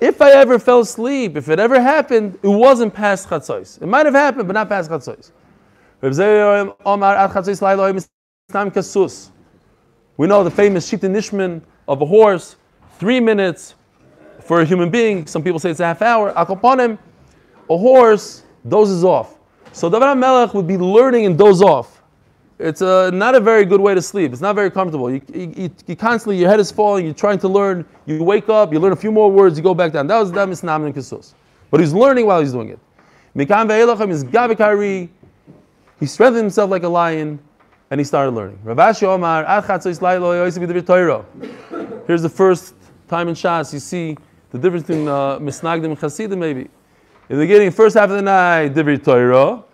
If 0.00 0.22
I 0.22 0.30
ever 0.30 0.58
fell 0.58 0.80
asleep, 0.80 1.36
if 1.36 1.50
it 1.50 1.58
ever 1.58 1.82
happened, 1.82 2.38
it 2.42 2.48
wasn't 2.48 2.94
past 2.94 3.28
Chatzos. 3.28 3.82
It 3.82 3.86
might 3.86 4.06
have 4.06 4.14
happened, 4.14 4.48
but 4.48 4.54
not 4.54 4.70
past 4.70 4.90
Chatzos. 4.90 5.32
We 10.16 10.26
know 10.26 10.44
the 10.44 10.50
famous 10.50 10.90
Shita 10.90 11.10
Nishman 11.10 11.60
of 11.88 12.00
a 12.00 12.06
horse, 12.06 12.56
three 12.98 13.20
minutes 13.20 13.74
for 14.40 14.60
a 14.60 14.64
human 14.64 14.90
being. 14.90 15.26
Some 15.26 15.42
people 15.42 15.58
say 15.58 15.70
it's 15.70 15.80
a 15.80 15.86
half 15.86 16.02
hour. 16.02 16.32
Akoponim, 16.34 16.98
a 17.70 17.76
horse 17.78 18.42
dozes 18.68 19.04
off. 19.04 19.38
So 19.72 19.88
David 19.90 20.06
HaMelech 20.06 20.54
would 20.54 20.66
be 20.66 20.76
learning 20.76 21.26
and 21.26 21.36
doze 21.36 21.62
off 21.62 21.94
it's 22.58 22.82
uh, 22.82 23.10
not 23.10 23.34
a 23.34 23.40
very 23.40 23.64
good 23.64 23.80
way 23.80 23.94
to 23.94 24.02
sleep. 24.02 24.32
It's 24.32 24.40
not 24.40 24.54
very 24.54 24.70
comfortable. 24.70 25.10
You, 25.10 25.20
you, 25.34 25.70
you, 25.86 25.96
constantly, 25.96 26.38
your 26.38 26.48
head 26.48 26.60
is 26.60 26.70
falling, 26.70 27.04
you're 27.04 27.14
trying 27.14 27.38
to 27.40 27.48
learn, 27.48 27.84
you 28.06 28.22
wake 28.22 28.48
up, 28.48 28.72
you 28.72 28.78
learn 28.78 28.92
a 28.92 28.96
few 28.96 29.10
more 29.10 29.30
words, 29.30 29.58
you 29.58 29.62
go 29.62 29.74
back 29.74 29.92
down. 29.92 30.06
That 30.06 30.18
was 30.18 30.30
that 30.32 30.48
Misnam 30.48 30.86
and. 30.86 31.34
But 31.70 31.80
he's 31.80 31.92
learning 31.92 32.26
while 32.26 32.40
he's 32.40 32.52
doing 32.52 32.68
it. 32.68 32.78
Mikan 33.34 33.68
ve'elachem 33.68 34.10
is 34.10 34.24
gabikari. 34.24 35.08
He 35.98 36.06
strengthened 36.06 36.44
himself 36.44 36.70
like 36.70 36.84
a 36.84 36.88
lion, 36.88 37.40
and 37.90 38.00
he 38.00 38.04
started 38.04 38.30
learning. 38.30 38.60
Here's 42.06 42.22
the 42.22 42.32
first 42.32 42.74
time 43.08 43.28
in 43.28 43.34
Shas 43.34 43.72
you 43.72 43.78
see 43.78 44.16
the 44.50 44.58
difference 44.58 44.86
between 44.86 45.08
uh, 45.08 45.38
Misnagdim 45.38 45.86
and 45.86 45.98
Chasidim 45.98 46.38
maybe. 46.38 46.68
In 47.28 47.38
the 47.38 47.44
beginning, 47.44 47.70
first 47.70 47.96
half 47.96 48.10
of 48.10 48.16
the 48.16 48.22
night, 48.22 48.74
Divrei 48.74 49.02
Torah. 49.02 49.64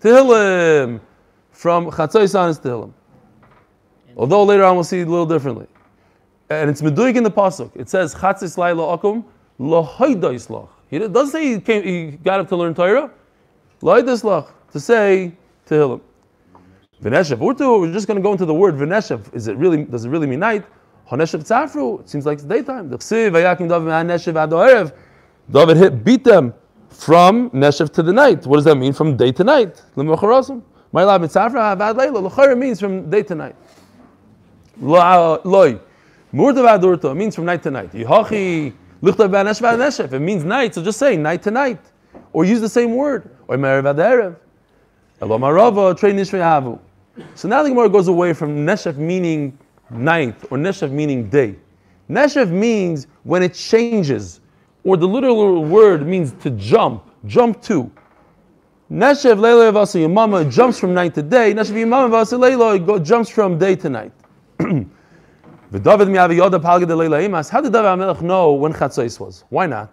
Tehillim 0.00 1.00
from 1.52 1.90
Chatzos 1.90 2.38
on 2.38 2.48
is 2.48 2.58
Tehillim. 2.58 2.92
Although 4.16 4.44
later 4.44 4.64
on 4.64 4.76
we'll 4.76 4.84
see 4.84 5.00
it 5.00 5.06
a 5.06 5.10
little 5.10 5.26
differently. 5.26 5.66
And 6.48 6.70
it's 6.70 6.80
Meduik 6.80 7.16
in 7.16 7.24
the 7.24 7.30
Pasuk. 7.30 7.70
It 7.76 7.90
says 7.90 8.14
Chatzis 8.14 8.56
Laila 8.56 8.96
Akum 8.96 9.24
Lahoidois 9.60 10.48
Lach. 10.48 10.68
He 10.88 10.98
doesn't 10.98 11.28
say 11.32 11.54
he, 11.54 11.60
came, 11.60 11.82
he 11.82 12.12
got 12.12 12.40
up 12.40 12.48
to 12.48 12.56
learn 12.56 12.74
Torah. 12.74 13.10
Lahoidois 13.82 14.22
Lach. 14.22 14.50
To 14.72 14.80
say 14.80 15.32
Tehillim. 15.68 16.00
V'neshev. 17.02 17.38
Urtu, 17.38 17.80
we're 17.80 17.92
just 17.92 18.06
going 18.06 18.16
to 18.16 18.22
go 18.22 18.32
into 18.32 18.46
the 18.46 18.54
word 18.54 18.74
V'neshev. 18.74 19.34
Is 19.34 19.48
it 19.48 19.56
really, 19.56 19.84
does 19.84 20.04
it 20.04 20.08
really 20.08 20.26
mean 20.26 20.40
night? 20.40 20.64
Haneshev 21.10 21.44
Tzafru. 21.46 22.00
It 22.00 22.08
seems 22.08 22.26
like 22.26 22.38
it's 22.38 22.44
daytime. 22.44 22.88
David 25.48 25.76
hit, 25.76 26.02
beat 26.04 26.24
them 26.24 26.52
from 26.88 27.50
Neshev 27.50 27.92
to 27.92 28.02
the 28.02 28.12
night. 28.12 28.44
What 28.46 28.56
does 28.56 28.64
that 28.64 28.74
mean? 28.74 28.92
From 28.92 29.16
day 29.16 29.30
to 29.30 29.44
night. 29.44 29.80
My 29.94 30.02
lab 31.04 31.22
havad 31.22 31.96
leila. 31.96 32.56
Means 32.56 32.80
from 32.80 33.08
day 33.08 33.22
to 33.22 33.34
night. 33.36 33.54
Loi. 34.80 35.78
Murda 36.34 36.62
vadurta 36.64 37.14
means 37.16 37.36
from 37.36 37.44
night 37.44 37.62
to 37.62 37.70
night. 37.70 37.92
Yihachi 37.92 38.72
b'aneshev. 39.02 40.12
It 40.12 40.18
means 40.18 40.42
night, 40.42 40.74
so 40.74 40.82
just 40.82 40.98
say 40.98 41.16
night 41.16 41.42
to 41.44 41.52
night. 41.52 41.78
Or 42.32 42.44
use 42.44 42.60
the 42.60 42.68
same 42.68 42.96
word. 42.96 43.30
Or 43.46 43.56
merev 43.56 43.84
aderev. 43.94 44.36
Elo 45.20 45.38
marava 45.38 45.94
trei 45.96 46.12
nishrei 46.12 46.40
havu. 46.40 46.80
So 47.34 47.48
now 47.48 47.62
the 47.62 47.70
Gemara 47.70 47.88
goes 47.88 48.08
away 48.08 48.32
from 48.32 48.66
Neshev 48.66 48.96
meaning 48.96 49.58
ninth 49.90 50.44
or 50.50 50.58
Neshev 50.58 50.90
meaning 50.90 51.28
day. 51.28 51.56
Neshev 52.10 52.50
means 52.50 53.06
when 53.24 53.42
it 53.42 53.54
changes 53.54 54.40
or 54.84 54.96
the 54.96 55.06
literal 55.06 55.64
word 55.64 56.06
means 56.06 56.32
to 56.42 56.50
jump, 56.50 57.10
jump 57.26 57.62
to. 57.62 57.90
Neshev 58.90 59.40
leila 59.40 59.72
vasa 59.72 59.98
yamama 59.98 60.50
jumps 60.50 60.78
from 60.78 60.94
night 60.94 61.14
to 61.14 61.22
day. 61.22 61.52
Neshev 61.52 61.72
yamama 61.72 62.10
vasa 62.10 62.38
leila 62.38 63.00
jumps 63.00 63.28
from 63.28 63.58
day 63.58 63.76
to 63.76 63.88
night. 63.88 64.12
How 65.72 65.78
did 65.78 65.84
David 65.84 66.08
HaMelech 66.08 68.22
know 68.22 68.52
when 68.52 68.72
Chatzos 68.72 69.18
was? 69.18 69.44
Why 69.48 69.66
not? 69.66 69.92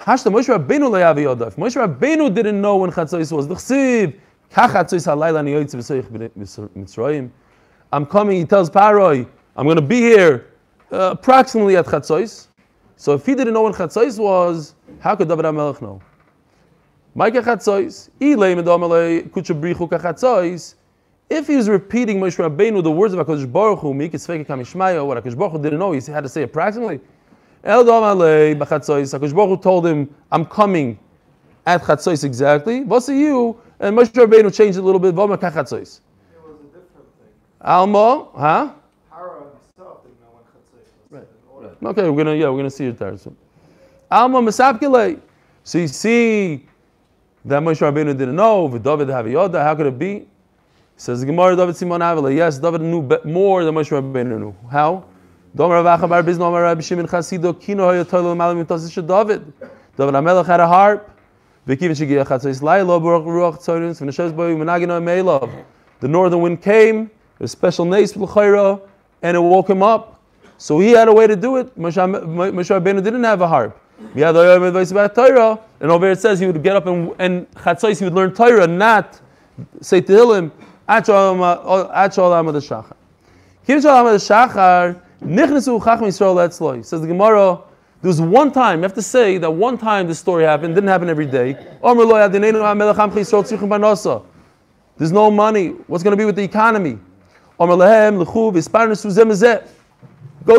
Hashta 0.00 0.32
Moshe 0.32 0.48
Rabbeinu 0.48 0.90
le'avi 0.90 1.54
Moshe 1.56 1.76
Rabbeinu 1.76 2.34
didn't 2.34 2.58
know 2.60 2.78
when 2.78 2.90
Chatzos 2.90 3.30
was, 3.30 3.46
the 3.46 4.14
I'm 7.90 8.06
coming, 8.06 8.38
he 8.38 8.44
tells 8.44 8.70
Paroi, 8.70 9.26
I'm 9.56 9.64
going 9.64 9.76
to 9.76 9.82
be 9.82 10.00
here 10.00 10.46
uh, 10.92 11.10
approximately 11.12 11.76
at 11.76 11.86
Chatzos. 11.86 12.48
So 12.96 13.14
if 13.14 13.26
he 13.26 13.34
didn't 13.34 13.54
know 13.54 13.62
when 13.62 13.72
Chatzos 13.72 14.18
was, 14.18 14.74
how 15.00 15.16
could 15.16 15.28
David 15.28 15.44
HaMelech 15.44 15.82
know? 15.82 16.00
If 21.30 21.46
he 21.46 21.56
was 21.56 21.68
repeating 21.68 22.20
Moshe 22.20 22.36
Rabbeinu 22.36 22.82
the 22.82 22.90
words 22.90 23.12
of 23.14 23.26
HaKadosh 23.26 23.52
Baruch 23.52 23.80
Hu, 23.80 23.92
Kamishmaya, 23.92 25.06
what 25.06 25.22
HaKadosh 25.22 25.36
Baruch 25.38 25.52
Hu 25.52 25.62
didn't 25.62 25.78
know, 25.78 25.92
he 25.92 26.00
had 26.10 26.22
to 26.22 26.28
say 26.28 26.42
approximately. 26.42 27.00
El 27.64 27.84
Domale 27.84 28.54
Bachatzois, 28.54 29.18
HaKadosh 29.18 29.34
Baruch 29.34 29.58
Hu 29.58 29.62
told 29.62 29.86
him, 29.86 30.14
I'm 30.32 30.44
coming 30.44 30.98
at 31.66 31.82
Chatzos 31.82 32.24
exactly. 32.24 32.82
What's 32.82 33.08
you? 33.08 33.60
And 33.80 33.96
Moshe 33.96 34.10
Rabbeinu 34.10 34.54
changed 34.54 34.78
a 34.78 34.82
little 34.82 34.98
bit. 34.98 35.14
Voma 35.14 35.38
Kachatzois. 35.38 36.00
It 36.00 36.40
was 36.42 36.56
a 36.60 36.64
different 36.64 37.06
thing. 37.18 37.32
Alma, 37.60 38.28
huh? 38.34 38.72
Hara 39.10 39.40
himself 39.40 40.02
didn't 40.02 40.20
know 40.20 40.40
when 41.10 41.20
Right, 41.20 41.28
said. 41.80 41.86
Okay, 41.88 42.10
we're 42.10 42.24
gonna 42.24 42.36
yeah, 42.36 42.48
we're 42.48 42.58
gonna 42.58 42.70
see 42.70 42.86
it 42.86 42.98
there 42.98 43.16
soon. 43.16 43.36
Alma 44.10 44.40
Masapkele. 44.40 45.20
So 45.62 45.78
you 45.78 45.88
see 45.88 46.66
that 47.44 47.62
Moshe 47.62 47.80
Rabbeinu 47.80 48.18
didn't 48.18 48.36
know, 48.36 48.68
David 48.78 49.08
Haviyoda, 49.08 49.62
how 49.62 49.74
could 49.74 49.86
it 49.86 49.98
be? 49.98 50.14
He 50.14 50.26
says 50.96 51.24
Gemara 51.24 51.54
David 51.54 51.76
Simon 51.76 52.02
Avila. 52.02 52.32
Yes, 52.32 52.58
David 52.58 52.80
knew 52.80 53.02
more 53.24 53.64
than 53.64 53.74
Moshe 53.74 53.90
Rabbeinu 53.90 54.38
knew. 54.38 54.54
How? 54.70 55.04
Domer 55.56 55.82
Rav 55.82 56.00
Acha 56.00 56.08
Bar 56.08 56.22
Bizna 56.22 56.42
Omer 56.42 56.62
Rabbi 56.62 56.80
Shimon 56.80 57.06
Chasido 57.06 57.58
Kino 57.58 57.84
Hoya 57.84 58.04
Toilo 58.04 58.36
Malam 58.36 58.64
David. 58.64 59.52
David 59.96 60.14
HaMelech 60.14 60.46
had 60.46 60.60
a 60.60 60.66
harp. 60.66 61.17
The 66.00 66.08
northern 66.08 66.40
wind 66.40 66.62
came, 66.62 67.10
a 67.40 67.48
special 67.48 67.84
nace 67.84 68.16
L'chayra, 68.16 68.80
and 69.22 69.36
it 69.36 69.40
woke 69.40 69.68
him 69.68 69.82
up. 69.82 70.18
So 70.56 70.78
he 70.78 70.92
had 70.92 71.08
a 71.08 71.12
way 71.12 71.26
to 71.26 71.36
do 71.36 71.56
it. 71.56 71.78
Moshe 71.78 71.96
Rabbeinu 71.96 73.02
didn't 73.04 73.24
have 73.24 73.42
a 73.42 73.48
harp. 73.48 73.78
And 74.14 74.22
over 75.90 76.06
here 76.06 76.12
it 76.12 76.20
says 76.20 76.38
he 76.40 76.46
would 76.46 76.62
get 76.62 76.76
up 76.76 76.86
and 76.86 77.12
and 77.18 77.50
Chatzos 77.50 77.98
he 77.98 78.04
would 78.04 78.14
learn 78.14 78.32
Torah, 78.32 78.66
not 78.66 79.20
say 79.80 80.00
Tehillim. 80.00 80.50
At 80.88 81.04
Shalom 81.04 81.42
uh, 81.42 81.90
at 81.92 82.14
Shalom 82.14 82.46
Amad 82.46 82.54
Shachar. 82.62 82.94
Kim 83.66 83.80
Shalom 83.80 84.06
Amad 84.06 84.16
Shachar 84.16 85.02
Nichnesu 85.22 85.84
Chacham 85.84 86.06
Yisrael 86.06 86.48
Etzloi. 86.48 86.84
Says 86.84 87.00
the 87.02 87.06
Gemara. 87.08 87.60
There 88.00 88.08
was 88.08 88.20
one 88.20 88.52
time. 88.52 88.78
You 88.78 88.84
have 88.84 88.94
to 88.94 89.02
say 89.02 89.38
that 89.38 89.50
one 89.50 89.76
time 89.76 90.06
this 90.06 90.20
story 90.20 90.44
happened. 90.44 90.74
Didn't 90.76 90.88
happen 90.88 91.08
every 91.08 91.26
day. 91.26 91.56
There's 94.96 95.12
no 95.12 95.30
money. 95.30 95.68
What's 95.88 96.04
going 96.04 96.12
to 96.12 96.16
be 96.16 96.24
with 96.24 96.36
the 96.36 96.44
economy? 96.44 96.98
Go 97.58 97.66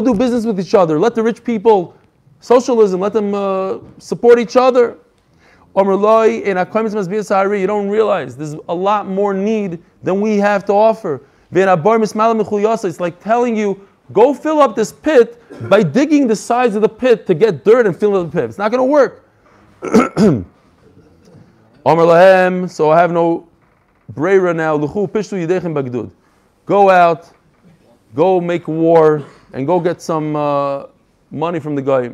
do 0.02 0.14
business 0.14 0.46
with 0.46 0.60
each 0.60 0.76
other. 0.76 1.00
Let 1.00 1.16
the 1.16 1.24
rich 1.24 1.44
people, 1.46 1.96
socialism, 2.42 3.00
let 3.00 3.14
them 3.14 3.34
uh, 3.34 3.80
support 4.00 4.38
each 4.38 4.58
other. 4.58 4.98
You 5.74 5.84
don't 7.68 7.90
realize 7.90 8.36
there's 8.36 8.56
a 8.68 8.76
lot 8.76 9.08
more 9.08 9.34
need 9.34 9.82
than 10.04 10.20
we 10.20 10.38
have 10.40 10.66
to 10.66 10.74
offer. 10.74 11.22
It's 11.52 13.00
like 13.00 13.20
telling 13.24 13.56
you, 13.56 13.88
go 14.12 14.34
fill 14.34 14.60
up 14.62 14.76
this 14.76 14.92
pit 14.92 15.42
by 15.70 15.84
digging 15.84 16.28
the 16.28 16.36
sides 16.36 16.76
of 16.76 16.82
the 16.82 16.90
pit 16.90 17.26
to 17.28 17.34
get 17.34 17.64
dirt 17.64 17.86
and 17.86 17.96
fill 17.96 18.16
up 18.16 18.32
the 18.32 18.42
pit. 18.42 18.50
It's 18.50 18.58
not 18.58 18.72
going 18.72 18.80
to 18.80 18.86
work. 18.86 19.26
Omer 21.86 22.04
lahem, 22.04 22.70
so 22.70 22.92
I 22.92 23.00
have 23.00 23.12
no 23.12 23.48
brera 24.10 24.54
now. 24.54 24.78
Luchu 24.78 25.10
pishtu 25.10 25.46
yidechem 25.46 25.74
bagdud. 25.74 26.12
Go 26.66 26.90
out, 26.90 27.30
go 28.14 28.42
make 28.42 28.68
war, 28.68 29.24
and 29.54 29.66
go 29.66 29.80
get 29.80 30.02
some 30.02 30.36
uh, 30.36 30.88
money 31.32 31.60
from 31.60 31.76
the 31.76 31.82
guy. 31.82 32.12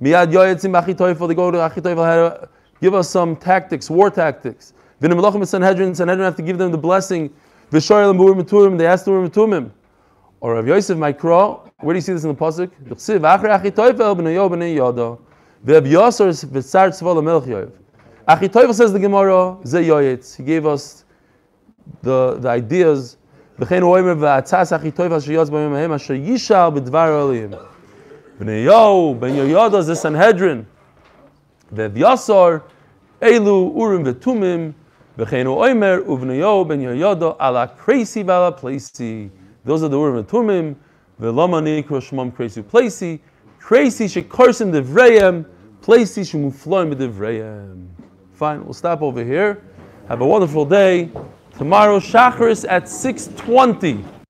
They 0.00 0.12
go 0.12 1.50
to 1.50 2.48
give 2.80 2.94
us 2.94 3.10
some 3.10 3.36
tactics, 3.36 3.90
war 3.90 4.10
tactics. 4.10 4.72
V'nim 5.00 5.20
melachim 5.20 5.46
Sanhedrin, 5.46 5.94
Sanhedrin 5.94 6.24
have 6.24 6.36
to 6.36 6.42
give 6.42 6.58
them 6.58 6.72
the 6.72 6.78
blessing. 6.78 7.30
V'shoyel 7.70 8.16
murim 8.16 8.78
they 8.78 8.86
ask 8.86 9.04
the 9.04 9.10
murim. 9.10 9.70
Or 10.42 10.54
Rav 10.56 10.66
Yosef 10.66 10.98
Mikro, 10.98 11.70
where 11.78 11.94
do 11.94 11.98
you 11.98 12.00
see 12.00 12.12
this 12.12 12.24
in 12.24 12.30
the 12.30 12.34
Pasuk? 12.34 12.68
D'chsiv, 12.88 13.20
achre 13.20 13.48
achitoifel 13.56 14.16
b'nei 14.16 14.34
b'nei 14.50 14.76
yodo, 14.76 15.20
v'eb 15.64 15.86
yosor 15.86 16.30
v'tzar 16.50 16.88
tzvol 16.88 17.22
yoyev. 17.46 17.70
Achitoifel 18.26 18.74
says 18.74 18.92
the 18.92 18.98
Gemara, 18.98 19.56
ze 19.64 19.84
yoyetz. 19.84 20.34
He 20.36 20.42
gave 20.42 20.66
us 20.66 21.04
the, 22.02 22.38
the 22.40 22.48
ideas, 22.48 23.18
v'chein 23.56 23.82
oimer 23.82 24.16
v'atzas 24.16 24.72
asher 24.72 26.14
yishal 26.16 26.76
b'dvar. 26.76 27.68
B'nei 28.40 28.64
yo, 28.64 29.14
b'nei 29.14 29.82
ze 29.84 29.94
Sanhedrin. 29.94 30.66
V'eb 31.72 31.96
yosor, 31.96 32.62
urim 33.22 34.04
v'tumim, 34.04 34.74
v'chein 35.16 35.46
oimer 35.46 36.04
yo, 36.36 36.64
b'nei 36.64 37.36
ala 37.38 37.68
v'ala. 38.24 39.30
Those 39.64 39.84
are 39.84 39.88
the 39.88 39.98
Urim 39.98 40.16
and 40.16 40.28
Tumim, 40.28 40.76
The 41.18 41.32
Nikra 41.32 41.84
Kroshmam 41.84 42.32
Kresi 42.32 42.62
Placey. 42.62 43.20
Kresi 43.60 44.06
Shekarsim 44.06 44.72
Devrayim, 44.72 45.44
Placey 45.82 46.22
Shemufloim 46.22 46.94
Devrayim. 46.94 47.86
Fine, 48.32 48.64
we'll 48.64 48.74
stop 48.74 49.02
over 49.02 49.22
here. 49.22 49.62
Have 50.08 50.20
a 50.20 50.26
wonderful 50.26 50.64
day. 50.64 51.10
Tomorrow, 51.56 52.00
Shacharis 52.00 52.66
at 52.68 52.88
620. 52.88 54.21